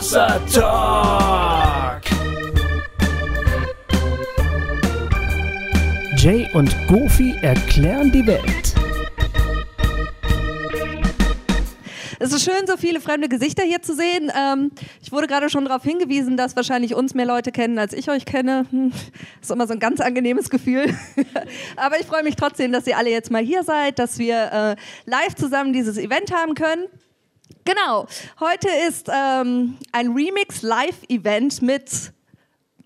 [0.00, 2.00] Hossa Talk.
[6.16, 8.74] Jay und Goofy erklären die Welt.
[12.18, 14.32] Es ist schön, so viele fremde Gesichter hier zu sehen.
[14.34, 14.70] Ähm,
[15.02, 18.24] ich wurde gerade schon darauf hingewiesen, dass wahrscheinlich uns mehr Leute kennen, als ich euch
[18.24, 18.64] kenne.
[18.70, 18.92] Hm,
[19.42, 20.96] ist immer so ein ganz angenehmes Gefühl.
[21.76, 24.76] Aber ich freue mich trotzdem, dass ihr alle jetzt mal hier seid, dass wir äh,
[25.04, 26.86] live zusammen dieses Event haben können.
[27.64, 28.06] Genau,
[28.40, 32.12] heute ist ähm, ein Remix-Live-Event mit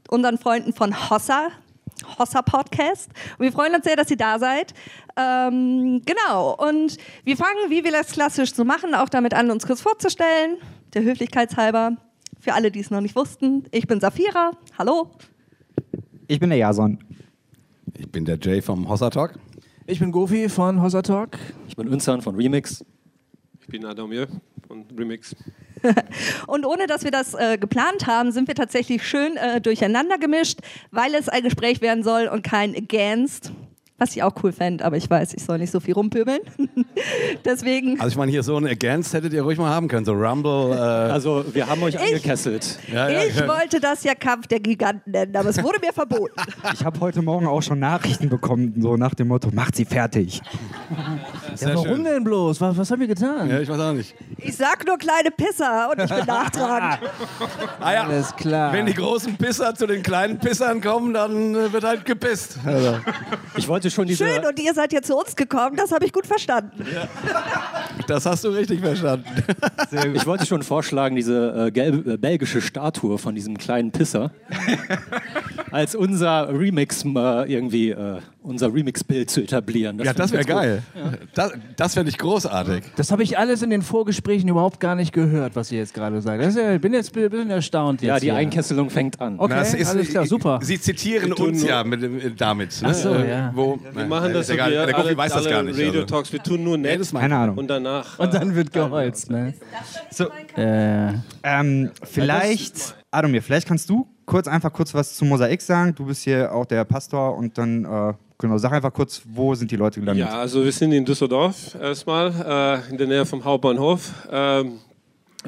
[0.08, 1.48] unseren Freunden von Hossa,
[2.18, 3.10] Hossa Podcast.
[3.38, 4.74] Und wir freuen uns sehr, dass ihr da seid.
[5.16, 9.66] Ähm, genau, und wir fangen, wie wir das klassisch so machen, auch damit an, uns
[9.66, 10.56] kurz vorzustellen,
[10.92, 11.96] der Höflichkeitshalber.
[12.40, 14.52] Für alle, die es noch nicht wussten, ich bin Safira.
[14.76, 15.10] Hallo.
[16.26, 16.98] Ich bin der Jason.
[17.96, 19.38] Ich bin der Jay vom Hossa Talk.
[19.86, 21.38] Ich bin Gofi von Hossa Talk.
[21.68, 22.84] Ich bin Unzan von Remix.
[23.64, 24.28] Ich bin Adamir
[24.68, 25.34] von Remix.
[26.46, 30.58] Und ohne dass wir das äh, geplant haben, sind wir tatsächlich schön äh, durcheinander gemischt,
[30.90, 33.52] weil es ein Gespräch werden soll und kein Against.
[33.96, 36.40] Was ich auch cool fände, aber ich weiß, ich soll nicht so viel rumpöbeln.
[37.44, 38.00] Deswegen.
[38.00, 40.72] Also ich meine, hier so ein Against hättet ihr ruhig mal haben können, so Rumble.
[40.72, 40.80] Äh
[41.12, 42.80] also wir haben euch angekesselt.
[42.92, 43.46] Ja, ja, ich ja.
[43.46, 46.34] wollte das ja Kampf der Giganten nennen, aber es wurde mir verboten.
[46.74, 50.42] Ich habe heute Morgen auch schon Nachrichten bekommen, so nach dem Motto, macht sie fertig.
[51.60, 52.04] Ja, warum schön.
[52.04, 52.60] denn bloß?
[52.60, 53.48] Was, was haben wir getan?
[53.48, 54.14] Ja, ich weiß auch nicht.
[54.38, 57.10] Ich sag nur kleine Pisser und ich bin nachtragend.
[57.80, 58.72] ah ja, Alles klar.
[58.72, 62.58] Wenn die großen Pisser zu den kleinen Pissern kommen, dann äh, wird halt gepisst.
[62.64, 62.98] Also.
[63.56, 64.26] Ich wollte schon diese...
[64.26, 66.84] Schön, und ihr seid jetzt zu uns gekommen, das habe ich gut verstanden.
[66.92, 67.08] Ja.
[68.06, 69.24] Das hast du richtig verstanden.
[70.12, 74.30] Ich wollte schon vorschlagen, diese äh, gelbe, äh, belgische Statue von diesem kleinen Pisser
[75.70, 79.98] als unser Remix äh, irgendwie, äh, unser Remix-Bild zu etablieren.
[79.98, 80.82] Das ja, das wäre geil.
[80.94, 81.12] Ja.
[81.34, 82.84] Das, das fände ich großartig.
[82.96, 86.20] Das habe ich alles in den Vorgesprächen überhaupt gar nicht gehört, was ihr jetzt gerade
[86.20, 86.42] sagt.
[86.42, 88.02] ich bin jetzt ein bisschen erstaunt.
[88.02, 88.34] ja, die hier.
[88.34, 89.38] Einkesselung fängt an.
[89.38, 90.60] Okay, Na, ist, alles klar, super.
[90.62, 92.82] Sie zitieren uns ja mit, damit.
[92.82, 92.88] Ne?
[92.90, 93.50] Ach so, ja.
[93.54, 94.70] Wo, wir machen das, egal.
[94.70, 95.78] Wir der Goffy weiß das gar nicht.
[95.78, 97.00] Radio Talks, wir tun nur nett.
[97.12, 97.56] Keine Ahnung.
[97.56, 98.18] Und danach.
[98.18, 99.30] Und dann wird geholzt.
[99.30, 99.54] Ne?
[100.10, 100.26] So,
[100.56, 105.94] äh, ähm, vielleicht, Adomir, vielleicht kannst du kurz einfach kurz was zu Mosaik sagen.
[105.94, 109.70] Du bist hier auch der Pastor und dann äh, genau, sag einfach kurz, wo sind
[109.70, 110.26] die Leute gelandet?
[110.26, 112.32] Ja, also wir sind in Düsseldorf erstmal,
[112.86, 114.12] äh, in der Nähe vom Hauptbahnhof.
[114.30, 114.78] Ähm,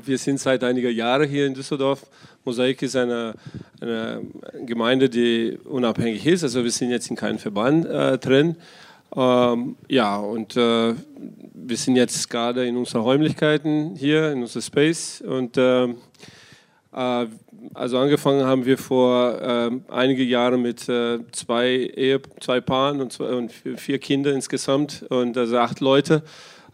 [0.04, 2.06] wir sind seit einiger Jahren hier in Düsseldorf.
[2.44, 3.34] Mosaik ist eine,
[3.80, 4.22] eine,
[4.64, 6.44] Gemeinde, die unabhängig ist.
[6.44, 8.56] Also wir sind jetzt in keinem Verband äh, drin.
[9.14, 10.94] Ähm, ja, und äh,
[11.54, 15.22] wir sind jetzt gerade in unseren Räumlichkeiten hier, in unserem Space.
[15.22, 15.94] Und äh, äh
[16.96, 23.12] also angefangen haben wir vor äh, einige Jahre mit äh, zwei, Ehe, zwei Paaren und,
[23.12, 26.22] zwei, und, vier Kinder insgesamt und also acht Leute.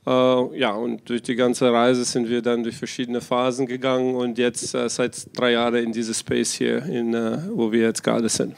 [0.06, 0.10] Äh,
[0.58, 4.74] ja, und durch die ganze Reise sind wir dann durch verschiedene Phasen gegangen und jetzt
[4.74, 8.54] äh, seit drei Jahren in diesem Space hier, in, äh, wo wir jetzt gerade sind.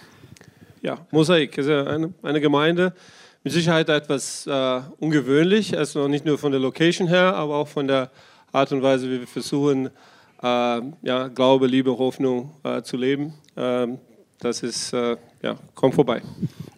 [0.82, 2.92] Ja, Mosaik ist ja eine, eine Gemeinde,
[3.42, 7.88] mit Sicherheit etwas äh, ungewöhnlich, also nicht nur von der Location her, aber auch von
[7.88, 8.10] der
[8.52, 9.90] Art und Weise, wie wir versuchen, äh,
[10.44, 13.34] ja, Glaube, Liebe, Hoffnung äh, zu leben.
[13.56, 13.98] Ähm,
[14.40, 16.22] das ist, äh, ja, kommt vorbei.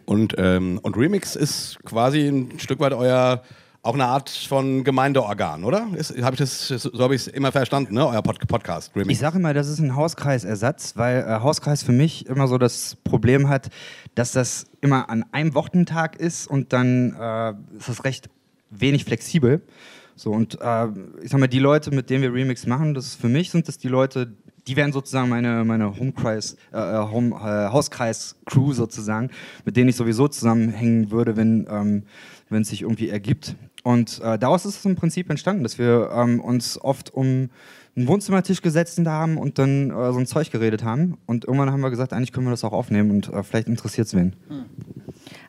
[0.04, 3.42] Und, ähm, und Remix ist quasi ein Stück weit euer
[3.86, 5.86] auch eine Art von Gemeindeorgan, oder?
[6.20, 8.06] Hab ich das, so habe ich es immer verstanden, ne?
[8.06, 8.90] euer Pod Podcast.
[8.96, 9.12] Remix.
[9.12, 12.96] Ich sage immer, das ist ein Hauskreisersatz, weil äh, Hauskreis für mich immer so das
[13.04, 13.68] Problem hat,
[14.16, 18.28] dass das immer an einem Wochentag ist und dann äh, ist das recht
[18.70, 19.62] wenig flexibel.
[20.16, 20.86] So, und äh,
[21.22, 23.76] ich sag mal, die Leute, mit denen wir Remix machen, das für mich sind das
[23.76, 24.32] die Leute,
[24.66, 29.30] die wären sozusagen meine, meine Homekreis, äh, äh Home, äh, Hauskreis-Crew sozusagen,
[29.64, 32.02] mit denen ich sowieso zusammenhängen würde, wenn ähm,
[32.50, 33.56] es sich irgendwie ergibt.
[33.84, 37.50] Und äh, daraus ist es im Prinzip entstanden, dass wir ähm, uns oft um
[37.94, 41.18] einen Wohnzimmertisch gesetzt haben und dann äh, so ein Zeug geredet haben.
[41.26, 44.08] Und irgendwann haben wir gesagt, eigentlich können wir das auch aufnehmen und äh, vielleicht interessiert
[44.08, 44.34] es wen.
[44.48, 44.64] Hm.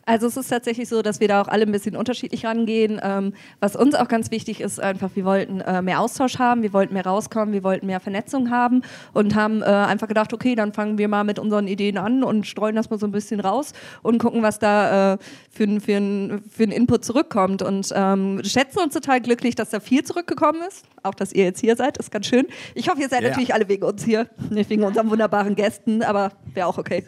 [0.08, 2.98] Also es ist tatsächlich so, dass wir da auch alle ein bisschen unterschiedlich rangehen.
[3.04, 6.72] Ähm, was uns auch ganz wichtig ist, einfach, wir wollten äh, mehr Austausch haben, wir
[6.72, 8.84] wollten mehr rauskommen, wir wollten mehr Vernetzung haben
[9.14, 12.48] und haben äh, einfach gedacht, okay, dann fangen wir mal mit unseren Ideen an und
[12.48, 15.18] streuen das mal so ein bisschen raus und gucken, was da äh,
[15.52, 17.62] für, für, für einen Input zurückkommt.
[17.62, 20.86] Und ähm, schätzen uns total glücklich, dass da viel zurückgekommen ist.
[21.04, 22.48] Auch, dass ihr jetzt hier seid, ist ganz schön.
[22.76, 23.30] Ich hoffe, ihr seid ja.
[23.30, 27.04] natürlich alle wegen uns hier, nicht wegen unseren wunderbaren Gästen, aber wäre auch okay.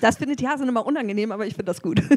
[0.00, 2.02] Das findet die Hasen immer unangenehm, aber ich finde das gut.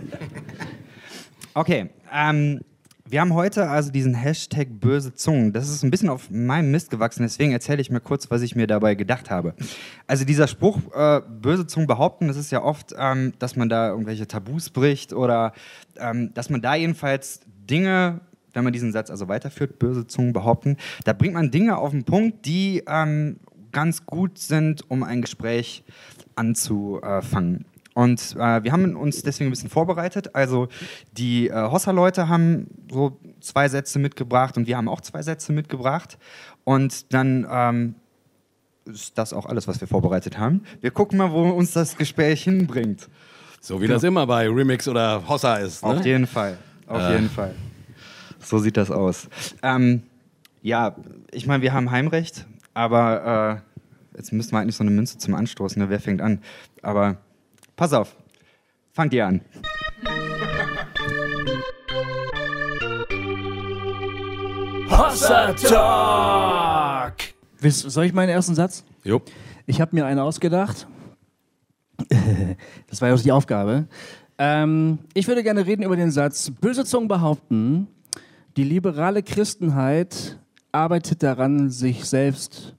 [1.58, 2.60] Okay, ähm,
[3.08, 5.54] wir haben heute also diesen Hashtag böse Zungen.
[5.54, 8.58] Das ist ein bisschen auf meinem Mist gewachsen, deswegen erzähle ich mir kurz, was ich
[8.58, 9.54] mir dabei gedacht habe.
[10.06, 13.88] Also dieser Spruch, äh, böse Zungen behaupten, das ist ja oft, ähm, dass man da
[13.88, 15.54] irgendwelche Tabus bricht oder
[15.98, 18.20] ähm, dass man da jedenfalls Dinge
[18.52, 22.06] wenn man diesen Satz also weiterführt, böse Zungen behaupten, da bringt man Dinge auf den
[22.06, 23.38] Punkt, die ähm,
[23.74, 25.84] ganz gut sind, um ein Gespräch
[26.36, 27.66] anzufangen.
[27.94, 30.36] Und äh, wir haben uns deswegen ein bisschen vorbereitet.
[30.36, 30.68] Also
[31.14, 36.18] die äh, Hossa-Leute haben so zwei Sätze mitgebracht und wir haben auch zwei Sätze mitgebracht.
[36.66, 37.96] Und dann ähm,
[38.86, 40.64] ist das auch alles, was wir vorbereitet haben.
[40.82, 43.08] Wir gucken mal, wo uns das Gespräch hinbringt.
[43.62, 45.82] So wie das immer bei Remix oder Hossa ist.
[45.84, 45.90] Ne?
[45.90, 46.58] Auf jeden Fall.
[46.88, 47.14] Auf Äh.
[47.14, 47.56] jeden Fall.
[48.40, 49.28] So sieht das aus.
[49.64, 50.04] Ähm,
[50.62, 50.96] ja,
[51.32, 53.75] ich meine, wir haben Heimrecht, aber äh,
[54.16, 55.82] jetzt müssten wir eigentlich so eine Münze zum Anstoßen.
[55.82, 55.90] Ne?
[55.90, 56.42] Wer fängt an?
[56.82, 57.18] Aber
[57.76, 58.16] pass auf.
[58.92, 59.42] Fangt ihr an.
[64.90, 67.14] Hossa Talk!
[67.62, 68.84] Soll ich meinen ersten Satz?
[69.04, 69.22] Jo.
[69.66, 70.88] Ich habe mir einen ausgedacht.
[72.88, 73.88] das war ja auch die Aufgabe.
[74.38, 77.88] Ähm, ich würde gerne reden über den Satz, böse Zungen behaupten,
[78.58, 80.38] die liberale Christenheit
[80.72, 82.75] arbeitet daran, sich selbst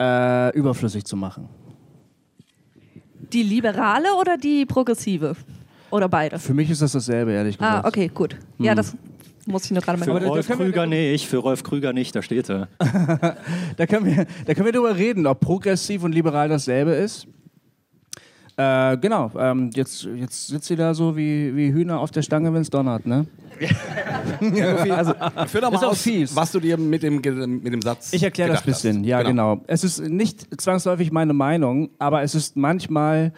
[0.00, 1.48] äh, überflüssig zu machen.
[3.32, 5.36] Die liberale oder die progressive?
[5.90, 6.38] Oder beide?
[6.38, 7.84] Für mich ist das dasselbe, ehrlich gesagt.
[7.84, 8.36] Ah, okay, gut.
[8.58, 8.96] Ja, das
[9.46, 12.48] muss ich nur gerade mal Für Rolf Krüger nicht, für Rolf Krüger nicht, da steht
[12.48, 12.68] er.
[13.76, 17.26] Da können, wir, da können wir drüber reden, ob progressiv und liberal dasselbe ist.
[18.60, 22.52] Äh, genau, ähm, jetzt, jetzt sitzt sie da so wie, wie Hühner auf der Stange,
[22.52, 23.26] wenn es donnert, ne?
[24.90, 25.14] Also,
[25.46, 26.34] führ doch mal aus, fies.
[26.34, 29.06] was du dir mit dem, mit dem Satz Ich erkläre das ein bisschen, hast.
[29.06, 29.62] ja genau.
[29.66, 33.32] Es ist nicht zwangsläufig meine Meinung, aber es ist manchmal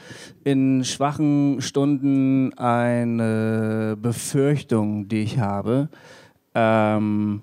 [0.45, 5.89] in schwachen Stunden eine Befürchtung, die ich habe.
[6.55, 7.43] Ähm,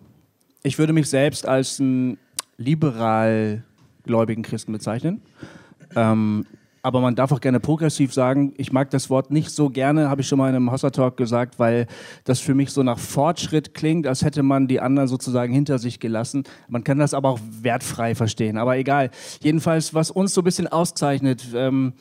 [0.64, 2.18] ich würde mich selbst als einen
[2.58, 3.64] liberal
[4.04, 5.22] gläubigen Christen bezeichnen.
[5.96, 6.46] Ähm,
[6.90, 8.52] aber man darf auch gerne progressiv sagen.
[8.58, 11.18] Ich mag das Wort nicht so gerne, habe ich schon mal in einem Hossa Talk
[11.18, 11.86] gesagt, weil
[12.24, 16.00] das für mich so nach Fortschritt klingt, als hätte man die anderen sozusagen hinter sich
[16.00, 16.46] gelassen.
[16.68, 18.58] Man kann das aber auch wertfrei verstehen.
[18.58, 19.12] Aber egal.
[19.40, 21.94] Jedenfalls, was uns so ein bisschen auszeichnet, ähm,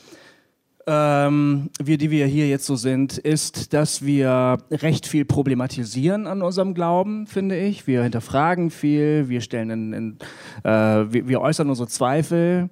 [0.87, 6.41] ähm, wir, die wir hier jetzt so sind, ist, dass wir recht viel problematisieren an
[6.41, 7.87] unserem Glauben, finde ich.
[7.87, 10.19] Wir hinterfragen viel, wir stellen in, in,
[10.65, 10.71] äh,
[11.13, 12.71] wir, wir äußern unsere Zweifel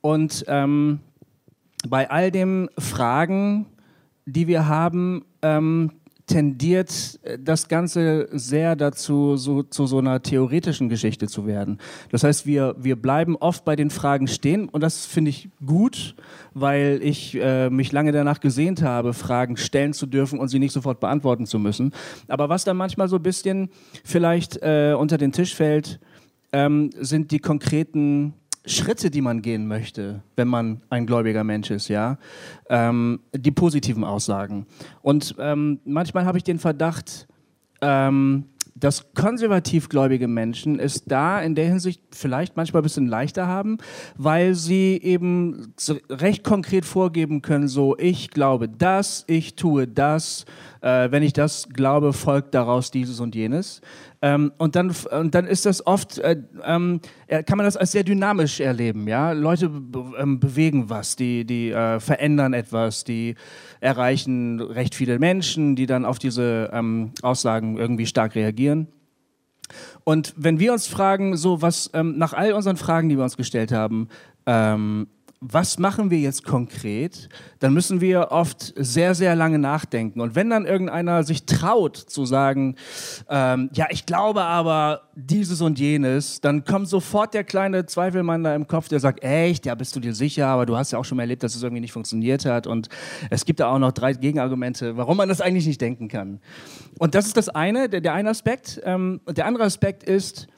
[0.00, 1.00] und ähm,
[1.88, 3.66] bei all den Fragen,
[4.26, 5.90] die wir haben, ähm,
[6.28, 11.78] tendiert äh, das Ganze sehr dazu, so, zu so einer theoretischen Geschichte zu werden.
[12.10, 16.14] Das heißt, wir, wir bleiben oft bei den Fragen stehen und das finde ich gut,
[16.54, 20.72] weil ich äh, mich lange danach gesehnt habe, Fragen stellen zu dürfen und sie nicht
[20.72, 21.92] sofort beantworten zu müssen.
[22.28, 23.70] Aber was dann manchmal so ein bisschen
[24.04, 25.98] vielleicht äh, unter den Tisch fällt,
[26.52, 28.34] ähm, sind die konkreten
[28.68, 32.18] Schritte, die man gehen möchte, wenn man ein gläubiger Mensch ist, ja,
[32.68, 34.66] ähm, die positiven Aussagen.
[35.02, 37.26] Und ähm, manchmal habe ich den Verdacht,
[37.80, 38.44] ähm,
[38.78, 43.78] dass konservativgläubige Menschen es da in der Hinsicht vielleicht manchmal ein bisschen leichter haben,
[44.16, 45.74] weil sie eben
[46.08, 50.44] recht konkret vorgeben können, so ich glaube das, ich tue das,
[50.80, 53.80] äh, wenn ich das glaube, folgt daraus dieses und jenes.
[54.20, 58.02] Ähm, und, dann, und dann ist das oft, äh, äh, kann man das als sehr
[58.02, 59.06] dynamisch erleben.
[59.06, 59.32] Ja?
[59.32, 63.36] Leute be ähm, bewegen was, die, die äh, verändern etwas, die
[63.80, 68.88] erreichen recht viele Menschen, die dann auf diese ähm, Aussagen irgendwie stark reagieren.
[70.02, 73.36] Und wenn wir uns fragen, so was ähm, nach all unseren Fragen, die wir uns
[73.36, 74.08] gestellt haben,
[74.46, 75.06] ähm,
[75.40, 77.28] was machen wir jetzt konkret,
[77.60, 80.20] dann müssen wir oft sehr, sehr lange nachdenken.
[80.20, 82.74] Und wenn dann irgendeiner sich traut zu sagen,
[83.28, 88.54] ähm, ja, ich glaube aber dieses und jenes, dann kommt sofort der kleine Zweifelmann da
[88.54, 91.04] im Kopf, der sagt, echt, ja, bist du dir sicher, aber du hast ja auch
[91.04, 92.66] schon mal erlebt, dass es irgendwie nicht funktioniert hat.
[92.66, 92.88] Und
[93.30, 96.40] es gibt da auch noch drei Gegenargumente, warum man das eigentlich nicht denken kann.
[96.98, 98.80] Und das ist das eine, der, der eine Aspekt.
[98.84, 100.48] Ähm, und der andere Aspekt ist,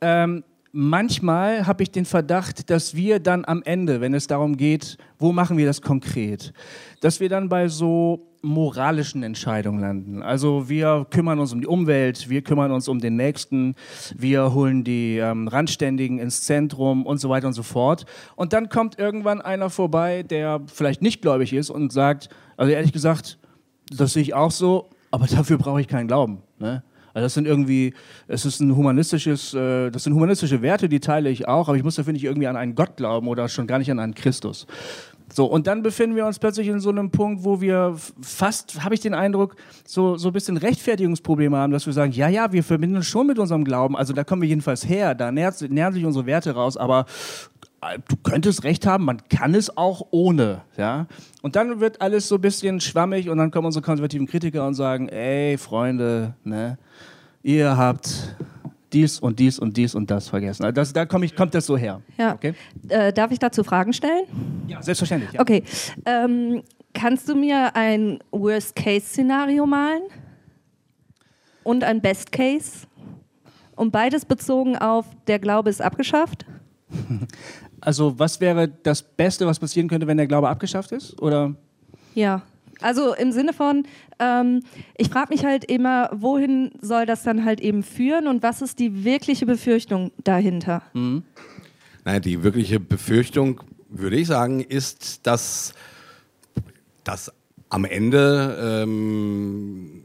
[0.00, 0.44] ähm,
[0.78, 5.32] manchmal habe ich den Verdacht, dass wir dann am Ende, wenn es darum geht, wo
[5.32, 6.52] machen wir das konkret,
[7.00, 10.22] dass wir dann bei so moralischen Entscheidungen landen.
[10.22, 13.74] Also wir kümmern uns um die Umwelt, wir kümmern uns um den Nächsten,
[14.16, 18.06] wir holen die ähm, Randständigen ins Zentrum und so weiter und so fort.
[18.36, 22.92] Und dann kommt irgendwann einer vorbei, der vielleicht nicht gläubig ist und sagt, also ehrlich
[22.92, 23.40] gesagt,
[23.90, 26.38] das sehe ich auch so, aber dafür brauche ich keinen Glauben.
[26.60, 26.84] Ne?
[27.18, 27.94] Also das sind irgendwie,
[28.28, 31.82] es ist ein humanistisches, äh, das sind humanistische Werte, die teile ich auch, aber ich
[31.82, 34.68] muss dafür nicht irgendwie an einen Gott glauben oder schon gar nicht an einen Christus.
[35.34, 38.94] So, und dann befinden wir uns plötzlich in so einem Punkt, wo wir fast, habe
[38.94, 42.62] ich den Eindruck, so, so ein bisschen Rechtfertigungsprobleme haben, dass wir sagen, ja, ja, wir
[42.62, 46.04] verbinden uns schon mit unserem Glauben, also da kommen wir jedenfalls her, da nähern sich
[46.04, 47.04] unsere Werte raus, aber
[47.80, 51.06] du könntest recht haben, man kann es auch ohne, ja.
[51.42, 54.74] Und dann wird alles so ein bisschen schwammig und dann kommen unsere konservativen Kritiker und
[54.74, 56.78] sagen, ey, Freunde, ne,
[57.42, 58.36] ihr habt
[58.92, 60.64] dies und dies und dies und das vergessen.
[60.64, 62.00] Also das, da komm ich, kommt das so her.
[62.16, 62.34] Ja.
[62.34, 62.54] Okay?
[62.88, 64.24] Äh, darf ich dazu Fragen stellen?
[64.66, 65.32] Ja, selbstverständlich.
[65.32, 65.40] Ja.
[65.40, 65.62] Okay.
[66.04, 66.62] Ähm,
[66.94, 70.02] kannst du mir ein Worst-Case-Szenario malen?
[71.64, 72.86] Und ein Best-Case?
[73.76, 76.46] Und beides bezogen auf, der Glaube ist abgeschafft?
[77.80, 81.20] Also was wäre das Beste, was passieren könnte, wenn der Glaube abgeschafft ist?
[81.20, 81.54] Oder?
[82.14, 82.42] Ja.
[82.80, 83.84] Also im Sinne von,
[84.20, 84.62] ähm,
[84.96, 88.78] ich frage mich halt immer, wohin soll das dann halt eben führen und was ist
[88.78, 90.82] die wirkliche Befürchtung dahinter?
[92.04, 95.74] Naja, die wirkliche Befürchtung, würde ich sagen, ist, dass,
[97.02, 97.32] dass
[97.68, 100.02] am Ende ähm,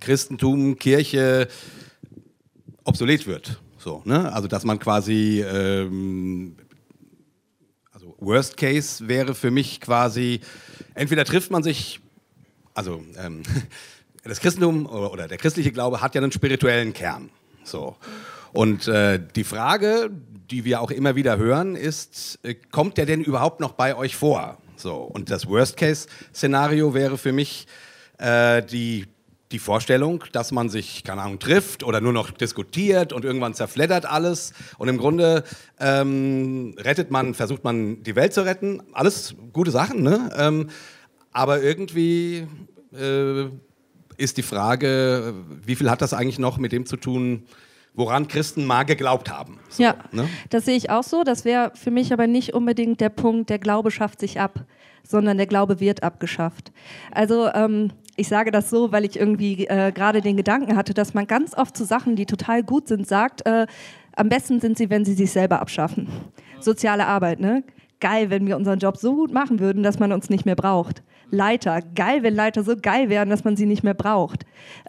[0.00, 1.48] Christentum, Kirche
[2.84, 3.60] obsolet wird.
[3.78, 4.32] So, ne?
[4.32, 6.56] Also dass man quasi, ähm,
[8.18, 10.40] Worst Case wäre für mich quasi,
[10.94, 12.00] entweder trifft man sich,
[12.74, 13.42] also ähm,
[14.24, 17.30] das Christentum oder, oder der christliche Glaube hat ja einen spirituellen Kern.
[17.64, 17.96] So.
[18.52, 20.10] Und äh, die Frage,
[20.50, 24.16] die wir auch immer wieder hören, ist, äh, kommt der denn überhaupt noch bei euch
[24.16, 24.58] vor?
[24.76, 24.96] So.
[24.96, 27.66] Und das Worst-Case-Szenario wäre für mich
[28.18, 29.06] äh, die,
[29.52, 34.04] die Vorstellung, dass man sich, keine Ahnung, trifft oder nur noch diskutiert und irgendwann zerfleddert
[34.04, 34.52] alles.
[34.76, 35.44] Und im Grunde
[35.80, 38.82] ähm, rettet man, versucht man die Welt zu retten.
[38.92, 40.30] Alles gute Sachen, ne?
[40.36, 40.68] Ähm,
[41.32, 42.46] aber irgendwie
[42.92, 43.46] äh,
[44.16, 47.44] ist die Frage, wie viel hat das eigentlich noch mit dem zu tun,
[47.94, 49.58] woran Christen mal geglaubt haben?
[49.68, 50.28] So, Ja, ne?
[50.50, 51.24] das sehe ich auch so.
[51.24, 54.64] Das wäre für mich aber nicht unbedingt der Punkt, der Glaube schafft sich ab,
[55.02, 56.72] sondern der Glaube wird abgeschafft.
[57.12, 61.14] Also ähm, ich sage das so, weil ich irgendwie äh, gerade den Gedanken hatte, dass
[61.14, 63.66] man ganz oft zu Sachen, die total gut sind, sagt, äh,
[64.16, 66.08] am besten sind sie, wenn sie sich selber abschaffen.
[66.60, 67.62] Soziale Arbeit, ne?
[68.00, 71.02] Geil, wenn wir unseren Job so gut machen würden, dass man uns nicht mehr braucht.
[71.30, 74.44] Leiter, geil, wenn Leiter so geil wären, dass man sie nicht mehr braucht.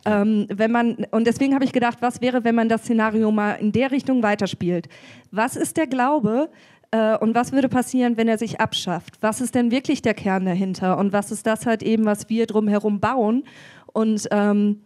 [0.05, 3.53] Ähm, wenn man, und deswegen habe ich gedacht, was wäre, wenn man das Szenario mal
[3.53, 4.87] in der Richtung weiterspielt?
[5.31, 6.49] Was ist der Glaube
[6.91, 9.17] äh, und was würde passieren, wenn er sich abschafft?
[9.21, 10.97] Was ist denn wirklich der Kern dahinter?
[10.97, 13.43] Und was ist das halt eben, was wir drumherum bauen?
[13.91, 14.81] Und ähm,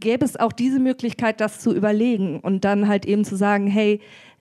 [0.00, 4.00] gäbe es auch diese Möglichkeit, das zu überlegen und dann halt eben zu sagen, hey,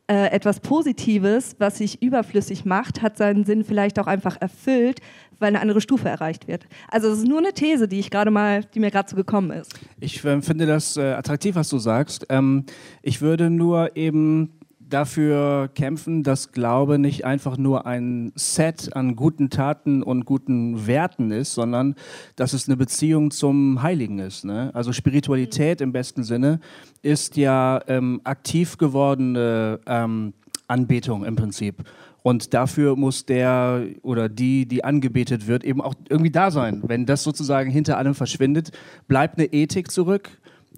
[0.10, 5.01] äh, etwas Positives, was sich überflüssig macht, hat seinen Sinn vielleicht auch einfach erfüllt,
[5.38, 6.66] weil eine andere Stufe erreicht wird.
[6.89, 9.51] Also es ist nur eine These, die ich gerade mal, die mir gerade so gekommen
[9.51, 9.72] ist.
[10.00, 12.25] Ich äh, finde das äh, attraktiv, was du sagst.
[12.30, 12.66] Ähm,
[13.04, 14.59] ich würde nur eben
[14.89, 21.31] dafür kämpfen, dass Glaube nicht einfach nur ein Set an guten Taten und guten Werten
[21.31, 21.96] ist, sondern
[22.36, 24.46] dass es eine Beziehung zum Heiligen ist.
[24.46, 24.72] Ne?
[24.74, 26.60] Also Spiritualität im besten Sinne
[27.01, 30.34] ist ja ähm, aktiv gewordene ähm,
[30.67, 31.84] Anbetung im Prinzip.
[32.22, 36.81] Und dafür muss der oder die, die angebetet wird, eben auch irgendwie da sein.
[36.86, 38.72] Wenn das sozusagen hinter allem verschwindet,
[39.08, 40.29] bleibt eine Ethik zurück,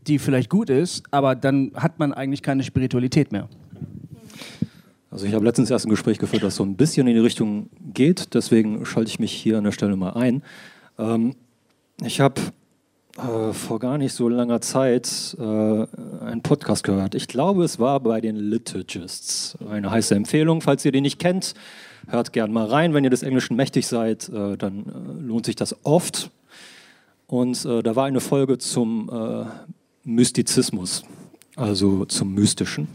[0.07, 3.49] die vielleicht gut ist, aber dann hat man eigentlich keine Spiritualität mehr.
[5.11, 7.69] Also ich habe letztens erst ein Gespräch geführt, das so ein bisschen in die Richtung
[7.93, 8.33] geht.
[8.33, 10.41] Deswegen schalte ich mich hier an der Stelle mal ein.
[10.97, 11.35] Ähm,
[12.01, 12.39] ich habe
[13.17, 17.13] äh, vor gar nicht so langer Zeit äh, einen Podcast gehört.
[17.13, 19.57] Ich glaube, es war bei den Liturgists.
[19.69, 21.55] Eine heiße Empfehlung, falls ihr den nicht kennt.
[22.07, 22.93] Hört gern mal rein.
[22.93, 26.31] Wenn ihr des Englischen mächtig seid, äh, dann äh, lohnt sich das oft.
[27.27, 29.45] Und äh, da war eine Folge zum äh,
[30.05, 31.03] Mystizismus,
[31.57, 32.87] also zum Mystischen.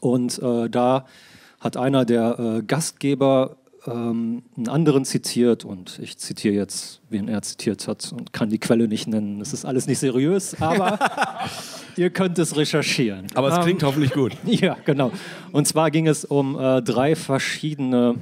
[0.00, 1.06] Und äh, da
[1.60, 7.42] hat einer der äh, Gastgeber ähm, einen anderen zitiert und ich zitiere jetzt, wen er
[7.42, 9.38] zitiert hat und kann die Quelle nicht nennen.
[9.38, 10.98] Das ist alles nicht seriös, aber
[11.96, 13.26] ihr könnt es recherchieren.
[13.34, 14.36] Aber es Ähm, klingt hoffentlich gut.
[14.44, 15.12] ja, genau.
[15.52, 18.16] Und zwar ging es um äh, drei verschiedene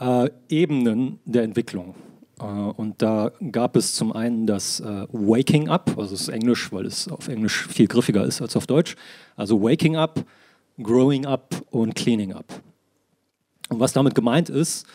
[0.00, 1.94] äh, Ebenen der Entwicklung.
[2.40, 6.72] Äh, und da gab es zum einen das äh, Waking Up, also das ist Englisch,
[6.72, 8.96] weil es auf Englisch viel griffiger ist als auf Deutsch.
[9.36, 10.24] Also Waking Up,
[10.82, 12.46] Growing Up und Cleaning Up.
[13.68, 14.86] Und was damit gemeint ist,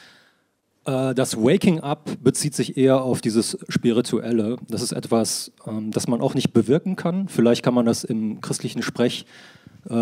[0.86, 4.58] äh, das Waking Up bezieht sich eher auf dieses Spirituelle.
[4.68, 7.28] Das ist etwas, ähm, das man auch nicht bewirken kann.
[7.30, 9.26] Vielleicht kann man das im christlichen Sprech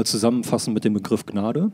[0.03, 1.71] zusammenfassen mit dem Begriff Gnade.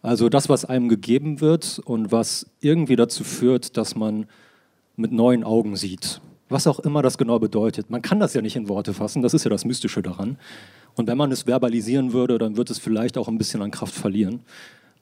[0.00, 4.26] Also das, was einem gegeben wird und was irgendwie dazu führt, dass man
[4.96, 6.20] mit neuen Augen sieht.
[6.48, 7.88] Was auch immer das genau bedeutet.
[7.88, 10.36] Man kann das ja nicht in Worte fassen, das ist ja das Mystische daran.
[10.94, 13.94] Und wenn man es verbalisieren würde, dann wird es vielleicht auch ein bisschen an Kraft
[13.94, 14.40] verlieren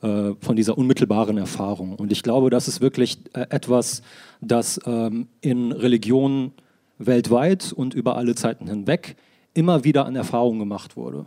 [0.03, 1.97] äh, von dieser unmittelbaren Erfahrung.
[1.97, 4.03] Und ich glaube, das ist wirklich äh, etwas,
[4.41, 6.53] das ähm, in Religionen
[6.99, 9.17] weltweit und über alle Zeiten hinweg
[9.55, 11.25] immer wieder an Erfahrungen gemacht wurde.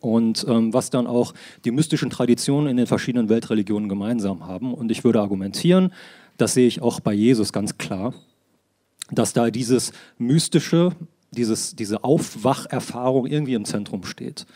[0.00, 4.74] Und ähm, was dann auch die mystischen Traditionen in den verschiedenen Weltreligionen gemeinsam haben.
[4.74, 5.92] Und ich würde argumentieren,
[6.38, 8.14] das sehe ich auch bei Jesus ganz klar,
[9.10, 10.92] dass da dieses Mystische
[11.30, 14.46] dieses, diese Aufwacherfahrung irgendwie im Zentrum steht.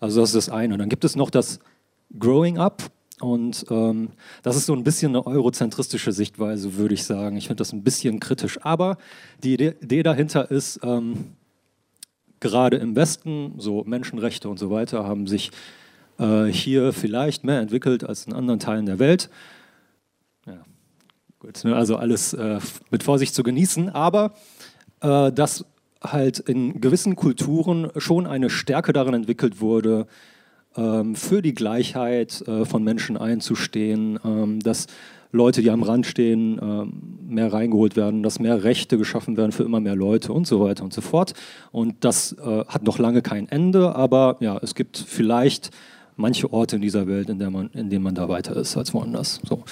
[0.00, 0.78] Also das ist das eine.
[0.78, 1.60] Dann gibt es noch das
[2.18, 2.82] Growing Up.
[3.20, 4.08] Und ähm,
[4.42, 7.36] das ist so ein bisschen eine eurozentristische Sichtweise, würde ich sagen.
[7.36, 8.58] Ich finde das ein bisschen kritisch.
[8.62, 8.98] Aber
[9.42, 11.32] die Idee dahinter ist, ähm,
[12.40, 15.52] gerade im Westen, so Menschenrechte und so weiter, haben sich
[16.18, 19.30] äh, hier vielleicht mehr entwickelt als in anderen Teilen der Welt.
[21.44, 21.76] Gut, ne?
[21.76, 22.58] also alles äh,
[22.90, 23.90] mit Vorsicht zu genießen.
[23.90, 24.32] Aber
[25.02, 25.66] äh, dass
[26.02, 30.06] halt in gewissen Kulturen schon eine Stärke darin entwickelt wurde,
[30.76, 34.86] ähm, für die Gleichheit äh, von Menschen einzustehen, ähm, dass
[35.32, 39.64] Leute, die am Rand stehen, ähm, mehr reingeholt werden, dass mehr Rechte geschaffen werden für
[39.64, 41.34] immer mehr Leute und so weiter und so fort.
[41.72, 45.70] Und das äh, hat noch lange kein Ende, aber ja, es gibt vielleicht
[46.16, 48.94] manche Orte in dieser Welt, in, der man, in denen man da weiter ist als
[48.94, 49.40] woanders.
[49.46, 49.64] So.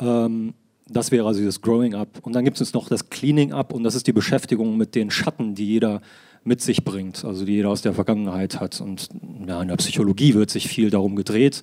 [0.00, 0.54] Ähm,
[0.88, 2.20] das wäre also dieses Growing Up.
[2.22, 5.10] Und dann gibt es noch das Cleaning Up und das ist die Beschäftigung mit den
[5.10, 6.00] Schatten, die jeder
[6.44, 8.80] mit sich bringt, also die jeder aus der Vergangenheit hat.
[8.80, 9.08] Und
[9.46, 11.62] ja, in der Psychologie wird sich viel darum gedreht,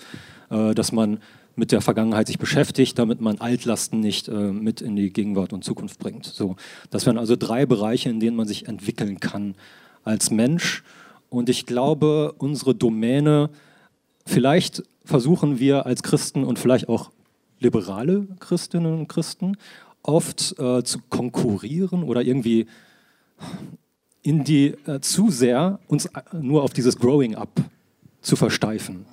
[0.50, 1.20] äh, dass man
[1.56, 5.64] mit der Vergangenheit sich beschäftigt, damit man Altlasten nicht äh, mit in die Gegenwart und
[5.64, 6.26] Zukunft bringt.
[6.26, 6.58] So,
[6.90, 9.56] das wären also drei Bereiche, in denen man sich entwickeln kann
[10.04, 10.84] als Mensch.
[11.30, 13.52] Und ich glaube, unsere Domäne,
[14.26, 17.12] vielleicht versuchen wir als Christen und vielleicht auch
[17.64, 19.58] liberale Christinnen und Christen
[20.04, 22.68] oft äh, zu konkurrieren oder irgendwie
[24.22, 27.62] in die äh, zu sehr uns äh, nur auf dieses Growing Up
[28.22, 29.06] zu versteifen.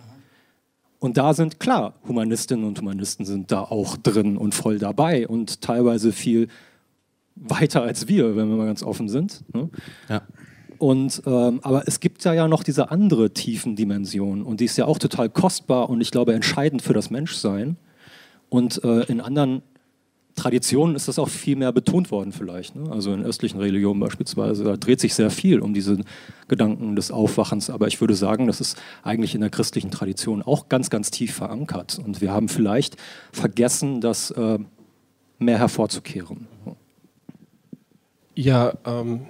[0.99, 5.63] Und da sind klar, Humanistinnen und Humanisten sind da auch drin und voll dabei und
[5.63, 6.49] teilweise viel
[7.35, 9.43] weiter als wir, wenn wir mal ganz offen sind.
[9.55, 9.71] Ne?
[10.09, 10.23] Ja.
[10.77, 14.77] Und, ähm, aber es gibt ja, ja noch diese andere tiefen Dimension und die ist
[14.77, 17.77] ja auch total kostbar und ich glaube entscheidend für das Menschsein.
[18.51, 19.63] Und äh, in anderen
[20.35, 22.77] Traditionen ist das auch viel mehr betont worden vielleicht.
[22.77, 22.91] Ne?
[22.91, 26.05] Also in östlichen Religionen beispielsweise, da dreht sich sehr viel um diesen
[26.49, 27.71] Gedanken des Aufwachens.
[27.71, 31.35] Aber ich würde sagen, das ist eigentlich in der christlichen Tradition auch ganz, ganz tief
[31.35, 32.01] verankert.
[32.05, 32.97] Und wir haben vielleicht
[33.33, 34.59] vergessen, das äh,
[35.39, 36.47] mehr hervorzukehren.
[38.35, 39.27] Ja, ähm,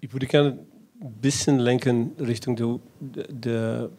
[0.00, 0.58] ich würde gerne
[1.00, 3.90] ein bisschen lenken Richtung der, der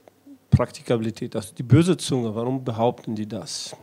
[0.55, 1.35] Praktikabilität.
[1.35, 3.75] Also die böse Zunge, warum behaupten die das?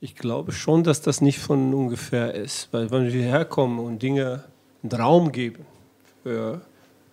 [0.00, 4.44] Ich glaube schon, dass das nicht von ungefähr ist, weil wenn wir herkommen und Dinge
[4.82, 5.64] einen Raum geben,
[6.22, 6.60] für,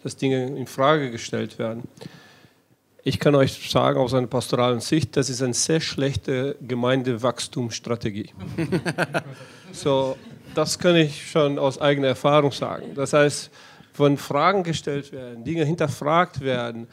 [0.03, 1.83] dass Dinge in Frage gestellt werden,
[3.05, 8.29] ich kann euch sagen aus einer pastoralen Sicht, das ist eine sehr schlechte Gemeindewachstumsstrategie.
[9.73, 10.17] so,
[10.55, 12.93] das kann ich schon aus eigener Erfahrung sagen.
[12.95, 13.51] Das heißt,
[13.97, 16.87] wenn Fragen gestellt werden, Dinge hinterfragt werden,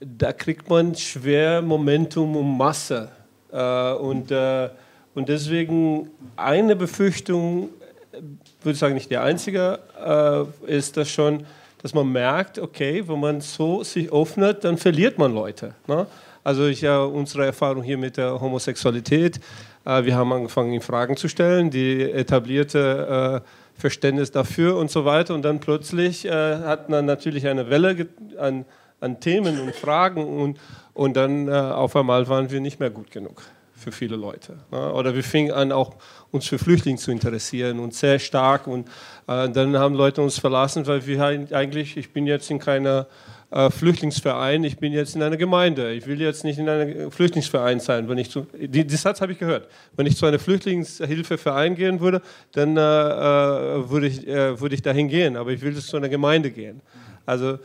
[0.00, 3.10] da kriegt man schwer Momentum und Masse.
[3.52, 4.68] Äh, und äh,
[5.16, 7.70] und deswegen eine Befürchtung,
[8.12, 11.46] würde ich sagen, nicht der einzige, äh, ist das schon,
[11.80, 15.74] dass man merkt, okay, wenn man so sich öffnet, dann verliert man Leute.
[15.86, 16.06] Ne?
[16.44, 19.40] Also ich ja unsere Erfahrung hier mit der Homosexualität,
[19.86, 25.34] äh, wir haben angefangen, Fragen zu stellen, die etablierte äh, Verständnis dafür und so weiter.
[25.34, 28.06] Und dann plötzlich äh, hat man natürlich eine Welle
[28.38, 28.66] an,
[29.00, 30.58] an Themen und Fragen und,
[30.94, 33.42] und dann äh, auf einmal waren wir nicht mehr gut genug
[33.76, 34.56] für viele Leute.
[34.72, 34.92] Ne?
[34.92, 35.94] Oder wir fingen an, auch
[36.30, 38.66] uns für Flüchtlinge zu interessieren und sehr stark.
[38.66, 38.88] Und
[39.28, 43.06] äh, dann haben Leute uns verlassen, weil wir eigentlich, ich bin jetzt in keiner
[43.50, 45.92] äh, Flüchtlingsverein, ich bin jetzt in einer Gemeinde.
[45.92, 48.08] Ich will jetzt nicht in einem Flüchtlingsverein sein.
[48.08, 49.68] Wenn ich zu, die, die Satz habe ich gehört.
[49.94, 54.82] Wenn ich zu einem Flüchtlingshilfeverein gehen würde, dann äh, äh würde, ich, äh, würde ich
[54.82, 55.36] dahin gehen.
[55.36, 56.80] Aber ich will zu einer Gemeinde gehen.
[57.26, 57.58] Also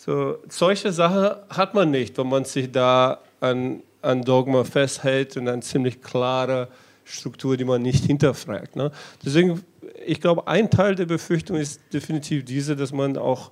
[0.00, 5.48] so, solche Sachen hat man nicht, wenn man sich da an an Dogma festhält und
[5.48, 6.68] eine ziemlich klare
[7.04, 8.76] Struktur, die man nicht hinterfragt.
[8.76, 8.90] Ne?
[9.24, 9.62] Deswegen,
[10.06, 13.50] ich glaube, ein Teil der Befürchtung ist definitiv diese, dass man auch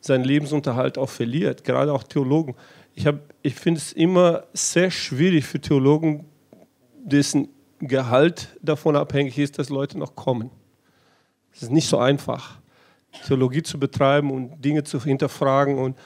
[0.00, 2.54] seinen Lebensunterhalt auch verliert, gerade auch Theologen.
[2.94, 3.06] Ich,
[3.42, 6.24] ich finde es immer sehr schwierig für Theologen,
[7.04, 7.48] dessen
[7.80, 10.50] Gehalt davon abhängig ist, dass Leute noch kommen.
[11.52, 12.60] Es ist nicht so einfach,
[13.26, 15.96] Theologie zu betreiben und Dinge zu hinterfragen und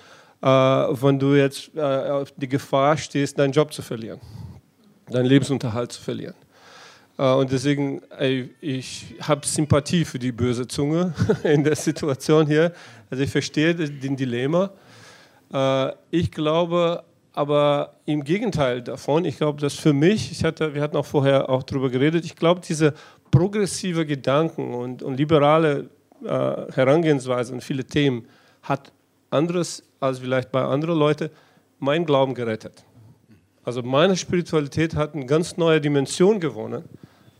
[0.42, 4.21] äh, wenn du jetzt äh, auf die Gefahr stehst, deinen Job zu verlieren,
[5.09, 6.35] deinen Lebensunterhalt zu verlieren.
[7.19, 8.03] Äh, und deswegen,
[8.61, 12.73] ich habe Sympathie für die böse Zunge in der Situation hier.
[13.11, 14.71] Also ich verstehe den Dilemma.
[16.11, 20.97] Ich glaube aber im Gegenteil davon, ich glaube, dass für mich, ich hatte, wir hatten
[20.97, 22.95] auch vorher auch darüber geredet, ich glaube, diese
[23.31, 25.90] progressive Gedanken und, und liberale
[26.27, 28.27] äh, Herangehensweise an viele Themen
[28.62, 28.93] hat
[29.31, 31.31] anderes als vielleicht bei anderen Leuten,
[31.79, 32.85] mein Glauben gerettet.
[33.65, 36.85] Also meine Spiritualität hat eine ganz neue Dimension gewonnen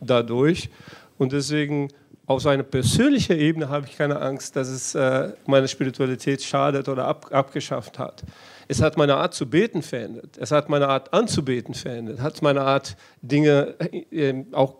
[0.01, 0.69] dadurch.
[1.17, 1.89] Und deswegen
[2.25, 7.05] auf einer persönlichen Ebene habe ich keine Angst, dass es äh, meine Spiritualität schadet oder
[7.05, 8.23] ab, abgeschafft hat.
[8.67, 10.37] Es hat meine Art zu beten verändert.
[10.37, 12.19] Es hat meine Art anzubeten verändert.
[12.19, 13.75] Hat meine Art, Dinge
[14.11, 14.75] äh, auch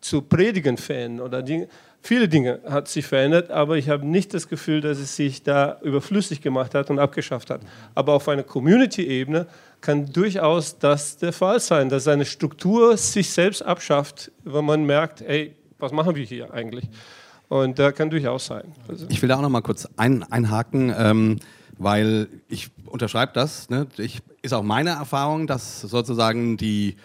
[0.00, 1.26] zu predigen verändert.
[1.26, 1.68] Oder Dinge,
[2.06, 5.78] viele Dinge hat sich verändert, aber ich habe nicht das Gefühl, dass es sich da
[5.82, 7.60] überflüssig gemacht hat und abgeschafft hat.
[7.94, 9.46] Aber auf einer Community-Ebene
[9.80, 15.20] kann durchaus das der Fall sein, dass eine Struktur sich selbst abschafft, wenn man merkt,
[15.22, 16.88] ey, was machen wir hier eigentlich?
[17.48, 18.64] Und da kann durchaus sein.
[18.88, 21.38] Also ich will da auch noch mal kurz ein, einhaken, ähm,
[21.78, 23.68] weil ich unterschreibe das.
[23.68, 23.86] Ne?
[23.98, 26.96] Ich, ist auch meine Erfahrung, dass sozusagen die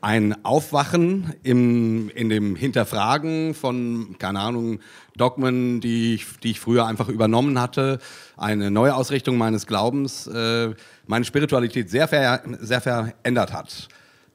[0.00, 4.78] ein Aufwachen im, in dem Hinterfragen von, keine Ahnung,
[5.16, 7.98] Dogmen, die ich, die ich früher einfach übernommen hatte,
[8.36, 10.74] eine Neuausrichtung meines Glaubens, äh,
[11.06, 13.88] meine Spiritualität sehr, ver, sehr verändert hat.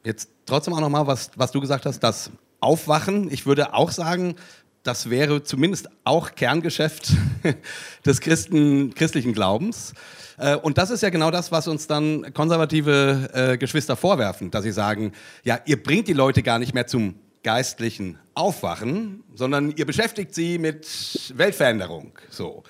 [0.03, 3.31] Jetzt trotzdem auch nochmal, was, was du gesagt hast, das Aufwachen.
[3.31, 4.35] Ich würde auch sagen,
[4.85, 7.11] das wäre zumindest auch Kerngeschäft
[8.05, 9.93] des Christen, christlichen Glaubens.
[10.37, 14.63] Äh, und das ist ja genau das, was uns dann konservative äh, Geschwister vorwerfen, dass
[14.63, 15.11] sie sagen,
[15.43, 20.57] ja, ihr bringt die Leute gar nicht mehr zum geistlichen Aufwachen, sondern ihr beschäftigt sie
[20.57, 20.87] mit
[21.35, 22.17] Weltveränderung.
[22.29, 22.63] So.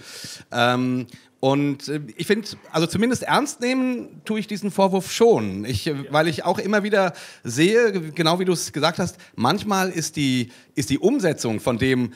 [0.52, 1.08] Ähm,
[1.40, 6.12] und äh, ich finde, also zumindest ernst nehmen tue ich diesen Vorwurf schon, ich, äh,
[6.12, 10.52] weil ich auch immer wieder sehe, genau wie du es gesagt hast, manchmal ist die,
[10.76, 12.14] ist die Umsetzung von dem,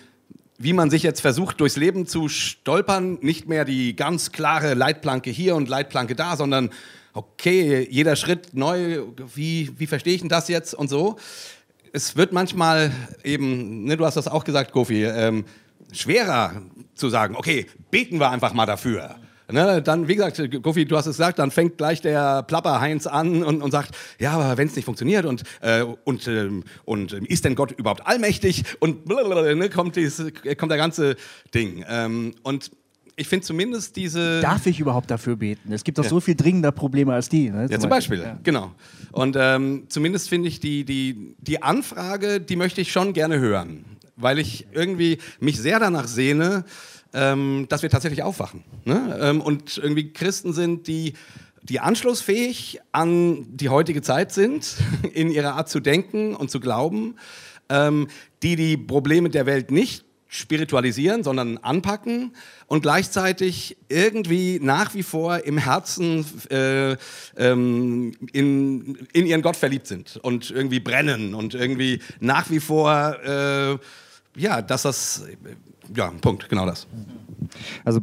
[0.58, 5.30] wie man sich jetzt versucht, durchs Leben zu stolpern, nicht mehr die ganz klare Leitplanke
[5.30, 6.70] hier und Leitplanke da, sondern
[7.14, 9.04] okay, jeder Schritt neu,
[9.34, 11.18] wie, wie verstehe ich denn das jetzt und so.
[11.92, 12.92] Es wird manchmal
[13.24, 15.46] eben, ne, du hast das auch gesagt, Kofi, ähm,
[15.92, 16.62] schwerer
[16.94, 19.16] zu sagen, okay, beten wir einfach mal dafür.
[19.52, 23.08] Ne, dann, wie gesagt, Kofi, du hast es gesagt, dann fängt gleich der Plapper Heinz
[23.08, 26.50] an und, und sagt, ja, aber wenn es nicht funktioniert und, äh, und, äh,
[26.86, 31.16] und ist denn Gott überhaupt allmächtig und ne, kommt, dieses, kommt der ganze
[31.54, 31.84] Ding.
[31.90, 32.70] Ähm, und
[33.16, 34.40] ich finde zumindest diese.
[34.40, 35.74] Darf ich überhaupt dafür beten?
[35.74, 36.10] Es gibt doch ja.
[36.10, 37.50] so viel dringender Probleme als die.
[37.50, 38.34] Ne, ja, zum Beispiel, Beispiel.
[38.36, 38.40] Ja.
[38.44, 38.72] genau.
[39.12, 43.84] Und ähm, zumindest finde ich die, die, die Anfrage, die möchte ich schon gerne hören
[44.20, 46.66] weil ich irgendwie mich sehr danach sehne,
[47.14, 48.64] ähm, dass wir tatsächlich aufwachen.
[48.86, 49.18] Ne?
[49.22, 51.14] Ähm, und irgendwie Christen sind, die,
[51.64, 54.76] die anschlussfähig an die heutige Zeit sind,
[55.14, 57.16] in ihrer Art zu denken und zu glauben,
[57.70, 58.08] ähm,
[58.44, 62.34] die die Probleme der Welt nicht spiritualisieren, sondern anpacken
[62.68, 66.96] und gleichzeitig irgendwie nach wie vor im Herzen äh,
[67.36, 73.18] ähm, in, in ihren Gott verliebt sind und irgendwie brennen und irgendwie nach wie vor
[73.24, 73.78] äh,
[74.40, 75.26] ja, dass das,
[75.96, 76.88] ja, Punkt, genau das.
[77.84, 78.02] Also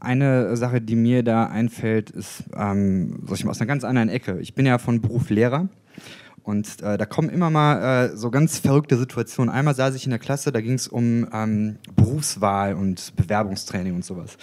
[0.00, 4.08] eine Sache, die mir da einfällt, ist ähm, sag ich mal, aus einer ganz anderen
[4.08, 4.38] Ecke.
[4.40, 5.68] Ich bin ja von Beruf Lehrer
[6.42, 9.52] und äh, da kommen immer mal äh, so ganz verrückte Situationen.
[9.52, 14.04] Einmal saß ich in der Klasse, da ging es um ähm, Berufswahl und Bewerbungstraining und
[14.04, 14.36] sowas.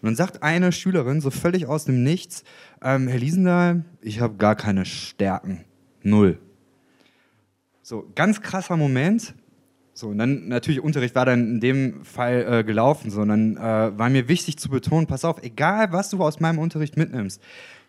[0.00, 2.44] Und dann sagt eine Schülerin so völlig aus dem Nichts,
[2.82, 5.64] ähm, Herr Liesendahl, ich habe gar keine Stärken.
[6.02, 6.38] Null.
[7.82, 9.34] So, ganz krasser Moment.
[9.96, 14.10] So, und dann natürlich Unterricht war dann in dem Fall äh, gelaufen, sondern äh, war
[14.10, 17.40] mir wichtig zu betonen, pass auf, egal was du aus meinem Unterricht mitnimmst,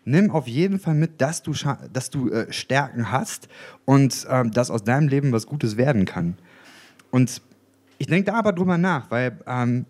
[0.04, 1.52] nimm auf jeden Fall mit, dass du,
[1.92, 3.48] dass du äh, Stärken hast
[3.84, 6.38] und ähm, dass aus deinem Leben was Gutes werden kann.
[7.10, 7.42] Und
[7.98, 9.84] ich denke da aber drüber nach, weil ähm,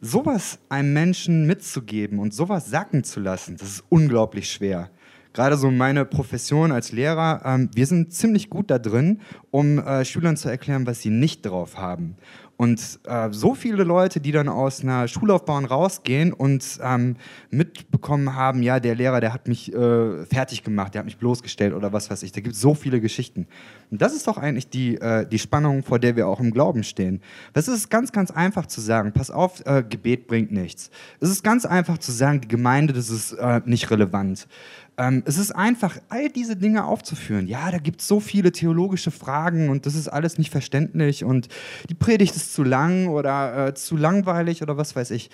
[0.00, 4.90] sowas einem Menschen mitzugeben und sowas sacken zu lassen, das ist unglaublich schwer
[5.32, 10.04] gerade so meine Profession als Lehrer, ähm, wir sind ziemlich gut da drin, um äh,
[10.04, 12.16] Schülern zu erklären, was sie nicht drauf haben.
[12.62, 17.16] Und äh, so viele Leute, die dann aus einer Schullaufbahn rausgehen und ähm,
[17.50, 21.74] mitbekommen haben, ja, der Lehrer, der hat mich äh, fertig gemacht, der hat mich bloßgestellt
[21.74, 22.30] oder was weiß ich.
[22.30, 23.48] Da gibt es so viele Geschichten.
[23.90, 26.84] Und das ist doch eigentlich die, äh, die Spannung, vor der wir auch im Glauben
[26.84, 27.20] stehen.
[27.52, 30.92] Das ist ganz, ganz einfach zu sagen, pass auf, äh, Gebet bringt nichts.
[31.18, 34.46] Es ist ganz einfach zu sagen, die Gemeinde, das ist äh, nicht relevant.
[34.98, 37.46] Ähm, es ist einfach, all diese Dinge aufzuführen.
[37.46, 41.48] Ja, da gibt es so viele theologische Fragen und das ist alles nicht verständlich und
[41.88, 45.30] die Predigt ist zu lang oder äh, zu langweilig oder was weiß ich.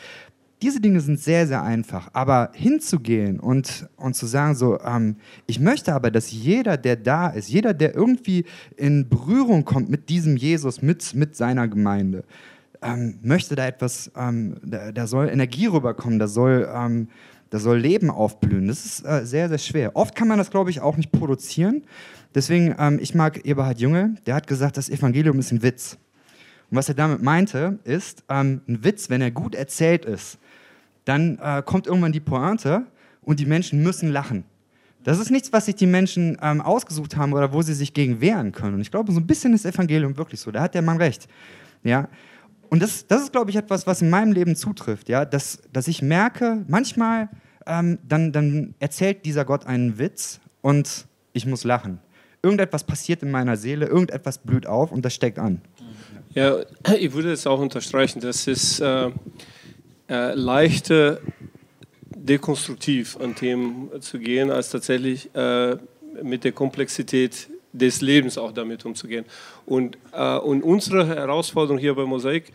[0.61, 2.11] Diese Dinge sind sehr, sehr einfach.
[2.13, 5.17] Aber hinzugehen und, und zu sagen, so, ähm,
[5.47, 8.45] ich möchte aber, dass jeder, der da ist, jeder, der irgendwie
[8.77, 12.25] in Berührung kommt mit diesem Jesus, mit, mit seiner Gemeinde,
[12.83, 17.09] ähm, möchte da etwas, ähm, da, da, soll Energie rüberkommen, da soll ähm,
[17.51, 18.69] da soll Leben aufblühen.
[18.69, 19.97] Das ist äh, sehr, sehr schwer.
[19.97, 21.83] Oft kann man das, glaube ich, auch nicht produzieren.
[22.35, 25.97] Deswegen, ähm, ich mag Eberhard Junge, der hat gesagt, das Evangelium ist ein Witz.
[26.71, 30.39] Und was er damit meinte, ist, ähm, ein Witz, wenn er gut erzählt ist,
[31.05, 32.85] dann äh, kommt irgendwann die Pointe
[33.23, 34.45] und die Menschen müssen lachen.
[35.05, 38.21] Das ist nichts, was sich die Menschen ähm, ausgesucht haben oder wo sie sich gegen
[38.21, 38.75] wehren können.
[38.75, 40.51] Und ich glaube, so ein bisschen ist Evangelium wirklich so.
[40.51, 41.29] Da hat der Mann recht.
[41.83, 42.09] Ja?
[42.71, 45.89] Und das, das ist, glaube ich, etwas, was in meinem Leben zutrifft, ja, dass, dass
[45.89, 47.29] ich merke, manchmal
[47.67, 51.99] ähm, dann, dann erzählt dieser Gott einen Witz und ich muss lachen.
[52.43, 55.61] Irgendetwas passiert in meiner Seele, irgendetwas blüht auf und das steckt an.
[56.35, 56.59] Ja,
[56.99, 59.11] ich würde es auch unterstreichen, dass es äh,
[60.09, 61.21] äh, leichter
[62.17, 65.77] dekonstruktiv an Themen zu gehen, als tatsächlich äh,
[66.23, 69.25] mit der Komplexität des Lebens auch damit umzugehen.
[69.67, 72.53] Und, äh, und unsere Herausforderung hier bei Mosaik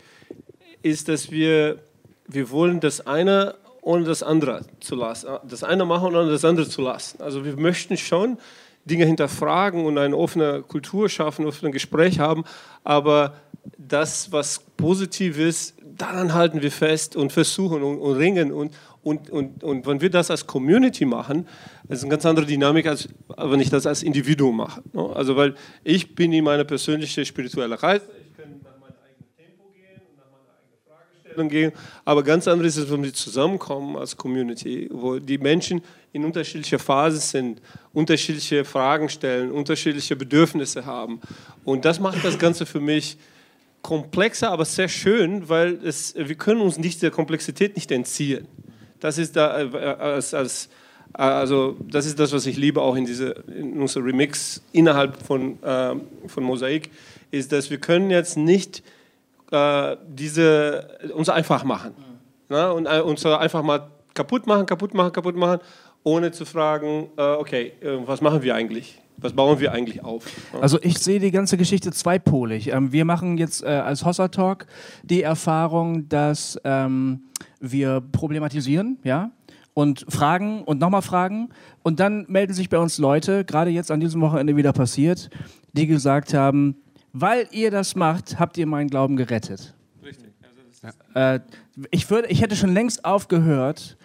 [0.82, 1.78] ist, dass wir,
[2.26, 6.66] wir wollen das eine ohne das andere zu lassen, das eine machen ohne das andere
[6.66, 7.20] zu lassen.
[7.20, 8.38] Also wir möchten schon
[8.86, 12.44] Dinge hinterfragen und eine offene Kultur schaffen, offenes Gespräch haben,
[12.82, 13.34] aber
[13.76, 18.52] das, was positiv ist, daran halten wir fest und versuchen und, und ringen.
[18.52, 18.72] Und,
[19.04, 21.46] und, und, und wenn wir das als Community machen,
[21.86, 24.82] das ist eine ganz andere Dynamik, als wenn ich das als Individuum mache.
[24.92, 25.10] Ne?
[25.14, 29.70] Also weil ich bin in meine persönliche spirituelle Reise, ich kann nach meinem eigenen Tempo
[29.74, 31.72] gehen und nach meiner eigenen Fragestellung gehen,
[32.06, 36.78] aber ganz anders ist es, wenn wir zusammenkommen als Community, wo die Menschen in unterschiedlicher
[36.78, 37.62] Phasen sind,
[37.92, 41.20] unterschiedliche Fragen stellen, unterschiedliche Bedürfnisse haben.
[41.64, 43.18] Und das macht das Ganze für mich
[43.82, 48.48] komplexer, aber sehr schön, weil es, wir können uns nicht der Komplexität nicht entziehen.
[49.04, 50.70] Das ist da äh, als, als
[51.12, 55.62] also das ist das, was ich liebe auch in, diese, in unserem Remix innerhalb von,
[55.62, 55.94] äh,
[56.26, 56.90] von Mosaik,
[57.30, 58.82] ist, dass wir können jetzt nicht
[59.50, 61.94] äh, diese, uns einfach machen.
[62.48, 62.56] Mhm.
[62.56, 62.72] Ne?
[62.72, 65.60] Und äh, uns einfach mal kaputt machen, kaputt machen, kaputt machen,
[66.02, 69.02] ohne zu fragen, äh, okay, äh, was machen wir eigentlich?
[69.24, 70.26] Was bauen wir eigentlich auf?
[70.60, 72.70] Also ich sehe die ganze Geschichte zweipolig.
[72.70, 74.66] Ähm, wir machen jetzt äh, als Hossa Talk
[75.02, 77.22] die Erfahrung, dass ähm,
[77.58, 79.30] wir problematisieren, ja,
[79.72, 81.48] und fragen und nochmal fragen.
[81.82, 85.30] Und dann melden sich bei uns Leute, gerade jetzt an diesem Wochenende wieder passiert,
[85.72, 86.76] die gesagt haben,
[87.14, 89.74] weil ihr das macht, habt ihr meinen Glauben gerettet.
[90.04, 90.34] Richtig.
[90.42, 91.34] Also ja.
[91.36, 91.40] äh,
[91.90, 93.96] ich, würde, ich hätte schon längst aufgehört,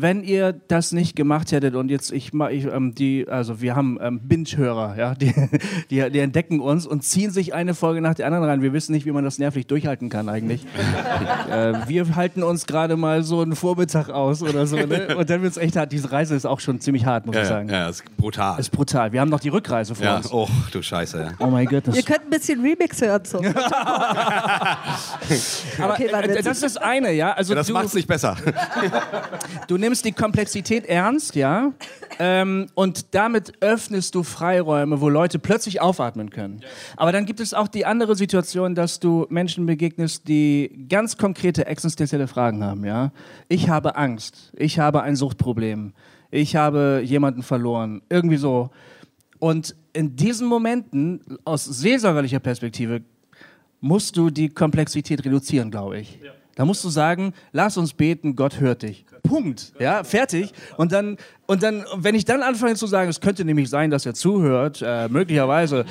[0.00, 3.98] wenn ihr das nicht gemacht hättet und jetzt ich, ich ähm, die also wir haben
[4.00, 5.34] ähm, Binge-Hörer, ja, die,
[5.90, 8.62] die, die, entdecken uns und ziehen sich eine Folge nach der anderen rein.
[8.62, 10.64] Wir wissen nicht, wie man das nervlich durchhalten kann eigentlich.
[11.50, 15.16] äh, wir halten uns gerade mal so einen Vormittag aus oder so, ne?
[15.16, 15.92] und dann wird es echt hart.
[15.92, 17.68] Diese Reise ist auch schon ziemlich hart, muss ja, ich sagen.
[17.68, 18.58] Ja, ist brutal.
[18.60, 19.12] Ist brutal.
[19.12, 20.16] Wir haben noch die Rückreise vor ja.
[20.16, 20.32] uns.
[20.32, 21.18] Oh, du Scheiße.
[21.18, 21.32] Ja.
[21.38, 21.88] Oh mein Gott.
[21.88, 23.24] Ihr könnt ein bisschen Remix hören.
[23.24, 23.38] So.
[25.78, 27.32] Aber okay, äh, das ist das eine, ja.
[27.32, 28.36] Also ja, das macht es nicht besser.
[29.66, 31.72] du nimmst die Komplexität ernst, ja,
[32.18, 36.60] ähm, und damit öffnest du Freiräume, wo Leute plötzlich aufatmen können.
[36.96, 41.66] Aber dann gibt es auch die andere Situation, dass du Menschen begegnest, die ganz konkrete
[41.66, 43.12] existenzielle Fragen haben, ja.
[43.48, 45.92] Ich habe Angst, ich habe ein Suchtproblem,
[46.30, 48.70] ich habe jemanden verloren, irgendwie so.
[49.38, 53.02] Und in diesen Momenten, aus seelsorgerlicher Perspektive,
[53.80, 56.18] musst du die Komplexität reduzieren, glaube ich.
[56.22, 56.32] Ja.
[56.56, 59.06] Da musst du sagen, lass uns beten, Gott hört dich.
[59.22, 59.72] Punkt.
[59.78, 60.52] Ja, fertig.
[60.76, 64.06] Und dann, und dann, wenn ich dann anfange zu sagen, es könnte nämlich sein, dass
[64.06, 65.84] er zuhört, äh, möglicherweise,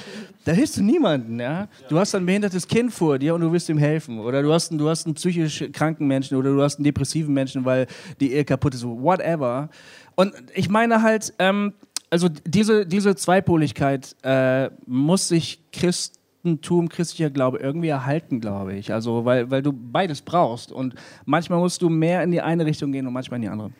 [0.45, 1.39] da hilfst du niemanden.
[1.39, 1.67] Ja?
[1.89, 4.19] Du hast ein behindertes Kind vor dir und du willst ihm helfen.
[4.19, 7.33] Oder du hast, einen, du hast einen psychisch kranken Menschen oder du hast einen depressiven
[7.33, 7.87] Menschen, weil
[8.19, 8.83] die Ehe kaputt ist.
[8.85, 9.69] Whatever.
[10.15, 11.73] Und ich meine halt, ähm,
[12.09, 16.16] also diese, diese Zweipoligkeit äh, muss sich Christ
[16.47, 18.93] Christentum, christlicher Glaube irgendwie erhalten, glaube ich.
[18.93, 20.71] Also, weil, weil du beides brauchst.
[20.71, 23.71] Und manchmal musst du mehr in die eine Richtung gehen und manchmal in die andere.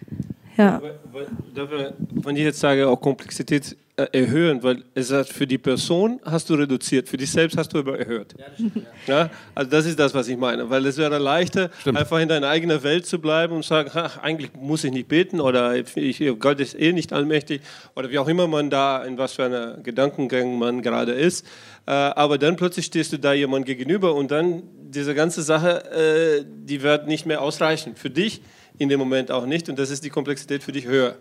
[0.57, 0.81] Ja.
[2.11, 6.53] Wenn ich jetzt sage, auch Komplexität erhöhen, weil es hat für die Person hast du
[6.53, 8.35] reduziert, für dich selbst hast du aber erhöht.
[8.37, 9.19] Ja, das stimmt, ja.
[9.19, 11.97] ja, also das ist das, was ich meine, weil es wäre leichter, stimmt.
[11.97, 15.39] einfach in deiner eigenen Welt zu bleiben und sagen, ach, eigentlich muss ich nicht beten
[15.39, 17.61] oder ich, Gott ist eh nicht allmächtig
[17.95, 21.43] oder wie auch immer man da, in was für einer Gedankengang man gerade ist.
[21.87, 26.45] Äh, aber dann plötzlich stehst du da jemand gegenüber und dann diese ganze Sache, äh,
[26.45, 27.95] die wird nicht mehr ausreichen.
[27.95, 28.41] Für dich
[28.77, 31.17] in dem Moment auch nicht und das ist die Komplexität für dich höher.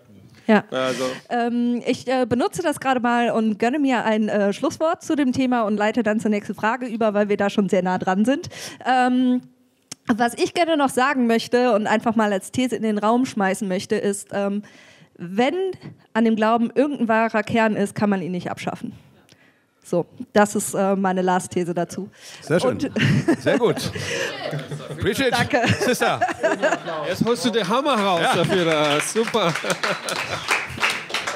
[0.46, 0.64] Ja.
[0.70, 1.04] Also.
[1.28, 5.32] Ähm, ich äh, benutze das gerade mal und gönne mir ein äh, Schlusswort zu dem
[5.32, 8.24] Thema und leite dann zur nächsten Frage über, weil wir da schon sehr nah dran
[8.24, 8.48] sind.
[8.84, 9.42] Ähm,
[10.08, 13.66] was ich gerne noch sagen möchte und einfach mal als These in den Raum schmeißen
[13.66, 14.62] möchte, ist, ähm,
[15.18, 15.54] wenn
[16.12, 18.92] an dem Glauben irgendein wahrer Kern ist, kann man ihn nicht abschaffen.
[19.88, 22.08] So, das ist äh, meine Last-These dazu.
[22.40, 22.70] Sehr schön.
[22.70, 22.90] Und
[23.40, 23.76] Sehr gut.
[24.90, 25.30] Appreciate.
[25.30, 25.62] Danke.
[25.78, 26.18] Sister.
[27.08, 28.34] Jetzt holst du den Hammer raus ja.
[28.34, 29.00] dafür.
[29.00, 29.54] Super.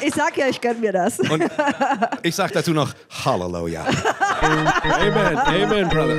[0.01, 1.21] Ich sag ja, ich gönn mir das.
[1.21, 1.45] Und
[2.25, 2.93] ich sag dazu noch
[3.25, 3.85] Halleluja.
[4.41, 6.17] Amen, Amen, Brother.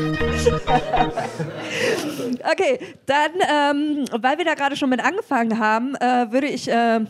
[2.49, 7.01] Okay, dann, ähm, weil wir da gerade schon mit angefangen haben, äh, würde ich äh,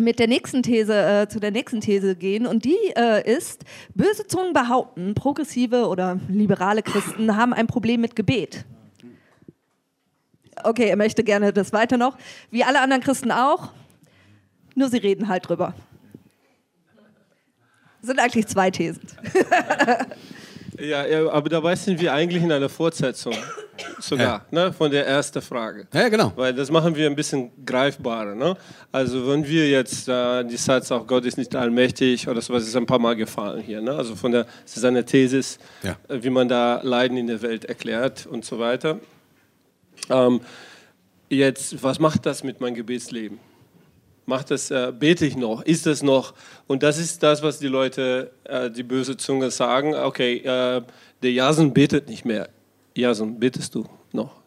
[0.00, 4.26] mit der nächsten These äh, zu der nächsten These gehen und die äh, ist, böse
[4.26, 8.64] Zungen behaupten, progressive oder liberale Christen haben ein Problem mit Gebet.
[10.62, 12.16] Okay, er möchte gerne das weiter noch.
[12.50, 13.72] Wie alle anderen Christen auch.
[14.74, 15.74] Nur sie reden halt drüber.
[18.00, 19.02] Das sind eigentlich zwei Thesen.
[20.80, 23.34] Ja, ja, aber dabei sind wir eigentlich in einer Fortsetzung
[24.00, 25.86] sogar ne, von der ersten Frage.
[25.92, 26.32] Ja, genau.
[26.36, 28.34] Weil das machen wir ein bisschen greifbarer.
[28.34, 28.56] Ne?
[28.92, 32.76] Also wenn wir jetzt äh, die Satz auch Gott ist nicht allmächtig oder sowas ist
[32.76, 33.80] ein paar Mal gefallen hier.
[33.80, 33.92] Ne?
[33.92, 35.96] Also von der das ist eine Thesis, Ja.
[36.08, 38.98] äh, wie man da Leiden in der Welt erklärt und so weiter.
[40.10, 40.40] Ähm,
[41.28, 43.38] jetzt, was macht das mit meinem Gebetsleben?
[44.26, 45.62] Macht das, äh, bete ich noch?
[45.62, 46.34] Ist das noch?
[46.66, 49.94] Und das ist das, was die Leute, äh, die böse Zunge sagen.
[49.94, 50.82] Okay, äh,
[51.22, 52.48] der Jason betet nicht mehr.
[52.96, 54.40] Jason, betest du noch?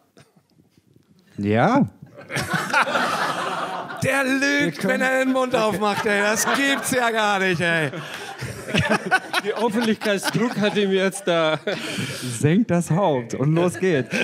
[1.37, 1.89] Ja.
[4.03, 6.21] Der lügt, wenn er den Mund aufmacht, ey.
[6.21, 7.91] Das gibt's ja gar nicht, ey.
[9.45, 11.59] Der Öffentlichkeitsdruck hat ihm jetzt da.
[12.21, 14.15] Senkt das Haupt und los geht's.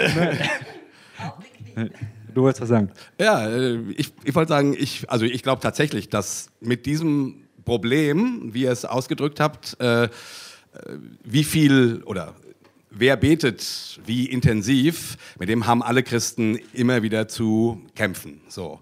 [2.35, 2.91] Du wolltest was sagen.
[3.17, 8.53] Ja, äh, ich, ich wollte sagen, ich, also ich glaube tatsächlich, dass mit diesem Problem,
[8.53, 10.09] wie ihr es ausgedrückt habt, äh, äh,
[11.23, 12.35] wie viel oder
[12.91, 18.41] wer betet, wie intensiv, mit dem haben alle Christen immer wieder zu kämpfen.
[18.49, 18.81] So.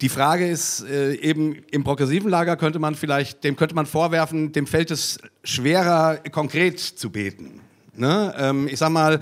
[0.00, 4.52] Die Frage ist äh, eben im progressiven Lager könnte man vielleicht, dem könnte man vorwerfen,
[4.52, 7.60] dem fällt es schwerer, konkret zu beten.
[7.94, 8.34] Ne?
[8.38, 9.20] Ähm, ich sag mal,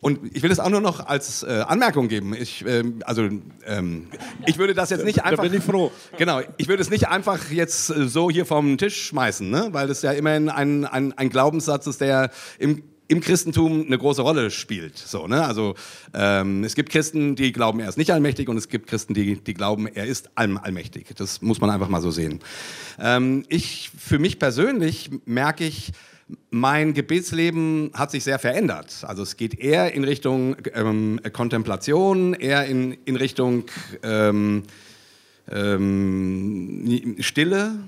[0.00, 2.34] und ich will es auch nur noch als äh, Anmerkung geben.
[2.34, 3.28] Ich, ähm, also,
[3.66, 4.08] ähm,
[4.46, 5.42] ich würde das jetzt nicht einfach.
[5.42, 5.90] bin ich froh.
[6.16, 9.68] Genau, ich würde es nicht einfach jetzt äh, so hier vom Tisch schmeißen, ne?
[9.72, 14.20] weil das ja immerhin ein, ein, ein Glaubenssatz ist, der im im Christentum eine große
[14.20, 14.98] Rolle spielt.
[14.98, 15.44] So, ne?
[15.44, 15.74] Also
[16.12, 19.36] ähm, es gibt Christen, die glauben, er ist nicht allmächtig und es gibt Christen, die,
[19.36, 21.06] die glauben, er ist allm allmächtig.
[21.16, 22.40] Das muss man einfach mal so sehen.
[23.00, 25.92] Ähm, ich, für mich persönlich merke ich,
[26.50, 29.04] mein Gebetsleben hat sich sehr verändert.
[29.06, 33.64] Also es geht eher in Richtung ähm, Kontemplation, eher in, in Richtung
[34.02, 34.64] ähm,
[35.50, 37.78] ähm, Stille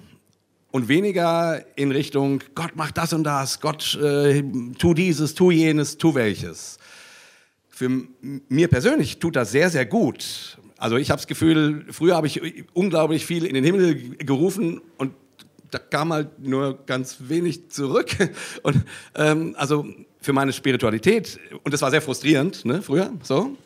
[0.70, 4.42] und weniger in Richtung Gott macht das und das, Gott äh,
[4.78, 6.78] tu dieses, tu jenes, tu welches.
[7.68, 7.90] Für
[8.48, 10.58] mir persönlich tut das sehr, sehr gut.
[10.76, 12.40] Also ich habe das Gefühl, früher habe ich
[12.72, 15.12] unglaublich viel in den Himmel gerufen und
[15.70, 18.10] da kam halt nur ganz wenig zurück.
[18.62, 19.86] Und ähm, also
[20.20, 23.56] für meine Spiritualität, und das war sehr frustrierend, ne, früher, so,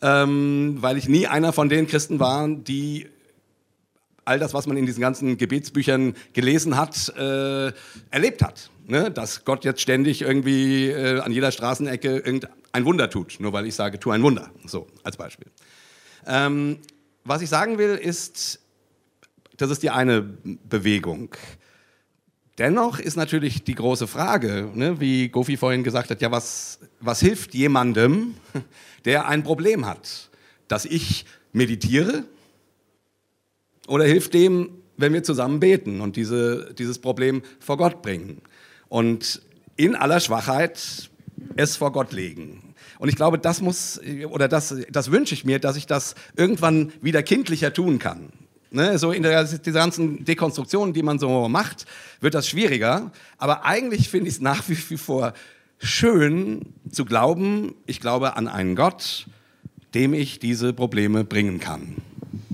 [0.00, 3.06] ähm, weil ich nie einer von den Christen war, die
[4.24, 7.72] all das, was man in diesen ganzen Gebetsbüchern gelesen hat, äh,
[8.10, 8.70] erlebt hat.
[8.86, 9.10] Ne?
[9.10, 13.74] Dass Gott jetzt ständig irgendwie äh, an jeder Straßenecke irgendein Wunder tut, nur weil ich
[13.74, 14.50] sage, tu ein Wunder.
[14.66, 15.48] So, als Beispiel.
[16.26, 16.78] Ähm,
[17.24, 18.60] was ich sagen will, ist,
[19.62, 21.34] das ist die eine Bewegung.
[22.58, 27.20] Dennoch ist natürlich die große Frage, ne, wie Gofi vorhin gesagt hat, ja, was, was
[27.20, 28.34] hilft jemandem,
[29.04, 30.30] der ein Problem hat?
[30.68, 32.24] Dass ich meditiere,
[33.88, 38.42] oder hilft dem, wenn wir zusammen beten und diese, dieses Problem vor Gott bringen
[38.88, 39.42] und
[39.76, 41.10] in aller Schwachheit
[41.56, 42.74] es vor Gott legen.
[42.98, 46.92] Und ich glaube, das muss, oder das, das wünsche ich mir, dass ich das irgendwann
[47.00, 48.32] wieder kindlicher tun kann.
[48.74, 51.84] Ne, so in der, dieser ganzen Dekonstruktion, die man so macht,
[52.20, 53.10] wird das schwieriger.
[53.36, 55.34] Aber eigentlich finde ich es nach wie vor
[55.78, 59.26] schön zu glauben, ich glaube an einen Gott,
[59.94, 61.96] dem ich diese Probleme bringen kann.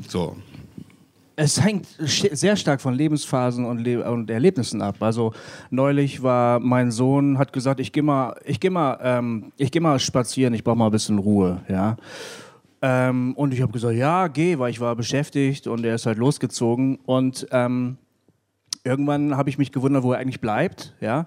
[0.09, 0.37] So.
[1.37, 4.97] Es hängt sehr stark von Lebensphasen und, Le und Erlebnissen ab.
[5.01, 5.33] Also
[5.71, 9.81] neulich war mein Sohn hat gesagt, ich gehe mal, ich gehe mal, ähm, ich gehe
[9.81, 11.97] mal spazieren, ich brauche mal ein bisschen Ruhe, ja.
[12.81, 16.19] Ähm, und ich habe gesagt, ja, geh, weil ich war beschäftigt und er ist halt
[16.19, 17.97] losgezogen und ähm,
[18.85, 21.27] irgendwann habe ich mich gewundert, wo er eigentlich bleibt, ja.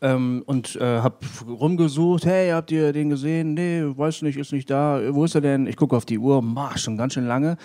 [0.00, 1.16] Ähm, und äh, habe
[1.48, 3.54] rumgesucht, hey, habt ihr den gesehen?
[3.54, 5.00] Nee, weiß nicht, ist nicht da.
[5.10, 5.66] Wo ist er denn?
[5.66, 7.56] Ich gucke auf die Uhr, mach, schon ganz schön lange.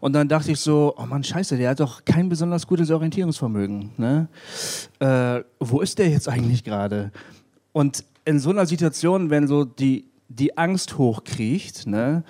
[0.00, 3.90] Und dann dachte ich so, oh Mann, scheiße, der hat doch kein besonders gutes Orientierungsvermögen.
[3.98, 4.28] Ne?
[5.00, 7.12] Äh, wo ist der jetzt eigentlich gerade?
[7.72, 12.24] Und in so einer Situation, wenn so die, die Angst hochkriecht, ne,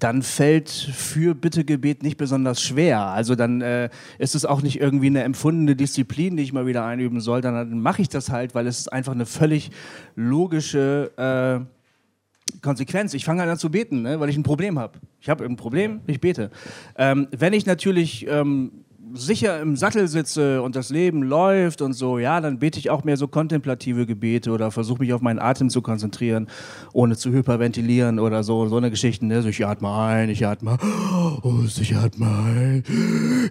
[0.00, 3.00] dann fällt für Bittegebet nicht besonders schwer.
[3.06, 6.84] Also dann äh, ist es auch nicht irgendwie eine empfundene Disziplin, die ich mal wieder
[6.84, 9.70] einüben soll, dann mache ich das halt, weil es ist einfach eine völlig
[10.16, 13.14] logische äh, Konsequenz.
[13.14, 14.98] Ich fange an zu beten, ne, weil ich ein Problem habe.
[15.20, 16.50] Ich habe ein Problem, ich bete.
[16.96, 18.84] Ähm, wenn ich natürlich ähm,
[19.14, 23.04] sicher im Sattel sitze und das Leben läuft und so, ja, dann bete ich auch
[23.04, 26.48] mehr so kontemplative Gebete oder versuche mich auf meinen Atem zu konzentrieren,
[26.92, 29.26] ohne zu hyperventilieren oder so, so eine Geschichte.
[29.26, 29.42] Ne?
[29.42, 30.78] So, ich atme ein, ich atme
[31.42, 32.84] aus, ich atme ein,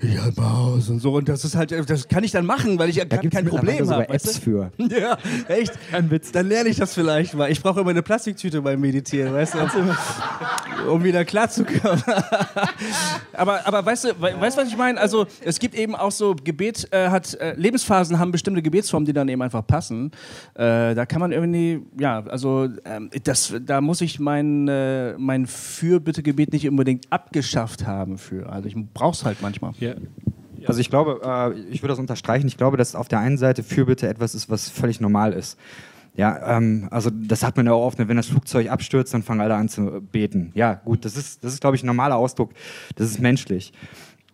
[0.01, 1.13] ich atme aus und so.
[1.13, 3.33] Und das ist halt, das kann ich dann machen, weil ich ja Da kein, gibt
[3.33, 4.07] es kein Problem habe.
[4.09, 4.41] weißt Apps du?
[4.41, 4.71] für.
[4.99, 5.73] Ja, echt?
[5.91, 6.31] Kein Witz.
[6.31, 7.51] Dann lerne ich das vielleicht mal.
[7.51, 9.59] Ich brauche immer eine Plastiktüte beim Meditieren, weißt du?
[10.89, 12.01] um wieder klarzukommen.
[13.33, 14.99] aber, aber weißt du, we weißt, was ich meine?
[14.99, 19.13] Also es gibt eben auch so Gebet, äh, hat äh, Lebensphasen haben bestimmte Gebetsformen, die
[19.13, 20.11] dann eben einfach passen.
[20.53, 25.47] Äh, da kann man irgendwie, ja, also ähm, das, da muss ich mein, äh, mein
[25.47, 28.49] Fürbittegebet nicht unbedingt abgeschafft haben für.
[28.49, 29.73] Also ich brauch's halt manchmal.
[29.79, 29.95] Ja.
[30.67, 32.47] Also ich glaube, äh, ich würde das unterstreichen.
[32.47, 35.57] Ich glaube, dass auf der einen Seite Fürbitte etwas ist, was völlig normal ist.
[36.15, 39.23] Ja, ähm, also das hat man ja auch oft, ne, wenn das Flugzeug abstürzt, dann
[39.23, 40.51] fangen alle an zu beten.
[40.53, 42.51] Ja, gut, das ist, das ist glaube ich, ein normaler Ausdruck.
[42.95, 43.71] Das ist menschlich.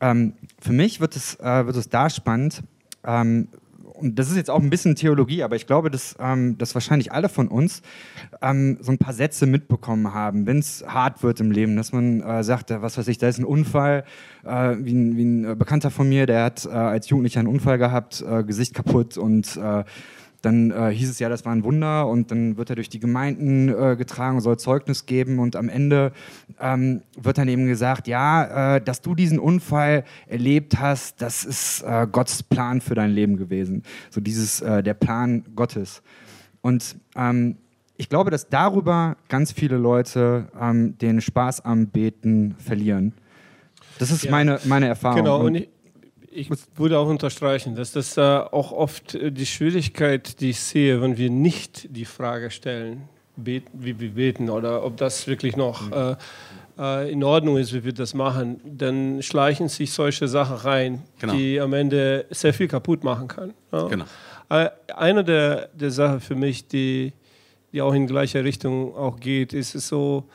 [0.02, 2.64] Ähm, für mich wird es, äh, wird es da spannend,
[3.04, 3.48] ähm,
[3.96, 7.12] und das ist jetzt auch ein bisschen Theologie, aber ich glaube, dass, ähm, dass wahrscheinlich
[7.12, 7.82] alle von uns
[8.42, 12.22] ähm, so ein paar Sätze mitbekommen haben, wenn es hart wird im Leben, dass man
[12.22, 14.04] äh, sagt, äh, was weiß ich, da ist ein Unfall,
[14.44, 17.48] äh, wie, ein, wie, ein, äh, Bekannter von mir, der hat äh, als Jugendlicher einen
[17.48, 19.60] Unfall gehabt, äh, Gesicht kaputt und
[20.42, 23.00] dann äh, hieß es ja, das war ein Wunder und dann wird er durch die
[23.00, 26.12] Gemeinden äh, getragen, soll Zeugnis geben und am Ende
[26.60, 31.82] ähm, wird dann eben gesagt, ja, äh, dass du diesen Unfall erlebt hast, das ist
[31.84, 33.84] äh, Gottes Plan für dein Leben gewesen.
[34.10, 36.02] So dieses, äh, der Plan Gottes.
[36.62, 37.58] Und ähm,
[37.98, 43.14] ich glaube, dass darüber ganz viele Leute ähm, den Spaß am Beten verlieren.
[44.00, 44.32] Das ist Ja.
[44.32, 45.18] meine, meine Erfahrung.
[45.24, 45.70] Genau, Und- und ich,
[46.36, 51.02] ich würde auch unterstreichen, dass das äh, auch oft äh, die Schwierigkeit, die ich sehe,
[51.02, 55.92] wenn wir nicht die Frage stellen, beten, wie wir beten oder ob das wirklich noch
[55.92, 56.16] äh,
[56.78, 61.34] äh, in Ordnung ist, wie wir das machen, dann schleichen sich solche Sachen rein, Genau.
[61.34, 63.54] die am Ende sehr viel kaputt machen können.
[63.72, 63.88] Ja.
[63.88, 64.06] Genau.
[64.50, 67.14] Äh, Eine der, der Sachen für mich, die,
[67.72, 70.26] die auch in gleicher Richtung auch geht, ist es so,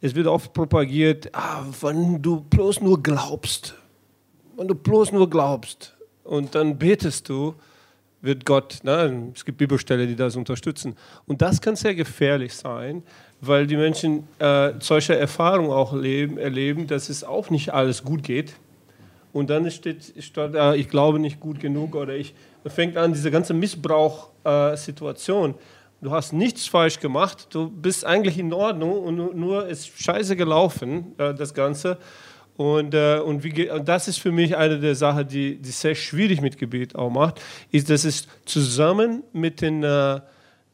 [0.00, 3.74] es wird oft propagiert, ah, wenn du bloß nur glaubst,
[4.58, 7.54] wenn du bloß nur glaubst und dann betest du,
[8.20, 10.96] wird Gott, ne, es gibt Bibelstellen, die das unterstützen.
[11.26, 13.04] Und das kann sehr gefährlich sein,
[13.40, 18.24] weil die Menschen äh, solche Erfahrungen auch leben, erleben, dass es auch nicht alles gut
[18.24, 18.54] geht.
[19.32, 22.34] Und dann steht, statt, äh, ich glaube nicht gut genug oder ich
[22.66, 25.54] fängt an, diese ganze Missbrauch-Situation.
[26.00, 30.36] du hast nichts falsch gemacht, du bist eigentlich in Ordnung und nur, nur ist scheiße
[30.36, 31.98] gelaufen, äh, das Ganze.
[32.58, 35.94] Und, äh, und, wie, und das ist für mich eine der Sachen, die, die sehr
[35.94, 37.40] schwierig mit Gebet auch macht,
[37.70, 40.20] ist, dass es zusammen mit den, äh,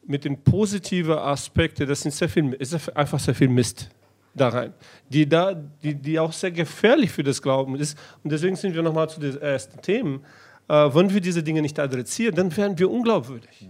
[0.07, 3.91] mit den positiven Aspekten, das sind sehr viel, ist einfach sehr viel Mist
[4.33, 4.73] da rein,
[5.11, 7.99] die, da, die, die auch sehr gefährlich für das Glauben ist.
[8.23, 10.25] Und deswegen sind wir nochmal zu den ersten Themen.
[10.69, 13.69] Äh, wenn wir diese Dinge nicht adressieren, dann werden wir unglaubwürdig.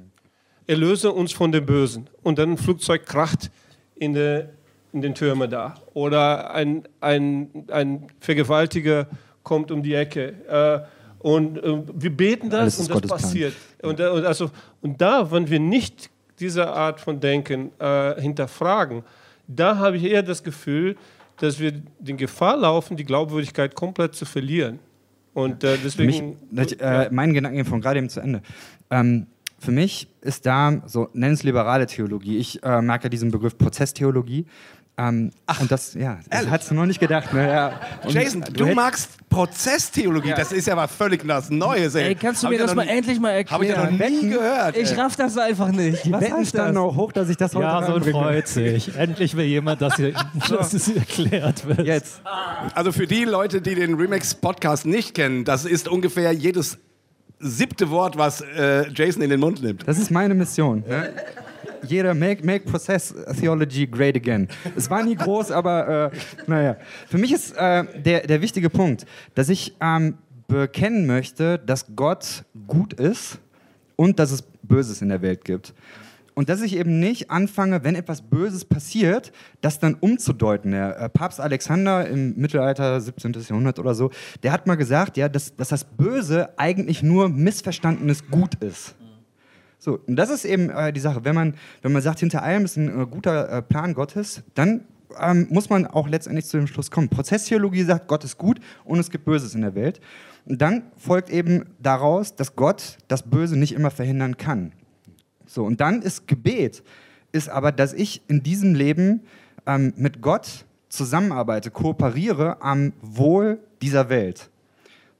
[0.69, 2.09] Erlöse uns von dem Bösen.
[2.23, 3.51] Und dann ein Flugzeug kracht
[3.97, 4.51] in, der,
[4.95, 5.75] in den Türmen da.
[5.93, 9.09] Oder ein, ein, ein Vergewaltiger
[9.43, 10.35] kommt um die Ecke.
[10.49, 13.55] Äh, und äh, wir beten Alles das ist und das Gottes passiert.
[13.83, 19.03] Und, da- und, also, und da, wenn wir nicht diese Art von Denken äh, hinterfragen,
[19.49, 20.97] da habe ich eher das Gefühl,
[21.39, 24.79] dass wir den Gefahr laufen, die Glaubwürdigkeit komplett zu verlieren.
[25.35, 26.37] Und äh, mich, deswegen.
[26.53, 28.43] das, äh, mein Gedanken von gerade eben zu Ende.
[28.91, 29.27] Ähm,
[29.59, 32.37] für mich ist da so, nenn es liberale Theologie.
[32.39, 34.47] Ich äh, mag ja diesen Begriff Prozesstheologie.
[34.97, 37.33] Ähm, und das, ja, das hast du noch nicht gedacht.
[37.35, 37.49] Ne?
[37.49, 37.81] Ja.
[38.05, 40.29] Und Jason, du hätt- magst Prozesstheologie.
[40.29, 40.37] Ja.
[40.37, 41.97] Das ist ja was völlig was Neues.
[41.97, 43.55] Ey, Ey, kannst du Hab mir das noch mal nie- endlich mal erklären?
[43.55, 44.77] Habe ich ja noch nie gehört.
[44.77, 44.97] Ich ey.
[44.97, 46.05] raff das einfach nicht.
[46.05, 46.77] Die Was Wetten heißt das?
[46.77, 48.97] auch hoch, dass ich das heute Ja, so freut sich.
[48.97, 50.13] Endlich will jemand, dass, hier,
[50.49, 51.81] dass es erklärt wird.
[51.85, 52.21] Jetzt.
[52.77, 56.79] Also für die Leute, die den Remix-Podcast nicht kennen, das ist ungefähr jedes
[57.41, 59.89] siebte Wort, was äh, Jason in den Mund nimmt.
[59.89, 60.85] Das ist meine Mission.
[60.89, 61.13] Ne?
[61.85, 64.49] Jeder make, make Process Theology great again.
[64.77, 66.17] Es war nie groß, aber äh,
[66.47, 66.77] naja.
[67.09, 70.15] Für mich ist äh, der, der wichtige Punkt, dass ich ähm,
[70.49, 73.39] bekennen möchte, dass Gott gut ist
[73.97, 75.75] und dass es Böses in der Welt gibt.
[76.35, 79.31] Und dass ich eben nicht anfange, wenn etwas Böses passiert,
[79.61, 80.73] das dann umzudeuten.
[80.73, 83.33] Der äh, Papst Alexander im Mittelalter, 17.
[83.49, 84.11] Jahrhundert oder so,
[84.43, 88.97] der hat mal gesagt, ja, dass, dass das Böse eigentlich nur missverstandenes Gut ist.
[89.85, 91.27] So, und das ist eben äh, die Sache.
[91.27, 94.87] Wenn man, wenn man sagt, hinter allem ist ein äh, guter äh, Plan Gottes, dann
[95.21, 97.11] ähm, muss man auch letztendlich zu dem Schluss kommen.
[97.11, 100.01] Prozesstheologie sagt, Gott ist gut und es gibt Böses in der Welt.
[100.47, 104.73] Und dann folgt eben daraus, dass Gott das Böse nicht immer verhindern kann.
[105.45, 106.83] So, und dann ist Gebet,
[107.33, 109.21] ist aber, dass ich in diesem Leben
[109.67, 114.49] ähm, mit Gott zusammenarbeite, kooperiere am Wohl dieser Welt.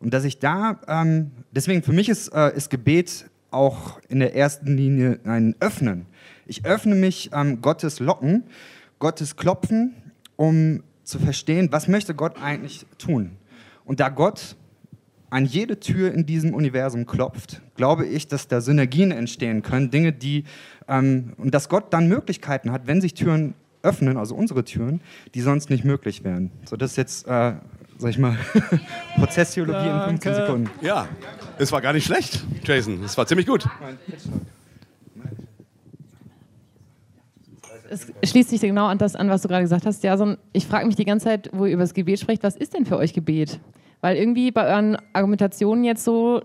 [0.01, 4.35] Und dass ich da, ähm, deswegen für mich ist, äh, ist Gebet auch in der
[4.35, 6.07] ersten Linie ein Öffnen.
[6.47, 8.45] Ich öffne mich ähm, Gottes Locken,
[8.99, 9.95] Gottes Klopfen,
[10.37, 13.33] um zu verstehen, was möchte Gott eigentlich tun.
[13.85, 14.57] Und da Gott
[15.31, 20.13] an jede Tür in diesem Universum klopft, glaube ich, dass da Synergien entstehen können, Dinge,
[20.13, 20.45] die,
[20.89, 25.01] ähm, und dass Gott dann Möglichkeiten hat, wenn sich Türen öffnen, also unsere Türen,
[25.35, 26.51] die sonst nicht möglich wären.
[26.65, 27.55] So, das ist jetzt, äh,
[27.99, 28.37] sag ich mal,
[29.17, 30.71] Prozesstheologie in 15 Sekunden.
[30.81, 31.09] Ja,
[31.59, 33.03] es war gar nicht schlecht, Jason.
[33.05, 33.67] Es war ziemlich gut.
[38.21, 40.37] Es schließt sich genau an das an, was du gerade gesagt hast, Jason.
[40.53, 42.87] Ich frage mich die ganze Zeit, wo ihr über das Gebet sprecht, was ist denn
[42.87, 43.61] für euch Gebet?
[44.01, 46.43] Weil irgendwie bei euren Argumentationen jetzt so,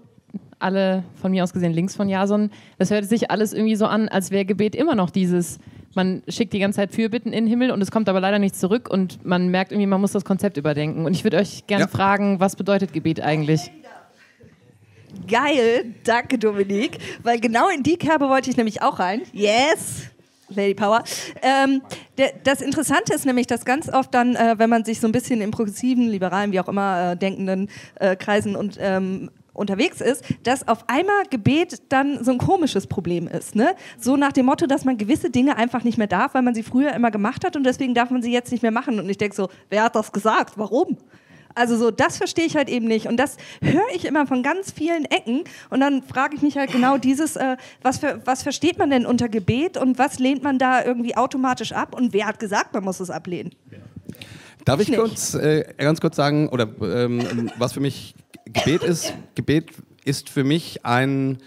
[0.60, 4.10] alle von mir aus gesehen links von Jason, das hört sich alles irgendwie so an,
[4.10, 5.58] als wäre Gebet immer noch dieses,
[5.96, 8.60] man schickt die ganze Zeit Fürbitten in den Himmel und es kommt aber leider nichts
[8.60, 11.06] zurück und man merkt irgendwie, man muss das Konzept überdenken.
[11.06, 11.88] Und ich würde euch gerne Ja.
[11.88, 13.72] fragen, was bedeutet Gebet eigentlich?
[15.28, 19.22] Geil, danke Dominik, weil genau in die Kerbe wollte ich nämlich auch rein.
[19.34, 20.04] Yes!
[20.52, 21.04] Lady Power.
[21.44, 21.82] Ähm,
[22.18, 25.12] der, das Interessante ist nämlich, dass ganz oft dann, äh, wenn man sich so ein
[25.12, 27.70] bisschen in progressiven, liberalen, wie auch immer, äh, denkenden
[28.00, 33.28] äh, Kreisen und ähm, unterwegs ist, dass auf einmal Gebet dann so ein komisches Problem
[33.28, 33.56] ist.
[33.56, 33.76] Ne?
[34.00, 36.64] So nach dem Motto, dass man gewisse Dinge einfach nicht mehr darf, weil man sie
[36.64, 39.00] früher immer gemacht hat und deswegen darf man sie jetzt nicht mehr machen.
[39.00, 40.54] Und ich denke so, wer hat das gesagt?
[40.58, 40.97] Warum?
[41.56, 43.08] Also so, das verstehe ich halt eben nicht.
[43.08, 45.43] Und das höre ich immer von ganz vielen Ecken.
[45.70, 49.06] Und dann frage ich mich halt genau dieses, äh, was, für, was versteht man denn
[49.06, 51.95] unter Gebet und was lehnt man da irgendwie automatisch ab?
[51.95, 53.52] Und wer hat gesagt, man muss es ablehnen?
[54.66, 59.14] Darf ich Ich kurz, äh, ganz kurz sagen, oder ähm, was für mich Gebet ist?
[59.36, 59.72] Gebet
[60.03, 61.38] ist für mich ein,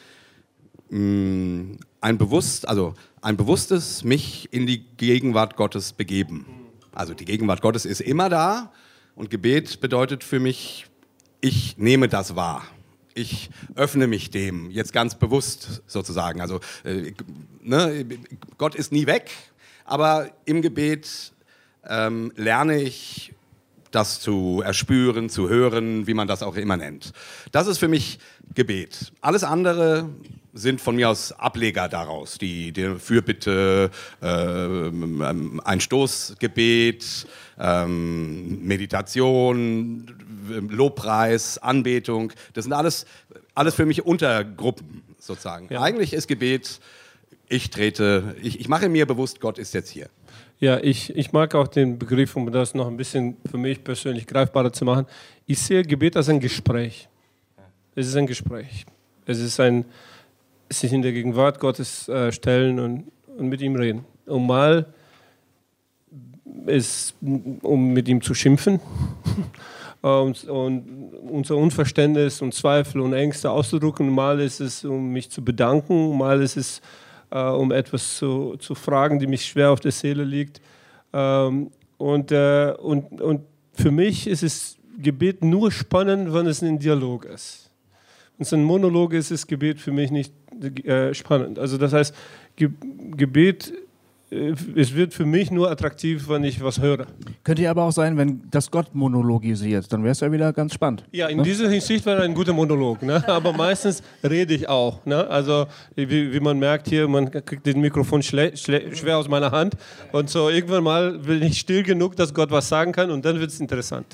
[0.90, 6.46] mh, ein bewusst, also ein bewusstes mich in die Gegenwart Gottes begeben.
[6.92, 8.72] Also die Gegenwart Gottes ist immer da
[9.14, 10.86] und Gebet bedeutet für mich,
[11.40, 12.64] ich nehme das wahr.
[13.14, 16.40] Ich öffne mich dem jetzt ganz bewusst sozusagen.
[16.40, 17.12] Also äh,
[17.60, 18.06] ne,
[18.58, 19.30] Gott ist nie weg,
[19.84, 21.32] aber im Gebet
[21.88, 23.32] ähm, lerne ich
[23.90, 27.12] das zu erspüren, zu hören, wie man das auch immer nennt.
[27.52, 28.18] Das ist für mich
[28.54, 29.12] Gebet.
[29.20, 30.08] Alles andere
[30.54, 32.38] sind von mir aus Ableger daraus.
[32.38, 37.26] Die, die Fürbitte, ähm, ähm, ein Stoßgebet,
[37.58, 40.14] ähm, Meditation,
[40.68, 42.32] Lobpreis, Anbetung.
[42.52, 43.06] Das sind alles,
[43.54, 45.74] alles für mich Untergruppen sozusagen.
[45.76, 46.80] Eigentlich ist Gebet,
[47.48, 50.08] ich trete, ich, ich mache mir bewusst, Gott ist jetzt hier.
[50.62, 54.28] Ja, ich, ich mag auch den Begriff, um das noch ein bisschen für mich persönlich
[54.28, 55.06] greifbarer zu machen.
[55.44, 57.08] Ich sehe Gebet als ein Gespräch.
[57.96, 58.86] Es ist ein Gespräch.
[59.26, 59.84] Es ist ein
[60.70, 64.04] sich in der Gegenwart Gottes äh, stellen und, und mit ihm reden.
[64.24, 64.86] Um mal
[66.66, 68.78] es, um mit ihm zu schimpfen
[70.00, 74.08] und, und unser Unverständnis und Zweifel und Ängste auszudrücken.
[74.10, 76.80] Mal ist es, um mich zu bedanken, mal ist es,
[77.32, 80.60] äh, um etwas zu, zu fragen, die mich schwer auf der Seele liegt.
[81.12, 86.78] Ähm, und, äh, und, und für mich ist es Gebet nur spannend, wenn es ein
[86.78, 87.70] Dialog ist.
[88.36, 90.34] Wenn es ein Monolog ist, ist Gebet für mich nicht
[90.84, 91.58] äh, spannend.
[91.58, 92.14] Also das heißt,
[92.56, 92.68] Ge
[93.16, 93.72] Gebet,
[94.76, 97.06] es wird für mich nur attraktiv, wenn ich was höre.
[97.44, 100.72] Könnte ja aber auch sein, wenn das Gott monologisiert, dann wäre es ja wieder ganz
[100.72, 101.04] spannend.
[101.12, 103.02] Ja, in dieser Hinsicht wäre ein guter Monolog.
[103.02, 103.22] Ne?
[103.28, 105.04] Aber meistens rede ich auch.
[105.04, 105.26] Ne?
[105.28, 109.50] Also, wie, wie man merkt hier, man kriegt das Mikrofon schle schle schwer aus meiner
[109.50, 109.74] Hand.
[110.12, 113.38] Und so irgendwann mal bin ich still genug, dass Gott was sagen kann und dann
[113.38, 114.06] wird es interessant.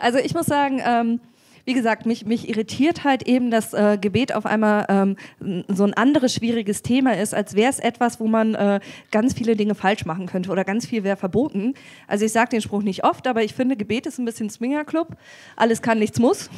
[0.00, 1.20] Also ich muss sagen, ähm,
[1.68, 5.92] wie gesagt, mich, mich irritiert halt eben, dass äh, Gebet auf einmal ähm, so ein
[5.92, 10.06] anderes schwieriges Thema ist, als wäre es etwas, wo man äh, ganz viele Dinge falsch
[10.06, 11.74] machen könnte oder ganz viel wäre verboten.
[12.06, 15.08] Also ich sage den Spruch nicht oft, aber ich finde, Gebet ist ein bisschen Swingerclub.
[15.56, 16.48] Alles kann, nichts muss.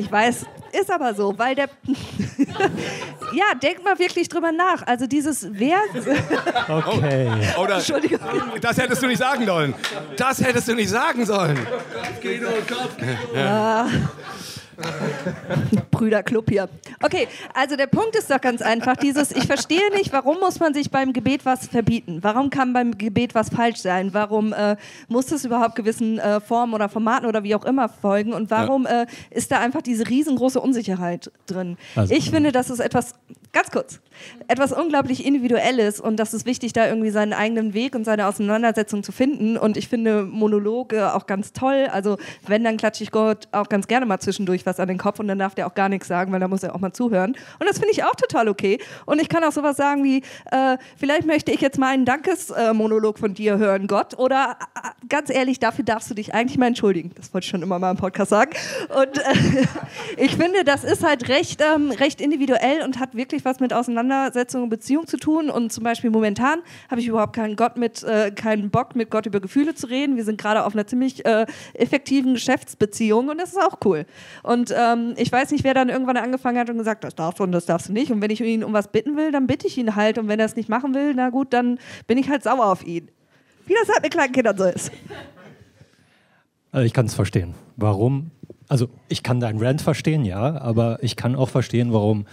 [0.00, 1.68] Ich weiß, ist aber so, weil der.
[3.34, 4.86] ja, denkt mal wirklich drüber nach.
[4.86, 5.76] Also dieses Wer.
[6.68, 7.30] Okay.
[7.60, 8.18] Oder, Entschuldigung.
[8.62, 9.74] das hättest du nicht sagen sollen.
[10.16, 11.58] Das hättest du nicht sagen sollen.
[15.90, 16.68] Brüderclub hier.
[17.02, 20.74] Okay, also der Punkt ist doch ganz einfach, dieses, ich verstehe nicht, warum muss man
[20.74, 22.18] sich beim Gebet was verbieten?
[22.22, 24.12] Warum kann beim Gebet was falsch sein?
[24.14, 24.76] Warum äh,
[25.08, 28.32] muss es überhaupt gewissen äh, Formen oder Formaten oder wie auch immer folgen?
[28.32, 31.76] Und warum äh, ist da einfach diese riesengroße Unsicherheit drin?
[31.96, 33.14] Also- ich finde, das ist etwas,
[33.52, 34.00] ganz kurz,
[34.48, 39.02] etwas unglaublich Individuelles und das ist wichtig, da irgendwie seinen eigenen Weg und seine Auseinandersetzung
[39.02, 39.56] zu finden.
[39.56, 41.88] Und ich finde Monologe auch ganz toll.
[41.90, 45.18] Also wenn, dann klatsche ich Gott auch ganz gerne mal zwischendurch was an den Kopf
[45.18, 47.34] und dann darf der auch gar nichts sagen, weil da muss er auch mal zuhören.
[47.58, 48.78] Und das finde ich auch total okay.
[49.06, 50.18] Und ich kann auch sowas sagen wie,
[50.50, 54.18] äh, vielleicht möchte ich jetzt mal einen Dankesmonolog von dir hören, Gott.
[54.18, 57.12] Oder äh, ganz ehrlich, dafür darfst du dich eigentlich mal entschuldigen.
[57.16, 58.52] Das wollte ich schon immer mal im Podcast sagen.
[58.88, 59.66] Und äh,
[60.16, 64.64] ich finde, das ist halt recht, ähm, recht individuell und hat wirklich was mit Auseinandersetzung
[64.64, 65.50] und Beziehung zu tun.
[65.50, 66.60] Und zum Beispiel momentan
[66.90, 70.16] habe ich überhaupt keinen Gott mit, äh, keinen Bock, mit Gott über Gefühle zu reden.
[70.16, 74.06] Wir sind gerade auf einer ziemlich äh, effektiven Geschäftsbeziehung und das ist auch cool.
[74.42, 77.44] Und ähm, ich weiß nicht, wer dann irgendwann angefangen hat und gesagt, das darfst du
[77.44, 78.10] und das darfst du nicht.
[78.10, 80.18] Und wenn ich ihn um was bitten will, dann bitte ich ihn halt.
[80.18, 82.86] Und wenn er es nicht machen will, na gut, dann bin ich halt sauer auf
[82.86, 83.10] ihn.
[83.66, 84.90] wie das halt mit kleinen Kindern so ist.
[86.72, 87.54] Also ich kann es verstehen.
[87.76, 88.30] Warum?
[88.68, 92.26] Also ich kann deinen Rant verstehen, ja, aber ich kann auch verstehen, warum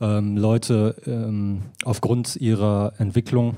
[0.00, 3.56] ähm, Leute ähm, aufgrund ihrer Entwicklung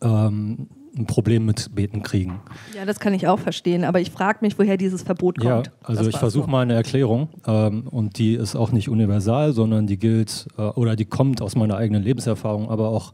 [0.00, 2.40] ähm, ein Problem mit Beten kriegen.
[2.76, 5.66] Ja, das kann ich auch verstehen, aber ich frage mich, woher dieses Verbot kommt.
[5.68, 6.52] Ja, also Das ich versuche nur.
[6.52, 10.94] mal eine Erklärung ähm, und die ist auch nicht universal, sondern die gilt äh, oder
[10.96, 13.12] die kommt aus meiner eigenen Lebenserfahrung, aber auch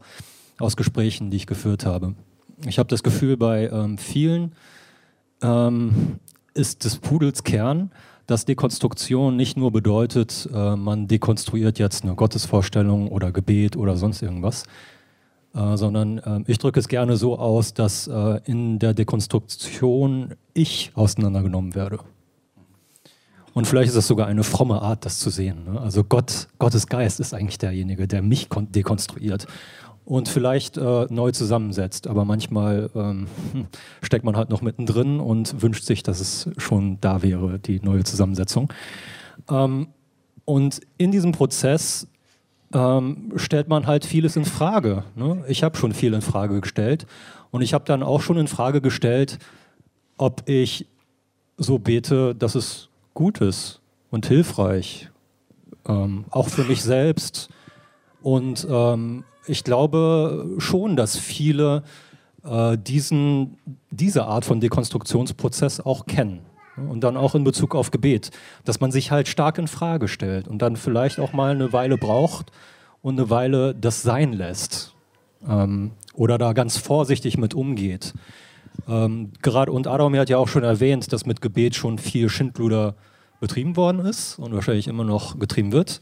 [0.59, 2.15] aus Gesprächen, die ich geführt habe.
[2.67, 4.51] Ich habe das Gefühl, bei ähm, vielen
[5.41, 6.19] ähm,
[6.53, 7.91] ist des Pudels Kern,
[8.27, 14.21] dass Dekonstruktion nicht nur bedeutet, äh, man dekonstruiert jetzt eine Gottesvorstellung oder Gebet oder sonst
[14.21, 14.65] irgendwas,
[15.55, 20.91] äh, sondern äh, ich drücke es gerne so aus, dass äh, in der Dekonstruktion ich
[20.95, 21.99] auseinandergenommen werde.
[23.53, 25.65] Und vielleicht ist das sogar eine fromme Art, das zu sehen.
[25.65, 25.81] Ne?
[25.81, 29.47] Also Gott, Gottes Geist ist eigentlich derjenige, der mich kon- dekonstruiert
[30.05, 32.07] und vielleicht äh, neu zusammensetzt.
[32.07, 33.67] Aber manchmal ähm, hm,
[34.01, 38.03] steckt man halt noch mittendrin und wünscht sich, dass es schon da wäre, die neue
[38.03, 38.71] Zusammensetzung.
[39.49, 39.87] Ähm,
[40.45, 42.07] und in diesem Prozess
[42.73, 45.03] ähm, stellt man halt vieles in Frage.
[45.15, 45.43] Ne?
[45.47, 47.05] Ich habe schon viel in Frage gestellt
[47.51, 49.39] und ich habe dann auch schon in Frage gestellt,
[50.17, 50.85] ob ich
[51.57, 55.09] so bete, dass es gut ist und hilfreich,
[55.87, 57.49] ähm, auch für mich selbst.
[58.21, 61.83] Und ähm, ich glaube schon, dass viele
[62.43, 63.57] äh, diesen,
[63.89, 66.41] diese Art von Dekonstruktionsprozess auch kennen.
[66.87, 68.31] Und dann auch in Bezug auf Gebet,
[68.63, 71.97] dass man sich halt stark in Frage stellt und dann vielleicht auch mal eine Weile
[71.97, 72.51] braucht
[73.01, 74.93] und eine Weile das sein lässt
[75.47, 78.13] ähm, oder da ganz vorsichtig mit umgeht.
[78.87, 82.95] Ähm, gerade und Adam hat ja auch schon erwähnt, dass mit Gebet schon viel Schindluder
[83.39, 86.01] betrieben worden ist und wahrscheinlich immer noch getrieben wird.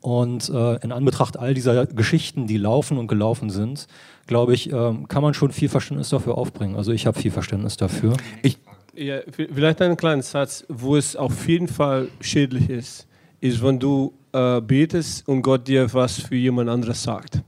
[0.00, 3.86] Und äh, in Anbetracht all dieser Geschichten, die laufen und gelaufen sind,
[4.26, 6.74] glaube ich, ähm, kann man schon viel Verständnis dafür aufbringen.
[6.74, 8.16] Also ich habe viel Verständnis dafür.
[8.42, 8.58] Ich,
[8.94, 13.06] Ja, vielleicht einen kleinen Satz, wo es auf jeden Fall schädlich ist,
[13.40, 17.40] ist, wenn du äh, betest und Gott dir was für jemand anderes sagt.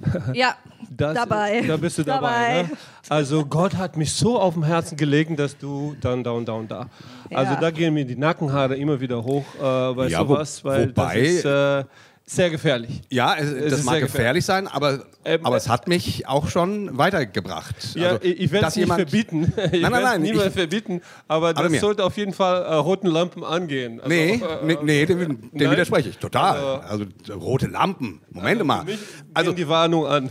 [0.32, 0.54] Ja,
[0.90, 1.62] Das, Dabei.
[1.66, 2.28] Da bist du dabei.
[2.28, 2.62] Dabei.
[2.62, 2.70] Ne?
[3.08, 6.52] Also Gott hat mich so auf dem Herzen gelegt, dass du dann da und da
[6.52, 6.88] und da.
[7.30, 7.60] Also Ja.
[7.60, 11.14] da gehen mir die Nackenhaare immer wieder hoch äh, bei Ja, wo- sowas, weil wobei-
[11.20, 11.84] das ist äh,
[12.30, 13.00] sehr gefährlich.
[13.10, 16.48] ja, es, Es das mag sehr gefährlich sein, aber, Ähm, aber es hat mich auch
[16.48, 17.74] schon weitergebracht.
[17.94, 19.52] Ja, Also, ich, werde es nicht verbieten.
[19.72, 21.80] Ich nein, werd's nein, niemand verbieten, aber das mir.
[21.80, 23.98] sollte auf jeden Fall äh, roten Lampen angehen.
[24.00, 25.70] Also, Nee, äh, nee, nee dem, dem nein?
[25.70, 26.80] widerspreche ich total.
[26.82, 28.84] Also, rote Lampen, Moment mal.
[28.84, 28.98] Mich
[29.34, 30.24] Also, also die Warnung an,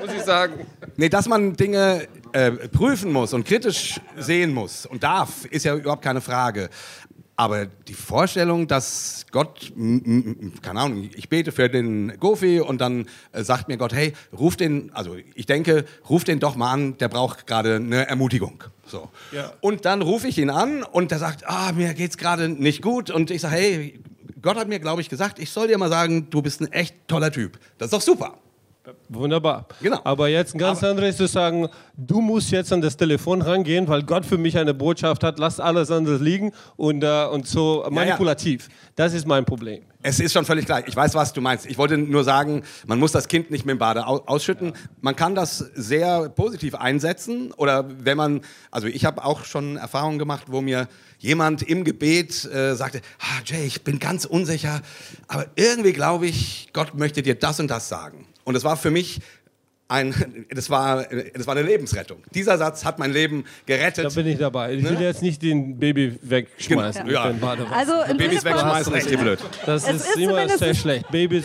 [0.00, 0.66] muss ich sagen.
[0.96, 5.74] nee, dass man Dinge äh, prüfen muss und kritisch sehen muss und darf, ist ja
[5.76, 6.68] überhaupt keine Frage.
[7.36, 13.42] Aber die Vorstellung, dass Gott, keine Ahnung, ich bete für den Gofi und dann äh,
[13.42, 17.08] sagt mir Gott, hey, ruf den, also ich denke, ruf den doch mal an, der
[17.08, 18.62] braucht gerade eine Ermutigung.
[18.86, 19.08] So.
[19.32, 19.52] Ja.
[19.60, 23.10] Und dann rufe ich ihn an und der sagt, ah, mir geht's gerade nicht gut.
[23.10, 24.00] Und ich sage, hey,
[24.40, 26.94] Gott hat mir, glaube ich, gesagt, ich soll dir mal sagen, du bist ein echt
[27.08, 27.58] toller Typ.
[27.78, 28.38] Das ist doch super.
[29.08, 29.66] Wunderbar.
[29.80, 30.00] Genau.
[30.04, 34.02] Aber jetzt ein ganz anderes zu sagen, du musst jetzt an das Telefon rangehen, weil
[34.02, 38.68] Gott für mich eine Botschaft hat, lass alles andere liegen und, äh, und so manipulativ.
[38.96, 39.82] Das ist mein Problem.
[40.02, 40.86] Es ist schon völlig klar.
[40.86, 41.64] Ich weiß, was du meinst.
[41.64, 44.74] Ich wollte nur sagen, man muss das Kind nicht mit dem Bade au- ausschütten.
[45.00, 47.52] Man kann das sehr positiv einsetzen.
[47.56, 52.44] Oder wenn man, also ich habe auch schon Erfahrungen gemacht, wo mir jemand im Gebet
[52.44, 54.82] äh, sagte, ah, Jay, ich bin ganz unsicher,
[55.26, 58.26] aber irgendwie glaube ich, Gott möchte dir das und das sagen.
[58.44, 59.20] Und es war für mich
[59.94, 62.18] ein, das war, das war eine Lebensrettung.
[62.34, 64.04] Dieser Satz hat mein Leben gerettet.
[64.04, 64.74] Da bin ich dabei.
[64.74, 67.06] Ich will jetzt nicht den Baby wegschmeißen.
[67.06, 67.28] Genau.
[67.30, 67.32] Ja.
[67.70, 69.38] also Babys wegschmeißen, echt blöd.
[69.64, 71.10] Das Es ist, ist immer sehr schlecht.
[71.10, 71.44] Babys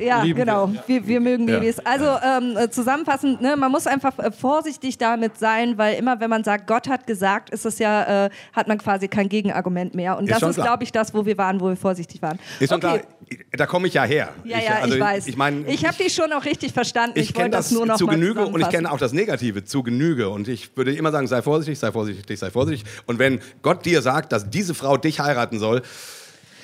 [0.00, 0.70] Ja, lieben genau.
[0.72, 0.82] wir.
[0.86, 1.58] Wir, wir mögen Ja.
[1.58, 1.78] Babys.
[1.80, 6.30] Also ähm, äh, zusammenfassend, ne, man muss einfach äh, vorsichtig damit sein, weil immer, wenn
[6.30, 10.18] man sagt, Gott hat gesagt, ist es ja, äh, hat man quasi kein Gegenargument mehr.
[10.18, 12.38] Und Ist das ist, glaube ich, das, wo wir waren, wo wir vorsichtig waren.
[12.58, 13.00] Ist schon okay.
[13.00, 14.30] klar, da komme ich ja her.
[14.44, 15.26] Ja, ja, also ich weiß.
[15.26, 17.18] Ich, mein, ich habe dich schon auch richtig verstanden.
[17.18, 19.64] ich Ich, kenne wollte das das noch zu Genüge und ich kenne auch das Negative
[19.64, 20.28] zu Genüge.
[20.28, 22.90] Und ich würde immer sagen, sei vorsichtig, sei vorsichtig, sei vorsichtig.
[23.06, 25.82] Und wenn Gott dir sagt, dass diese Frau dich heiraten soll,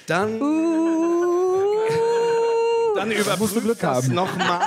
[0.06, 0.40] dann,
[2.96, 4.14] dann überprüf Glück das haben.
[4.14, 4.60] nochmal.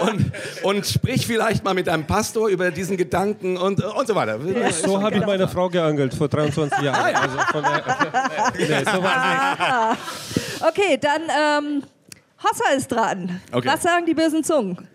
[0.00, 0.32] Und,
[0.62, 4.38] und sprich vielleicht mal mit deinem Pastor über diesen Gedanken und, und so weiter.
[4.70, 7.14] So habe ich meine Frau geangelt vor 23 Jahren.
[7.14, 7.84] Also von der,
[8.58, 9.96] nee, so war
[10.60, 11.82] Okay, dann ähm,
[12.42, 13.40] Hossa ist dran.
[13.52, 13.68] Okay.
[13.68, 14.86] Was sagen die bösen Zungen?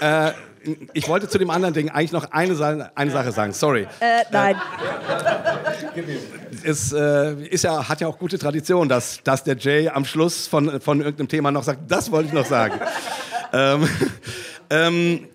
[0.00, 0.32] Äh,
[0.92, 3.52] ich wollte zu dem anderen Ding eigentlich noch eine, Sa- eine Sache sagen.
[3.52, 3.86] Sorry.
[4.00, 4.56] Äh, nein.
[6.64, 10.46] es äh, ist ja, hat ja auch gute Tradition, dass, dass der Jay am Schluss
[10.46, 12.78] von, von irgendeinem Thema noch sagt, das wollte ich noch sagen.
[13.52, 13.88] ähm,
[14.70, 15.28] ähm,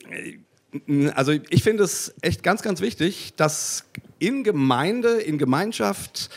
[1.15, 3.85] Also ich finde es echt ganz, ganz wichtig, dass
[4.19, 6.29] in Gemeinde, in Gemeinschaft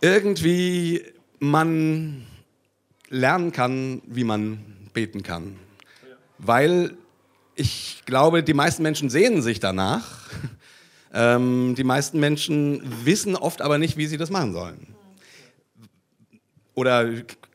[0.00, 1.02] irgendwie
[1.38, 2.26] man
[3.08, 4.58] lernen kann, wie man
[4.92, 5.56] beten kann.
[6.44, 6.96] Weil
[7.54, 10.06] ich glaube, die meisten Menschen sehnen sich danach.
[11.14, 14.94] Ähm, die meisten Menschen wissen oft aber nicht, wie sie das machen sollen.
[16.72, 17.10] Oder,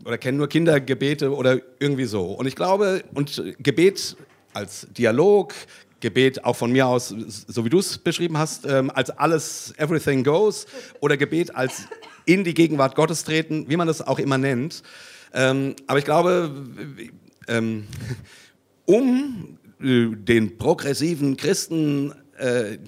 [0.05, 2.25] oder kennen nur Kindergebete oder irgendwie so.
[2.25, 4.15] Und ich glaube, und Gebet
[4.53, 5.55] als Dialog,
[5.99, 7.15] Gebet auch von mir aus,
[7.47, 10.67] so wie du es beschrieben hast, ähm, als alles, everything goes,
[10.99, 11.88] oder Gebet als
[12.25, 14.83] in die Gegenwart Gottes treten, wie man das auch immer nennt.
[15.33, 16.51] Ähm, aber ich glaube,
[17.47, 17.88] ähm,
[18.88, 22.79] um äh, den progressiven Christen, äh,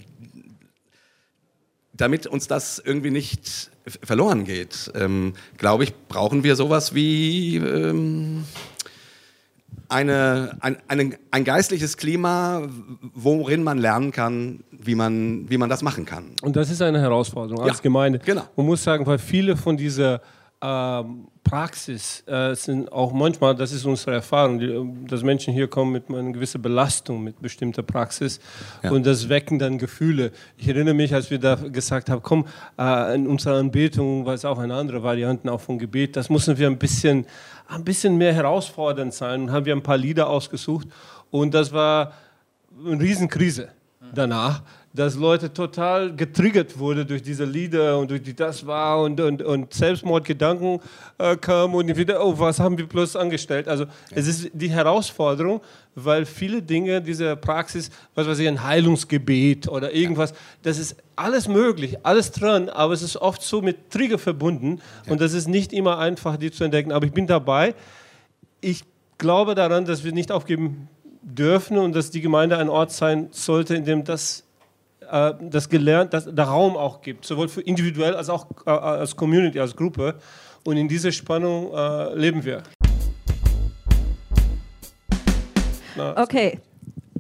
[1.94, 3.70] damit uns das irgendwie nicht
[4.04, 8.46] verloren geht, ähm, glaube ich, brauchen wir sowas wie ähm,
[9.90, 12.68] eine, ein, eine, ein geistliches Klima,
[13.14, 16.32] worin man lernen kann, wie man, wie man das machen kann.
[16.42, 18.20] Und das ist eine Herausforderung als Ja, Gemeinde.
[18.24, 18.44] genau.
[18.56, 20.22] Man muss sagen, weil viele von dieser
[20.62, 25.68] ähm, Praxis äh, sind auch manchmal, das ist unsere Erfahrung, die, ähm, dass Menschen hier
[25.68, 28.40] kommen mit einer gewissen Belastung mit bestimmter Praxis
[28.84, 28.92] Ja.
[28.92, 30.32] und das wecken dann Gefühle.
[30.58, 32.46] Ich erinnere mich, als wir da gesagt haben, komm,
[32.78, 36.58] äh, in unserer Anbetung war es auch eine andere Variante auch von Gebet, das müssen
[36.58, 37.26] wir ein bisschen,
[37.68, 40.88] ein bisschen mehr herausfordernd sein und haben wir ein paar Lieder ausgesucht
[41.32, 42.12] und das war
[42.86, 43.70] eine Riesenkrise
[44.14, 44.62] danach,
[44.94, 49.42] dass Leute total getriggert wurden durch diese Lieder und durch die das war und, und,
[49.44, 50.80] und Selbstmordgedanken
[51.20, 53.68] äh, kamen und wieder, oh, was haben wir bloß angestellt?
[53.68, 55.62] Also es ist die Herausforderung,
[55.94, 60.34] weil viele Dinge dieser Praxis, was weiß ich, ein Heilungsgebet oder irgendwas,
[60.64, 65.22] das ist alles möglich, alles dran, aber es ist oft so mit Trigger verbunden und
[65.22, 66.92] das ist nicht immer einfach, die zu entdecken.
[66.92, 67.76] Aber ich bin dabei.
[68.62, 68.84] Ich
[69.20, 70.88] glaube daran, dass wir nicht aufgeben
[71.22, 74.46] dürfen und dass die Gemeinde ein Ort sein sollte, in dem das,
[75.12, 79.16] äh, das gelernt, dass der Raum auch gibt, sowohl für individuell als auch äh, als
[79.16, 80.16] Community, als Gruppe.
[80.64, 82.64] Und in dieser Spannung äh, leben wir.
[85.96, 86.60] Na, Okay.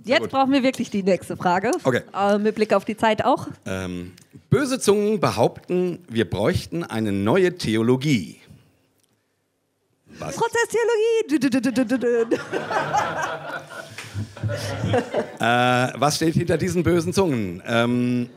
[0.05, 1.71] Jetzt brauchen wir wirklich die nächste Frage.
[1.83, 2.01] Okay.
[2.15, 3.47] Äh, mit Blick auf die Zeit auch.
[3.65, 4.13] Ähm,
[4.49, 8.39] böse Zungen behaupten, wir bräuchten eine neue Theologie.
[10.17, 10.35] Was?
[10.35, 12.39] Prozesstheologie.
[15.39, 15.43] Äh,
[15.99, 17.61] was steht hinter diesen bösen Zungen?
[17.65, 18.29] Ähm,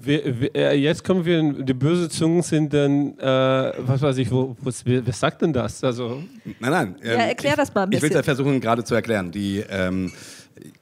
[0.00, 4.16] wir, wir, äh, jetzt kommen wir, in- die böse Zungen sind dann, äh, was weiß
[4.18, 5.82] ich, wo, was, wer, wer sagt denn das?
[5.82, 6.22] Also,
[6.60, 6.96] nein, nein.
[7.02, 8.16] ähm, Ja, erklär das mal ein Ich will es bisschen.
[8.16, 9.32] ja versuchen, gerade zu erklären.
[9.32, 10.12] Die, ähm,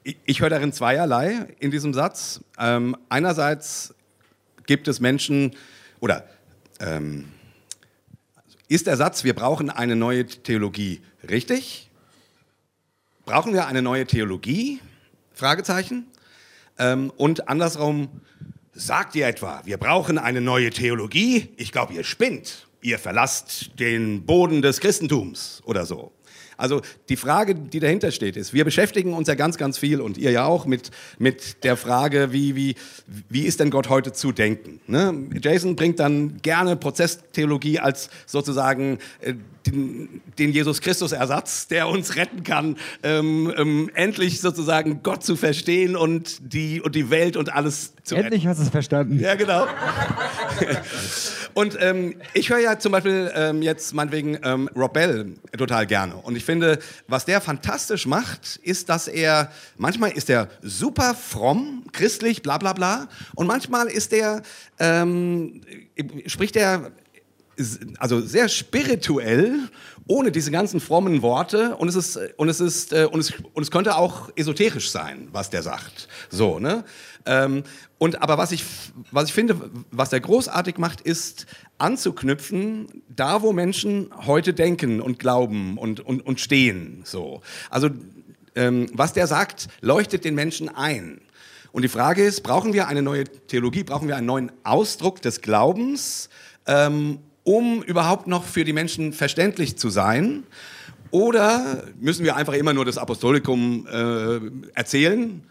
[0.02, 2.40] ich ich höre darin zweierlei in diesem Satz.
[2.58, 3.94] Ähm, einerseits
[4.66, 5.52] gibt es Menschen,
[6.00, 6.24] oder
[6.80, 7.24] ähm,
[8.68, 11.83] ist der Satz, wir brauchen eine neue Theologie richtig?
[13.26, 14.80] Brauchen wir eine neue Theologie?
[15.32, 16.06] Fragezeichen.
[16.78, 18.20] Ähm, und andersrum,
[18.74, 21.48] sagt ihr etwa, wir brauchen eine neue Theologie?
[21.56, 22.66] Ich glaube, ihr spinnt.
[22.82, 26.12] Ihr verlasst den Boden des Christentums oder so.
[26.56, 30.18] Also die Frage, die dahinter steht, ist, wir beschäftigen uns ja ganz, ganz viel und
[30.18, 32.74] ihr ja auch mit, mit der Frage, wie, wie,
[33.28, 34.80] wie ist denn Gott heute zu denken?
[34.86, 35.14] Ne?
[35.42, 39.34] Jason bringt dann gerne Prozesstheologie als sozusagen äh,
[39.66, 45.96] den, den Jesus Christus-Ersatz, der uns retten kann, ähm, ähm, endlich sozusagen Gott zu verstehen
[45.96, 48.14] und die, und die Welt und alles zu.
[48.16, 49.18] Endlich hast du es verstanden.
[49.18, 49.66] Ja, genau.
[51.54, 56.16] Und ähm, ich höre ja zum Beispiel ähm, jetzt meinetwegen ähm, Rob Bell total gerne.
[56.16, 61.84] Und ich finde, was der fantastisch macht, ist, dass er, manchmal ist er super fromm,
[61.92, 63.08] christlich, bla bla bla.
[63.36, 64.42] Und manchmal ist er,
[64.80, 65.60] ähm,
[66.26, 66.90] spricht er
[67.98, 69.68] also sehr spirituell,
[70.08, 71.76] ohne diese ganzen frommen Worte.
[71.76, 75.28] Und es ist und es ist äh, und es, und es könnte auch esoterisch sein,
[75.30, 76.08] was der sagt.
[76.30, 76.84] So ne.
[77.26, 77.62] Ähm,
[78.04, 78.66] und aber was ich
[79.12, 79.56] was ich finde,
[79.90, 81.46] was er großartig macht, ist
[81.78, 87.00] anzuknüpfen, da wo Menschen heute denken und glauben und und und stehen.
[87.04, 87.40] So.
[87.70, 87.88] Also
[88.56, 91.22] ähm, was der sagt, leuchtet den Menschen ein.
[91.72, 95.40] Und die Frage ist, brauchen wir eine neue Theologie, brauchen wir einen neuen Ausdruck des
[95.40, 96.28] Glaubens,
[96.66, 100.42] ähm, um überhaupt noch für die Menschen verständlich zu sein?
[101.10, 104.40] Oder müssen wir einfach immer nur das Apostolikum äh,
[104.74, 105.42] erzählen,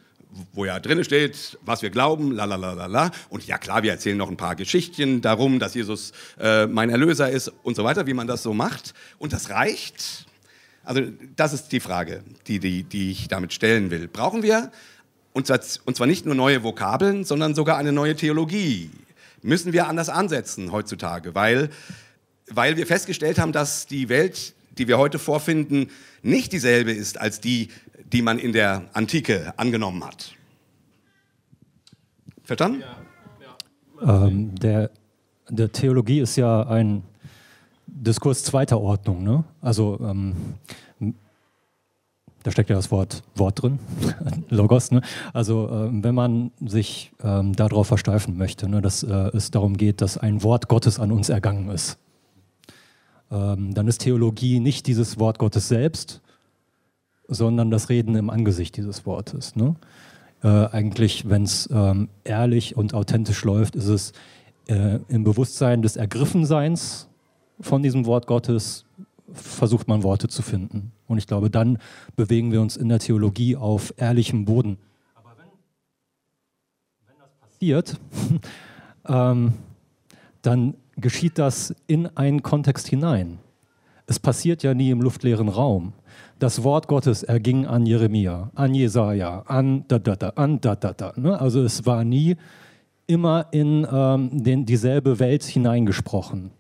[0.52, 3.12] wo ja drin steht, was wir glauben, la la la la la.
[3.30, 7.30] Und ja klar, wir erzählen noch ein paar Geschichtchen darum, dass Jesus äh, mein Erlöser
[7.30, 8.94] ist und so weiter, wie man das so macht.
[9.20, 10.26] Und das reicht?
[10.84, 11.02] Also
[11.36, 14.08] das ist die Frage, die, die, die ich damit stellen will.
[14.08, 14.72] Brauchen wir,
[15.32, 18.92] und zwar, und zwar nicht nur neue Vokabeln, sondern sogar eine neue Theologie?
[19.42, 21.70] Müssen wir anders ansetzen heutzutage, weil,
[22.48, 25.90] weil wir festgestellt haben, dass die Welt, die wir heute vorfinden,
[26.22, 27.70] nicht dieselbe ist als die,
[28.14, 30.34] die man in der Antike angenommen hat.
[32.44, 32.84] Verstanden?
[34.02, 34.92] Ähm, der,
[35.50, 37.04] der Theologie ist ja ein
[37.88, 39.24] Diskurs zweiter Ordnung.
[39.24, 39.44] Ne?
[39.62, 40.36] Also ähm,
[42.44, 43.80] da steckt ja das Wort Wort drin,
[44.50, 44.92] Logos.
[44.92, 45.02] Ne?
[45.32, 50.02] Also ähm, wenn man sich ähm, darauf versteifen möchte, ne, dass äh, es darum geht,
[50.02, 51.98] dass ein Wort Gottes an uns ergangen ist,
[53.32, 56.22] ähm, dann ist Theologie nicht dieses Wort Gottes selbst,
[57.34, 59.56] sondern das Reden im Angesicht dieses Wortes.
[59.56, 59.76] Ne?
[60.44, 64.14] Äh, eigentlich, wenn es ähm, ehrlich und authentisch läuft, ist es
[64.68, 67.08] äh, im Bewusstsein des Ergriffenseins
[67.60, 68.86] von diesem Wort Gottes
[69.32, 70.92] versucht man Worte zu finden.
[71.08, 71.78] Und ich glaube, dann
[72.16, 74.78] bewegen wir uns in der Theologie auf ehrlichem Boden.
[75.16, 75.48] Aber wenn,
[77.08, 78.00] wenn das passiert,
[79.08, 79.54] ähm,
[80.42, 83.40] dann geschieht das in einen Kontext hinein.
[84.06, 85.94] Es passiert ja nie im luftleeren Raum.
[86.40, 90.94] Das Wort Gottes erging an Jeremia, an Jesaja, an da da da, an da da
[90.94, 91.14] da.
[91.16, 91.40] Ne?
[91.40, 92.36] Also es war nie
[93.08, 96.52] immer in ähm, den, dieselbe Welt hineingesprochen.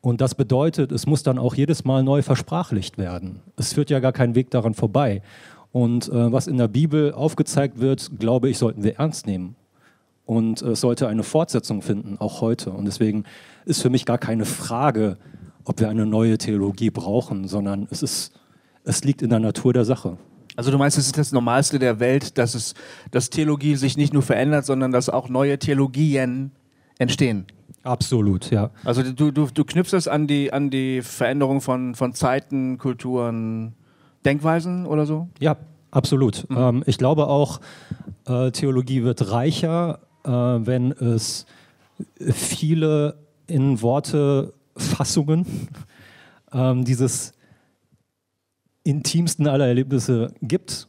[0.00, 3.40] Und das bedeutet, es muss dann auch jedes Mal neu versprachlicht werden.
[3.56, 5.22] Es führt ja gar kein Weg daran vorbei.
[5.70, 9.56] Und äh, was in der Bibel aufgezeigt wird, glaube ich, sollten wir ernst nehmen.
[10.26, 12.70] Und es sollte eine Fortsetzung finden, auch heute.
[12.70, 13.24] Und deswegen
[13.64, 15.18] ist für mich gar keine Frage,
[15.64, 18.32] ob wir eine neue Theologie brauchen, sondern es, ist,
[18.84, 20.18] es liegt in der Natur der Sache.
[20.56, 22.74] Also du meinst, es ist das Normalste der Welt, dass, es,
[23.10, 26.52] dass Theologie sich nicht nur verändert, sondern dass auch neue Theologien
[26.98, 27.46] entstehen?
[27.82, 28.70] Absolut, ja.
[28.84, 33.74] Also du, du, du knüpfst es an die, an die Veränderung von, von Zeiten, Kulturen,
[34.24, 35.28] Denkweisen oder so?
[35.40, 35.56] Ja,
[35.90, 36.48] absolut.
[36.48, 36.56] Mhm.
[36.56, 37.60] Ähm, ich glaube auch,
[38.26, 41.46] äh, Theologie wird reicher, äh, wenn es
[42.18, 43.16] viele
[43.46, 45.46] in Worte Fassungen
[46.52, 47.32] ähm, dieses
[48.84, 50.88] intimsten aller Erlebnisse gibt.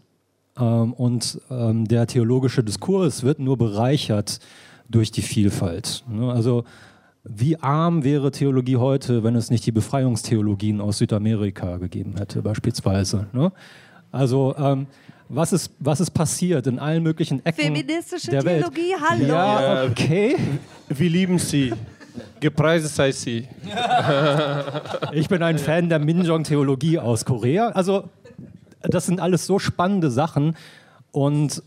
[0.58, 4.40] Ähm, und ähm, der theologische Diskurs wird nur bereichert
[4.90, 6.04] durch die Vielfalt.
[6.08, 6.32] Ne?
[6.32, 6.64] Also
[7.24, 13.28] wie arm wäre Theologie heute, wenn es nicht die Befreiungstheologien aus Südamerika gegeben hätte, beispielsweise.
[13.32, 13.52] Ne?
[14.12, 14.88] Also ähm,
[15.30, 19.02] was ist, was ist passiert in allen möglichen Ecken Feministische der Theologie, Welt?
[19.10, 19.26] hallo.
[19.26, 20.36] Ja, okay.
[20.90, 21.72] Wir lieben sie.
[22.40, 23.48] Gepreist sei sie.
[25.12, 27.70] Ich bin ein Fan der Minjong-Theologie aus Korea.
[27.70, 28.10] Also
[28.82, 30.56] das sind alles so spannende Sachen
[31.12, 31.62] und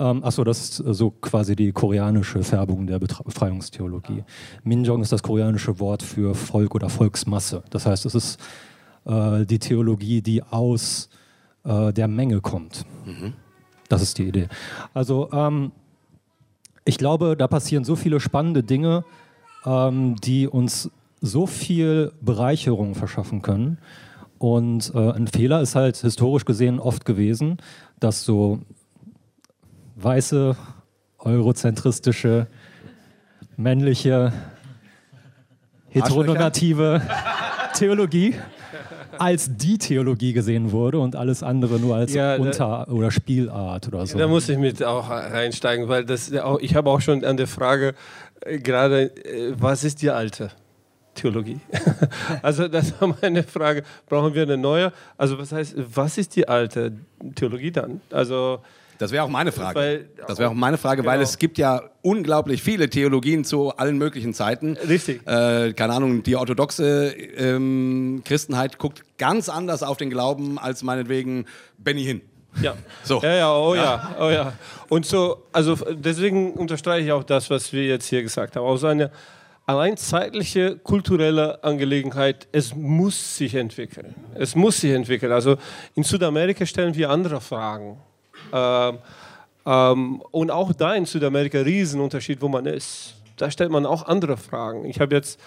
[0.00, 4.22] ähm, achso, das ist so quasi die koreanische Färbung der Befreiungstheologie.
[4.62, 7.64] Minjong ist das koreanische Wort für Volk oder Volksmasse.
[7.70, 8.40] Das heißt, es ist
[9.06, 11.08] äh, die Theologie, die aus
[11.64, 12.84] äh, der Menge kommt.
[13.04, 13.32] Mhm.
[13.88, 14.48] Das ist die Idee.
[14.94, 15.72] Also ähm,
[16.84, 19.04] ich glaube, da passieren so viele spannende Dinge,
[19.64, 20.90] ähm, die uns
[21.20, 23.78] so viel Bereicherung verschaffen können.
[24.38, 27.58] Und äh, ein Fehler ist halt historisch gesehen oft gewesen,
[27.98, 28.60] dass so
[29.96, 30.56] weiße,
[31.18, 32.46] eurozentristische,
[33.56, 34.32] männliche,
[35.88, 37.02] heteronormative
[37.74, 38.34] Theologie
[39.18, 43.88] als die Theologie gesehen wurde und alles andere nur als ja, Unter- da, oder Spielart
[43.88, 44.16] oder so.
[44.18, 46.30] Da muss ich mit auch reinsteigen, weil das
[46.60, 47.94] ich habe auch schon an der Frage
[48.44, 50.50] gerade, äh, was ist die alte?
[51.14, 51.60] Theologie.
[52.42, 53.82] also das war meine Frage.
[54.08, 54.92] Brauchen wir eine neue?
[55.16, 56.92] Also was heißt, was ist die alte
[57.34, 58.00] Theologie dann?
[58.10, 58.60] Also
[58.98, 59.78] das wäre auch meine Frage.
[59.78, 61.12] Weil, das wäre auch meine Frage, genau.
[61.12, 64.76] weil es gibt ja unglaublich viele Theologien zu allen möglichen Zeiten.
[64.76, 65.26] Richtig.
[65.26, 71.46] Äh, keine Ahnung, die orthodoxe ähm, Christenheit guckt ganz anders auf den Glauben als meinetwegen
[71.78, 72.22] Benny Hinn.
[72.62, 72.74] Ja.
[73.02, 73.20] So.
[73.22, 74.16] Ja, ja, oh ja.
[74.20, 74.52] oh ja.
[74.88, 78.64] Und so, also deswegen unterstreiche ich auch das, was wir jetzt hier gesagt haben.
[78.64, 79.10] Aus einer
[79.66, 84.14] allein zeitliche, kulturelle Angelegenheit, es muss sich entwickeln.
[84.34, 85.30] Es muss sich entwickeln.
[85.30, 85.56] Also
[85.94, 87.98] in Südamerika stellen wir andere Fragen.
[88.52, 88.98] Ähm,
[89.66, 93.14] ähm, und auch da in Südamerika Riesenunterschied, wo man ist.
[93.36, 94.86] Da stellt man auch andere Fragen.
[94.86, 95.38] Ich habe jetzt,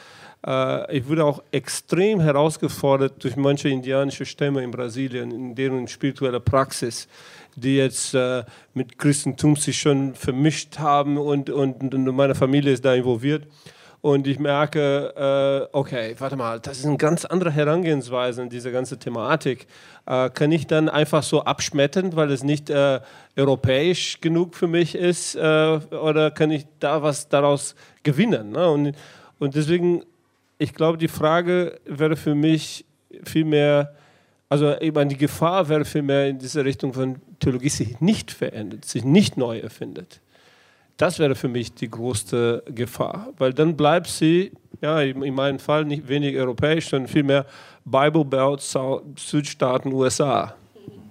[0.43, 7.07] ich wurde auch extrem herausgefordert durch manche indianische Stämme in Brasilien, in deren spirituelle Praxis,
[7.55, 12.93] die jetzt äh, mit Christentum sich schon vermischt haben und, und, meine Familie ist da
[12.93, 13.45] involviert
[14.01, 18.71] und ich merke, äh, okay, warte mal, das ist eine ganz andere Herangehensweise in diese
[18.71, 19.67] ganze Thematik.
[20.07, 22.99] Äh, kann ich dann einfach so abschmettern, weil es nicht äh,
[23.37, 28.51] europäisch genug für mich ist, äh, oder kann ich da was daraus gewinnen?
[28.51, 28.69] Ne?
[28.69, 28.95] Und,
[29.37, 30.03] und deswegen,
[30.61, 32.85] ich glaube, die Frage wäre für mich
[33.23, 33.95] viel mehr,
[34.47, 38.29] also ich meine, die Gefahr wäre viel mehr in diese Richtung von Theologie sich nicht
[38.29, 40.21] verändert, sich nicht neu erfindet.
[40.97, 44.51] Das wäre für mich die größte Gefahr, weil dann bleibt sie,
[44.81, 47.47] ja, in meinem Fall nicht wenig europäisch, sondern vielmehr
[47.83, 48.61] Bible Belt,
[49.17, 50.53] Südstaaten, USA.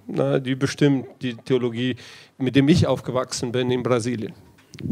[0.07, 1.97] na, die bestimmt die Theologie,
[2.37, 4.33] mit dem ich aufgewachsen bin in Brasilien.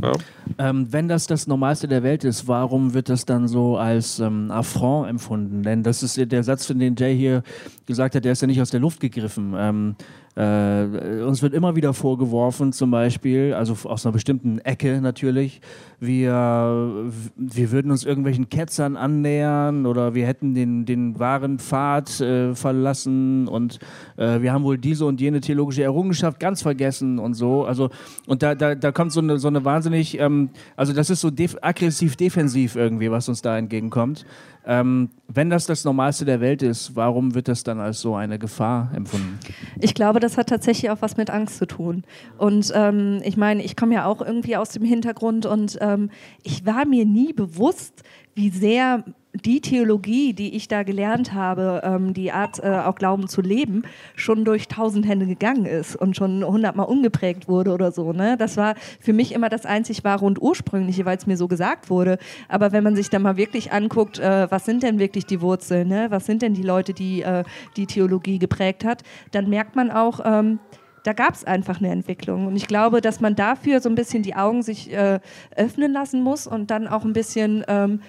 [0.01, 0.13] Ja.
[0.57, 4.51] Ähm, wenn das das Normalste der Welt ist, warum wird das dann so als ähm,
[4.51, 5.63] Affront empfunden?
[5.63, 7.43] Denn das ist der Satz, den Jay hier
[7.89, 9.55] gesagt hat, der ist ja nicht aus der Luft gegriffen.
[9.57, 9.95] Ähm,
[10.35, 15.59] äh, uns wird immer wieder vorgeworfen, zum Beispiel, also aus einer bestimmten Ecke natürlich,
[15.99, 22.55] wir, wir würden uns irgendwelchen Ketzern annähern oder wir hätten den, den wahren Pfad äh,
[22.55, 23.79] verlassen und
[24.17, 27.65] äh, wir haben wohl diese und jene theologische Errungenschaft ganz vergessen und so.
[27.65, 27.89] Also,
[28.27, 31.31] und da, da, da kommt so eine, so eine wahnsinnig, ähm, also das ist so
[31.31, 34.25] def aggressiv-defensiv irgendwie, was uns da entgegenkommt.
[34.69, 38.37] Ähm, wenn das das Normalste der Welt ist, warum wird das dann als so eine
[38.37, 39.39] Gefahr empfunden?
[39.79, 42.03] Ich glaube, das hat tatsächlich auch was mit Angst zu tun.
[42.37, 46.11] Und ähm, ich meine, ich komme ja auch irgendwie aus dem Hintergrund und ähm,
[46.43, 48.03] ich war mir nie bewusst,
[48.35, 49.03] wie sehr
[49.45, 53.83] die Theologie, die ich da gelernt habe, ähm, die Art, äh, auch Glauben zu leben,
[54.15, 58.13] schon durch tausend Hände gegangen ist und schon hundertmal umgeprägt wurde oder so.
[58.13, 58.37] Ne?
[58.37, 61.89] Das war für mich immer das einzig wahre und ursprüngliche, weil es mir so gesagt
[61.89, 62.17] wurde.
[62.47, 65.87] Aber wenn man sich dann mal wirklich anguckt, äh, was sind denn wirklich die Wurzeln,
[65.87, 66.07] ne?
[66.09, 67.43] was sind denn die Leute, die äh,
[67.77, 70.59] die Theologie geprägt hat, dann merkt man auch, ähm,
[71.03, 72.47] da gab es einfach eine Entwicklung.
[72.47, 75.19] Und ich glaube, dass man dafür so ein bisschen die Augen sich äh,
[75.55, 78.01] öffnen lassen muss und dann auch ein bisschen ähm,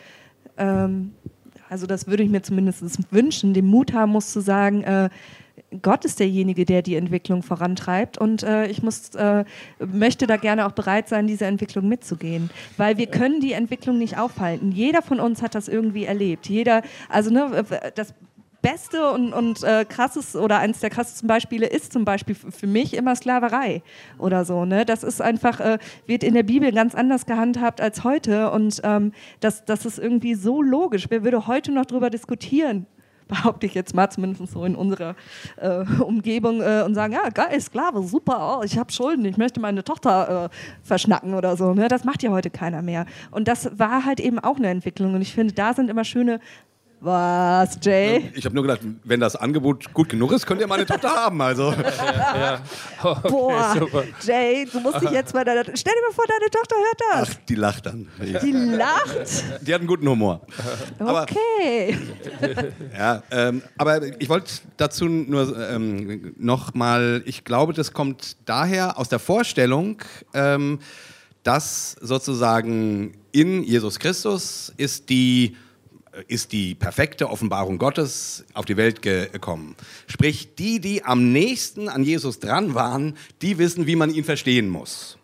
[0.58, 1.12] ähm,
[1.70, 5.08] also das würde ich mir zumindest wünschen, den Mut haben muss zu sagen, äh,
[5.82, 9.44] Gott ist derjenige, der die Entwicklung vorantreibt und äh, ich muss, äh,
[9.78, 14.18] möchte da gerne auch bereit sein, diese Entwicklung mitzugehen, weil wir können die Entwicklung nicht
[14.18, 14.72] aufhalten.
[14.72, 16.48] Jeder von uns hat das irgendwie erlebt.
[16.48, 17.64] Jeder, also ne,
[17.94, 18.14] das
[18.62, 22.94] beste und, und äh, krasses oder eines der krassesten Beispiele ist zum Beispiel für mich
[22.94, 23.82] immer Sklaverei
[24.18, 24.64] oder so.
[24.64, 24.84] Ne?
[24.84, 29.12] Das ist einfach, äh, wird in der Bibel ganz anders gehandhabt als heute und ähm,
[29.40, 31.06] das, das ist irgendwie so logisch.
[31.08, 32.86] Wer würde heute noch darüber diskutieren?
[33.30, 35.14] behaupte ich jetzt mal, zumindest so in unserer
[35.56, 39.60] äh, Umgebung äh, und sagen, ja, geil, Sklave, super, oh, ich habe Schulden, ich möchte
[39.60, 40.48] meine Tochter äh,
[40.82, 41.72] verschnacken oder so.
[41.72, 41.88] Ne?
[41.88, 43.06] Das macht ja heute keiner mehr.
[43.30, 45.14] Und das war halt eben auch eine Entwicklung.
[45.14, 46.40] Und ich finde, da sind immer schöne
[47.00, 48.30] was, Jay?
[48.34, 51.40] Ich habe nur gedacht, wenn das Angebot gut genug ist, könnt ihr meine Tochter haben.
[51.40, 51.72] Also.
[51.72, 52.60] Ja, ja.
[53.02, 54.04] Okay, Boah, super.
[54.22, 55.62] Jay, du musst dich jetzt mal deiner.
[55.62, 57.30] Stell dir mal vor, deine Tochter hört das.
[57.30, 58.08] Ach, die lacht dann.
[58.42, 59.44] Die lacht?
[59.62, 60.42] Die hat einen guten Humor.
[60.98, 61.98] Aber, okay.
[62.96, 67.22] Ja, ähm, aber ich wollte dazu nur ähm, noch mal.
[67.24, 70.02] Ich glaube, das kommt daher aus der Vorstellung.
[70.34, 70.78] Ähm,
[71.42, 75.56] dass sozusagen in Jesus Christus ist die
[76.28, 79.76] ist die perfekte Offenbarung Gottes auf die Welt gekommen.
[80.06, 84.68] Sprich, die, die am nächsten an Jesus dran waren, die wissen, wie man ihn verstehen
[84.68, 85.19] muss.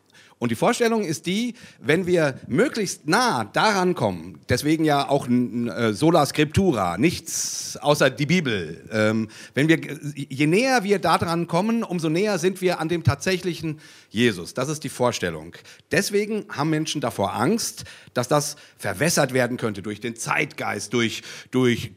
[0.46, 5.92] Und die Vorstellung ist die, wenn wir möglichst nah daran kommen, deswegen ja auch äh,
[5.92, 8.84] sola scriptura, nichts außer die Bibel.
[8.92, 9.80] Ähm, wenn wir,
[10.14, 14.54] je näher wir daran kommen, umso näher sind wir an dem tatsächlichen Jesus.
[14.54, 15.56] Das ist die Vorstellung.
[15.90, 17.82] Deswegen haben Menschen davor Angst,
[18.14, 21.90] dass das verwässert werden könnte durch den Zeitgeist, durch, durch,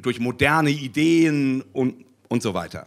[0.00, 2.86] durch moderne Ideen und, und so weiter.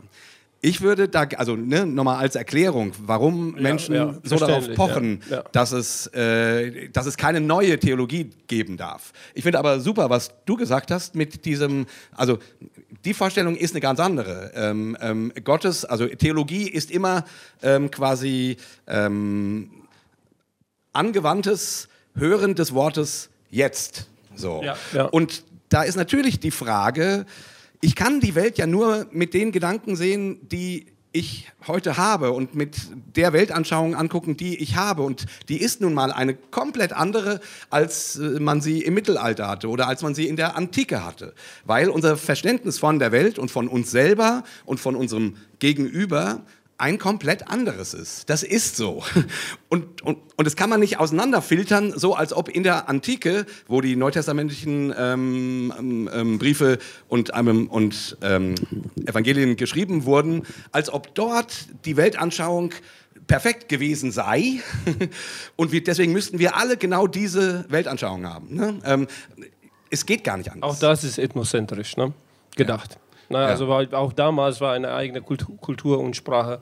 [0.66, 5.22] Ich würde da, also ne, nochmal als Erklärung, warum Menschen ja, ja, so darauf pochen,
[5.30, 9.11] ja, Dass, es, äh, dass es keine neue Theologie geben darf.
[9.34, 11.86] Ich finde aber super, was du gesagt hast mit diesem,
[12.16, 12.39] also
[13.03, 14.53] die Vorstellung ist eine ganz andere.
[14.55, 17.26] Ähm, ähm, Gottes, also Theologie ist immer
[17.61, 18.55] ähm, quasi
[18.88, 19.70] ähm,
[20.93, 24.07] angewandtes Hören des Wortes jetzt.
[24.34, 24.64] So.
[25.11, 27.26] Und da ist natürlich die Frage,
[27.84, 32.56] ich kann die Welt ja nur mit den Gedanken sehen, die ich heute habe und
[32.56, 32.78] mit
[33.18, 35.02] der Weltanschauung angucken, die ich habe.
[35.04, 39.68] Und die ist nun mal eine komplett andere, als äh, man sie im Mittelalter hatte
[39.68, 41.36] oder als man sie in der Antike hatte.
[41.66, 46.46] Weil unser Verständnis von der Welt und von uns selber und von unserem Gegenüber
[46.84, 48.30] ein komplett anderes ist.
[48.30, 49.04] Das ist so.
[49.70, 53.82] Und, und, und das kann man nicht auseinanderfiltern, so als ob in der Antike, wo
[53.82, 55.74] die neutestamentlichen ähm,
[56.14, 56.78] ähm, Briefe
[57.08, 58.54] und, ähm, und ähm,
[59.04, 62.70] Evangelien geschrieben wurden, als ob dort die Weltanschauung
[63.26, 64.62] perfekt gewesen sei.
[65.56, 68.54] und wir, deswegen müssten wir alle genau diese Weltanschauung haben.
[68.54, 68.80] Ne?
[68.86, 69.08] Ähm,
[69.90, 70.76] es geht gar nicht anders.
[70.76, 72.14] Auch das ist ethnozentrisch ne?
[72.56, 72.92] gedacht.
[72.92, 73.03] Ja.
[73.34, 73.48] Na, ja.
[73.48, 76.60] Also war, auch damals war eine eigene Kultur, Kultur und Sprache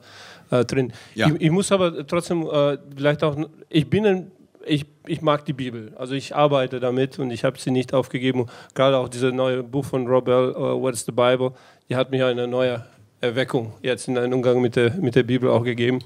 [0.50, 0.92] äh, drin.
[1.14, 1.28] Ja.
[1.28, 3.36] Ich, ich, muss aber trotzdem äh, vielleicht auch,
[3.68, 4.30] ich bin ein,
[4.64, 8.46] ich, ich mag die Bibel, also ich arbeite damit und ich habe sie nicht aufgegeben.
[8.74, 11.52] Gerade auch dieses neue Buch von Robel, uh, What's the Bible,
[11.90, 12.84] die hat mir eine neue
[13.20, 15.98] Erweckung jetzt in einen Umgang mit der, mit der Bibel auch gegeben,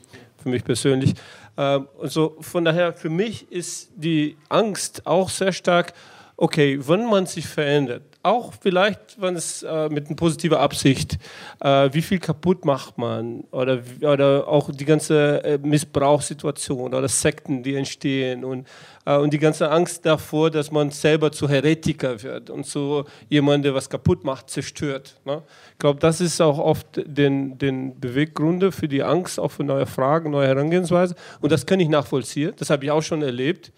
[0.43, 1.15] für mich persönlich.
[1.57, 5.93] Ähm, und so von daher, für mich ist die Angst auch sehr stark,
[6.37, 11.19] okay, wenn man sich verändert, auch vielleicht, wenn es äh, mit einer positiven Absicht,
[11.61, 17.63] äh, wie viel kaputt macht man oder, oder auch die ganze äh, Missbrauchssituation oder Sekten,
[17.63, 18.67] die entstehen und,
[19.05, 23.63] äh, und die ganze Angst davor, dass man selber zu Heretiker wird und zu jemandem,
[23.63, 25.21] der was kaputt macht, zerstört.
[25.25, 25.43] Ne?
[25.73, 29.87] Ich glaube, das ist auch oft den, den Beweggründe für die Angst, auch für neue
[29.87, 33.73] Fragen, neue Herangehensweise und das kann ich nachvollziehen, das habe ich auch schon erlebt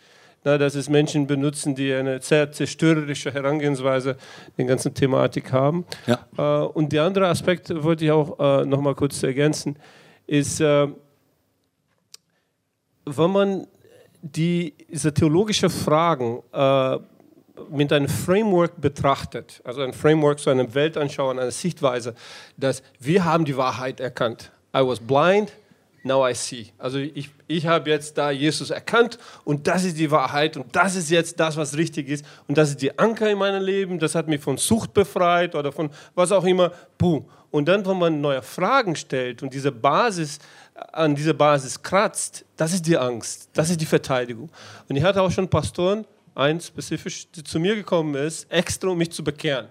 [0.57, 4.11] dass es Menschen benutzen, die eine sehr zerstörerische Herangehensweise
[4.57, 5.85] in der ganzen Thematik haben.
[6.07, 6.21] Ja.
[6.39, 9.77] Äh, und der andere Aspekt wollte ich auch äh, noch mal kurz ergänzen,
[10.27, 10.87] ist, äh,
[13.05, 13.67] wenn man
[14.23, 16.99] die, diese theologischen Fragen äh,
[17.71, 22.15] mit einem Framework betrachtet, also ein Framework, so eine Weltanschauung, eine Sichtweise,
[22.57, 24.53] dass wir haben die Wahrheit erkannt.
[24.77, 25.53] I was blind,
[26.09, 26.67] now I see.
[26.79, 30.97] Also ich, ich habe jetzt da Jesus erkannt und das ist die Wahrheit und das
[30.97, 34.17] ist jetzt das, was richtig ist und das ist die Anker in meinem Leben, das
[34.17, 36.73] hat mich von Sucht befreit oder von was auch immer.
[36.99, 37.25] Puh.
[37.51, 40.39] Und dann, wenn man neue Fragen stellt und diese Basis
[40.93, 44.51] an dieser Basis kratzt, das ist die Angst, das ist die Verteidigung.
[44.89, 46.05] Und ich hatte auch schon Pastoren,
[46.35, 49.69] ein spezifisch, die zu mir gekommen ist, extra um mich zu bekehren.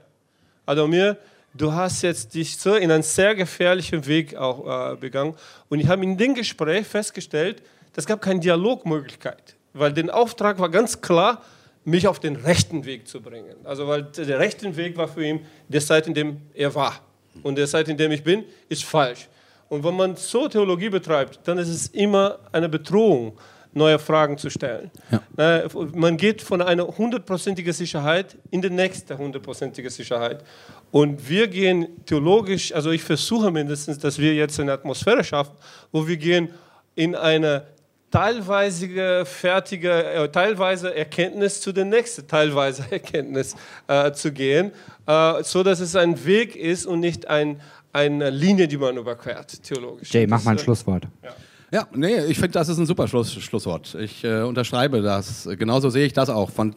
[0.66, 1.18] Also mir
[1.58, 5.36] du hast jetzt dich so in einen sehr gefährlichen Weg auch äh, begangen.
[5.70, 7.62] Und ich habe in dem Gespräch festgestellt,
[7.96, 11.42] es gab keine Dialogmöglichkeit, weil der Auftrag war ganz klar,
[11.84, 13.56] mich auf den rechten Weg zu bringen.
[13.64, 17.00] Also weil der rechte Weg war für ihn der Zeit, in dem er war.
[17.44, 19.28] Und der Zeit, in dem ich bin, ist falsch.
[19.70, 23.38] Und wenn man so Theologie betreibt, dann ist es immer eine Bedrohung,
[23.74, 24.92] neue Fragen zu stellen.
[25.12, 25.64] Ja.
[25.94, 30.44] Man geht von einer hundertprozentigen Sicherheit in die nächste hundertprozentige Sicherheit.
[30.92, 35.54] Und wir gehen theologisch, also ich versuche mindestens, dass wir jetzt eine Atmosphäre schaffen,
[35.92, 36.50] wo wir gehen
[36.96, 37.68] in eine
[38.10, 43.56] teilweise fertige, äh, teilweise Erkenntnis zu der nächsten teilweise Erkenntnis
[43.88, 44.72] äh, zu gehen,
[45.06, 47.62] äh, so dass es ein Weg ist und nicht ein,
[47.92, 50.14] eine Linie, die man überquert, theologisch.
[50.14, 51.04] Jay, mach mal ein Schlusswort.
[51.24, 51.32] Ja.
[51.70, 53.94] Ja, nee, ich finde, das ist ein super Schluss, Schlusswort.
[53.96, 55.50] Ich äh, unterschreibe das.
[55.58, 56.50] Genauso sehe ich das auch.
[56.50, 56.74] Von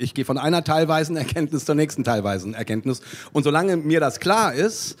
[0.00, 3.00] ich gehe von einer teilweisen Erkenntnis zur nächsten teilweisen Erkenntnis.
[3.32, 4.96] Und solange mir das klar ist,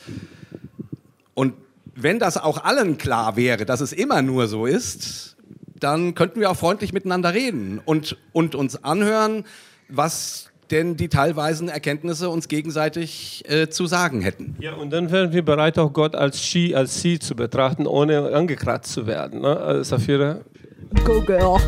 [1.34, 1.54] und
[1.94, 5.36] wenn das auch allen klar wäre, dass es immer nur so ist,
[5.78, 9.44] dann könnten wir auch freundlich miteinander reden und, und uns anhören,
[9.88, 14.56] was denn die teilweisen Erkenntnisse uns gegenseitig äh, zu sagen hätten.
[14.60, 18.32] Ja, und dann wären wir bereit, auch Gott als She, als Sie zu betrachten, ohne
[18.34, 19.40] angekratzt zu werden.
[19.40, 19.56] Ne?
[19.56, 20.40] Also, Safira?
[21.04, 21.58] Go, girl.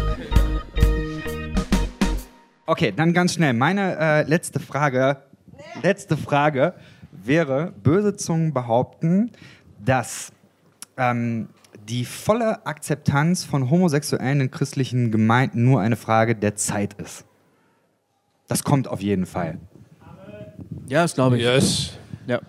[2.72, 3.52] Okay, dann ganz schnell.
[3.52, 5.18] Meine äh, letzte Frage,
[5.82, 6.72] letzte Frage
[7.12, 9.30] wäre: Böse Zungen behaupten,
[9.78, 10.32] dass
[10.96, 11.50] ähm,
[11.86, 17.26] die volle Akzeptanz von Homosexuellen in christlichen Gemeinden nur eine Frage der Zeit ist.
[18.48, 19.58] Das kommt auf jeden Fall.
[20.88, 21.42] Ja, das glaube ich.
[21.42, 21.98] Yes.
[22.26, 22.40] Ja.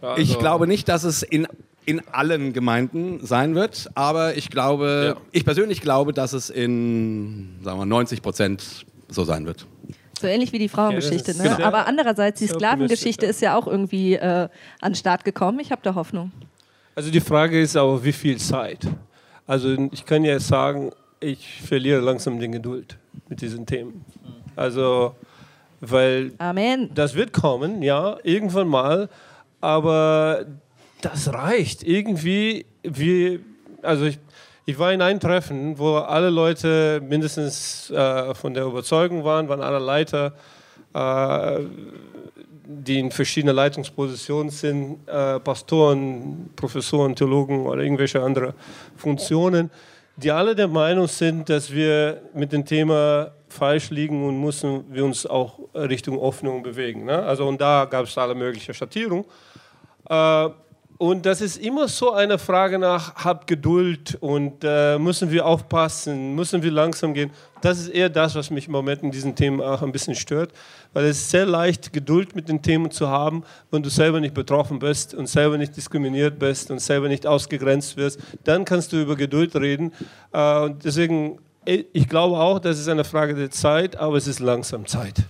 [0.00, 0.22] Also.
[0.22, 1.46] Ich glaube nicht, dass es in,
[1.84, 5.22] in allen Gemeinden sein wird, aber ich glaube, ja.
[5.32, 9.66] ich persönlich glaube, dass es in sagen wir, 90 Prozent so sein wird.
[10.20, 11.32] So ähnlich wie die Frauengeschichte.
[11.32, 11.56] Ja, ne?
[11.56, 11.66] Genau.
[11.66, 14.48] Aber andererseits, die Sklavengeschichte ist ja auch irgendwie äh,
[14.80, 15.60] an den Start gekommen.
[15.60, 16.30] Ich habe da Hoffnung.
[16.94, 18.86] Also die Frage ist aber, wie viel Zeit?
[19.46, 20.90] Also ich kann ja sagen,
[21.20, 22.98] ich verliere langsam die Geduld
[23.28, 24.04] mit diesen Themen.
[24.56, 25.14] Also,
[25.80, 26.90] weil Amen.
[26.94, 29.08] das wird kommen, ja, irgendwann mal,
[29.60, 30.44] aber
[31.00, 31.82] das reicht.
[31.82, 33.40] Irgendwie, wie,
[33.82, 34.18] also ich,
[34.70, 39.62] ich war in einem Treffen, wo alle Leute mindestens äh, von der Überzeugung waren, waren
[39.62, 40.32] alle Leiter,
[40.94, 41.58] äh,
[42.64, 48.54] die in verschiedenen Leitungspositionen sind, äh, Pastoren, Professoren, Theologen oder irgendwelche andere
[48.96, 49.70] Funktionen,
[50.16, 55.04] die alle der Meinung sind, dass wir mit dem Thema falsch liegen und müssen wir
[55.04, 57.06] uns auch Richtung Hoffnung bewegen.
[57.06, 57.20] Ne?
[57.20, 59.24] Also und da gab es alle möglichen Schattierungen.
[61.00, 65.46] Äh, und das ist immer so eine Frage nach, habt Geduld und äh, müssen wir
[65.46, 67.30] aufpassen, müssen wir langsam gehen.
[67.62, 70.52] Das ist eher das, was mich im Moment in diesen Themen auch ein bisschen stört,
[70.92, 74.34] weil es ist sehr leicht, Geduld mit den Themen zu haben, wenn du selber nicht
[74.34, 78.20] betroffen bist und selber nicht diskriminiert bist und selber nicht ausgegrenzt wirst.
[78.44, 79.92] Dann kannst du über Geduld reden.
[80.32, 84.40] Äh, und deswegen, ich glaube auch, das ist eine Frage der Zeit, aber es ist
[84.40, 85.24] langsam Zeit.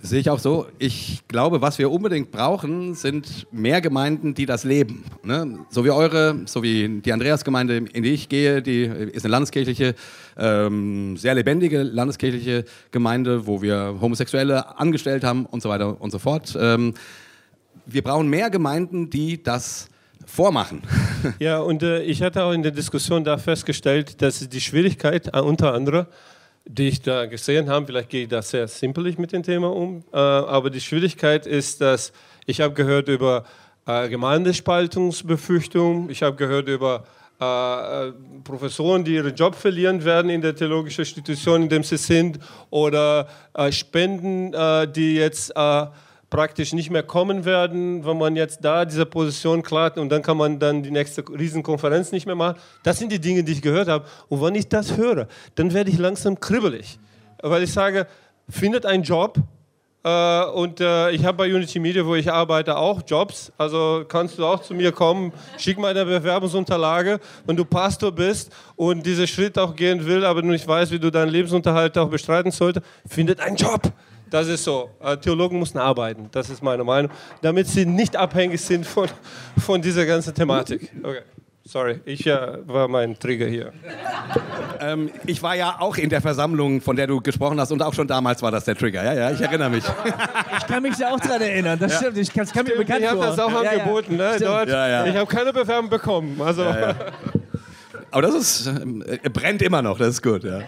[0.00, 0.66] Das sehe ich auch so.
[0.78, 5.04] Ich glaube, was wir unbedingt brauchen, sind mehr Gemeinden, die das leben.
[5.24, 5.58] Ne?
[5.70, 9.96] So wie eure, so wie die Andreasgemeinde, in die ich gehe, die ist eine landeskirchliche,
[10.36, 16.20] ähm, sehr lebendige landeskirchliche Gemeinde, wo wir Homosexuelle angestellt haben und so weiter und so
[16.20, 16.56] fort.
[16.60, 16.94] Ähm,
[17.84, 19.88] wir brauchen mehr Gemeinden, die das
[20.26, 20.82] vormachen.
[21.40, 25.40] Ja, und äh, ich hatte auch in der Diskussion da festgestellt, dass die Schwierigkeit äh,
[25.40, 26.06] unter anderem
[26.68, 27.86] die ich da gesehen habe.
[27.86, 30.04] Vielleicht gehe ich da sehr simpelig mit dem Thema um.
[30.12, 32.12] Äh, aber die Schwierigkeit ist, dass
[32.46, 33.44] ich habe gehört über
[33.86, 37.04] äh, Gemeindespaltungsbefürchtung, ich habe gehört über
[37.40, 38.12] äh,
[38.44, 42.38] Professoren, die ihren Job verlieren werden in der theologischen Institution, in dem sie sind,
[42.70, 45.86] oder äh, Spenden, äh, die jetzt äh,
[46.30, 50.36] praktisch nicht mehr kommen werden, wenn man jetzt da diese Position klart und dann kann
[50.36, 52.58] man dann die nächste Riesenkonferenz nicht mehr machen.
[52.82, 54.04] Das sind die Dinge, die ich gehört habe.
[54.28, 56.98] Und wenn ich das höre, dann werde ich langsam kribbelig,
[57.42, 58.06] weil ich sage,
[58.48, 59.38] findet einen Job,
[60.04, 63.52] äh, und äh, ich habe bei Unity Media, wo ich arbeite, auch Jobs.
[63.58, 68.52] Also kannst du auch zu mir kommen, schick mal eine Bewerbungsunterlage, wenn du Pastor bist
[68.76, 72.52] und diesen Schritt auch gehen will, aber nicht weißt, wie du deinen Lebensunterhalt auch bestreiten
[72.52, 73.82] solltest, findet einen Job.
[74.30, 74.90] Das ist so.
[75.00, 77.10] Äh, Theologen müssen arbeiten, das ist meine Meinung,
[77.42, 79.08] damit sie nicht abhängig sind von,
[79.58, 80.90] von dieser ganzen Thematik.
[81.02, 81.20] Okay.
[81.64, 83.74] Sorry, ich äh, war mein Trigger hier.
[84.80, 87.92] Ähm, ich war ja auch in der Versammlung, von der du gesprochen hast, und auch
[87.92, 89.04] schon damals war das der Trigger.
[89.04, 89.84] Ja, ja, ich erinnere mich.
[90.58, 92.16] Ich kann mich ja auch daran erinnern, das stimmt.
[92.16, 93.70] Ich kann, das kann mir bekannt ich habe das auch Ja, ja.
[93.82, 94.50] angeboten, ne, Stimmt.
[94.50, 94.68] dort.
[94.70, 95.06] Ja, ja.
[95.06, 96.40] Ich habe keine Bewerbung bekommen.
[96.40, 100.62] Also, Aber das ist, äh, brennt immer noch, das ist gut, ja.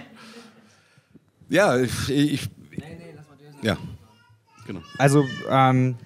[1.49, 2.11] Ja, ich.
[2.11, 2.49] ich
[3.63, 3.77] ja,
[4.67, 4.81] genau.
[4.99, 5.97] Also, ähm,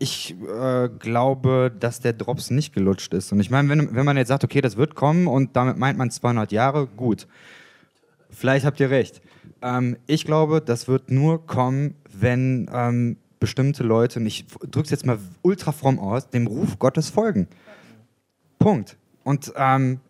[0.00, 3.32] ich äh, glaube, dass der Drops nicht gelutscht ist.
[3.32, 5.98] Und ich meine, wenn, wenn man jetzt sagt, okay, das wird kommen und damit meint
[5.98, 7.28] man 200 Jahre, gut.
[8.30, 9.20] Vielleicht habt ihr recht.
[9.60, 14.90] Ähm, ich glaube, das wird nur kommen, wenn ähm, bestimmte Leute, und ich drücke es
[14.90, 17.46] jetzt mal ultra fromm aus, dem Ruf Gottes folgen.
[18.58, 18.96] Punkt.
[19.22, 20.00] Und ähm,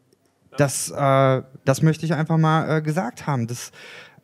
[0.56, 3.48] das, äh, das möchte ich einfach mal äh, gesagt haben.
[3.48, 3.72] Das,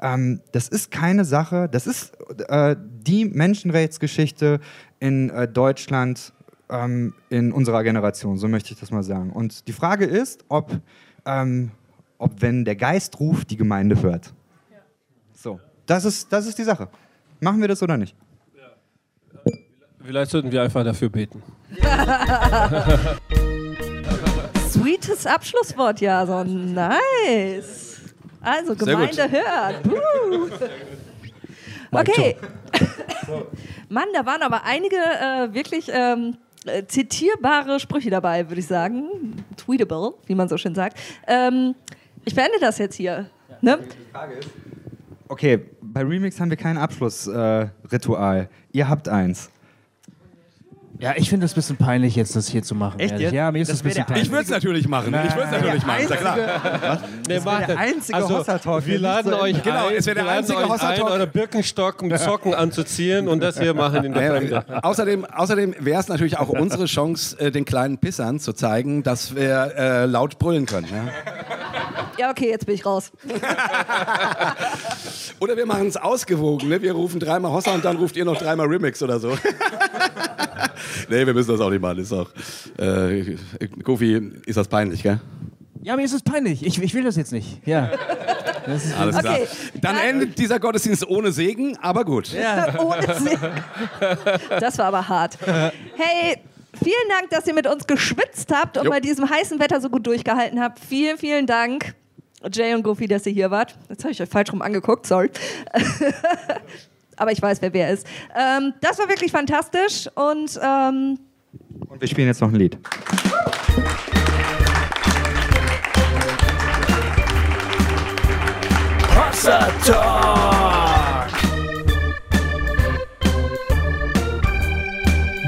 [0.01, 2.13] ähm, das ist keine Sache, das ist
[2.49, 4.61] äh, die Menschenrechtsgeschichte
[5.01, 6.33] in äh, Deutschland
[6.69, 9.31] ähm, in unserer Generation, so möchte ich das mal sagen.
[9.31, 10.79] Und die Frage ist, ob,
[11.25, 11.71] ähm,
[12.19, 14.33] ob wenn der Geist ruft, die Gemeinde hört.
[15.35, 16.89] So, das ist, das ist die Sache.
[17.41, 18.17] Machen wir das oder nicht?
[20.07, 21.43] vielleicht sollten wir einfach dafür beten.
[24.71, 26.73] Sweetes Abschlusswort, Jason.
[26.75, 27.86] Nice.
[28.47, 29.83] Also, Gemeinde hört.
[29.83, 30.57] Puh.
[31.91, 32.37] Okay.
[33.89, 39.45] Mann, da waren aber einige äh, wirklich ähm, äh, zitierbare Sprüche dabei, würde ich sagen.
[39.57, 40.97] Tweetable, wie man so schön sagt.
[41.27, 41.75] Ähm,
[42.25, 43.29] ich beende das jetzt hier.
[43.63, 43.81] Ne?
[45.29, 47.73] Okay, bei Remix haben wir kein Abschlussritual.
[47.83, 48.49] Äh, Ritual.
[48.71, 49.51] Ihr habt eins.
[51.01, 52.99] Ja, ich finde es ein bisschen peinlich, jetzt das hier zu machen.
[53.01, 53.25] Echt ehrlich.
[53.27, 53.35] jetzt?
[53.35, 54.25] Ja, mir ist Das es ein bisschen peinlich.
[54.25, 55.15] Ich würde es natürlich machen.
[55.27, 56.37] Ich würde es natürlich machen, ist ja klar.
[57.29, 60.15] Nee, Das wär der einzige Hossa-Talk, Wir der laden so euch Genau, ein, es wär
[60.15, 64.05] der wir laden einzige euch ein, eure Birkenstock und Socken anzuziehen und das hier machen
[64.05, 64.85] in der Ja, Fremde.
[64.85, 69.35] außerdem außerdem wäre es natürlich auch unsere Chance, äh, den kleinen Pissern zu zeigen, dass
[69.35, 70.87] wir äh, laut brüllen können.
[70.91, 71.05] Ja?
[72.19, 73.11] Ja, okay, jetzt bin ich raus.
[75.41, 76.69] Oder wir machen es ausgewogen.
[76.69, 76.81] Ne?
[76.81, 79.31] Wir rufen dreimal Hossa und dann ruft ihr noch dreimal Remix oder so.
[81.09, 81.99] nee, wir müssen das auch nicht machen.
[81.99, 82.31] Ist auch,
[82.79, 83.37] äh,
[83.83, 85.21] Kofi, ist das peinlich, gell?
[85.83, 86.65] Ja, mir ist es peinlich.
[86.67, 87.65] Ich, ich will das jetzt nicht.
[87.67, 87.91] Ja.
[88.67, 89.35] Das ist, Alles klar.
[89.35, 89.47] Okay.
[89.81, 92.31] Dann endet dieser Gottesdienst ohne Segen, aber gut.
[92.79, 93.39] Ohne Sinn.
[94.59, 95.39] Das war aber hart.
[95.45, 96.39] Hey,
[96.83, 98.91] vielen Dank, dass ihr mit uns geschwitzt habt und Jo.
[98.91, 100.81] bei diesem heißen Wetter so gut durchgehalten habt.
[100.81, 101.95] Vielen, vielen Dank,
[102.53, 103.77] Jay und Goofy, dass ihr hier wart.
[103.89, 105.31] Jetzt habe ich euch falsch rum angeguckt, sorry.
[107.17, 108.07] aber ich weiß, wer wer ist.
[108.35, 111.19] Ähm, das war wirklich fantastisch und ähm,
[111.89, 112.79] Und wir spielen jetzt noch ein Lied.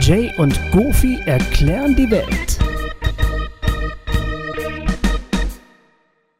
[0.01, 2.58] Jay und Goofy erklären die Welt.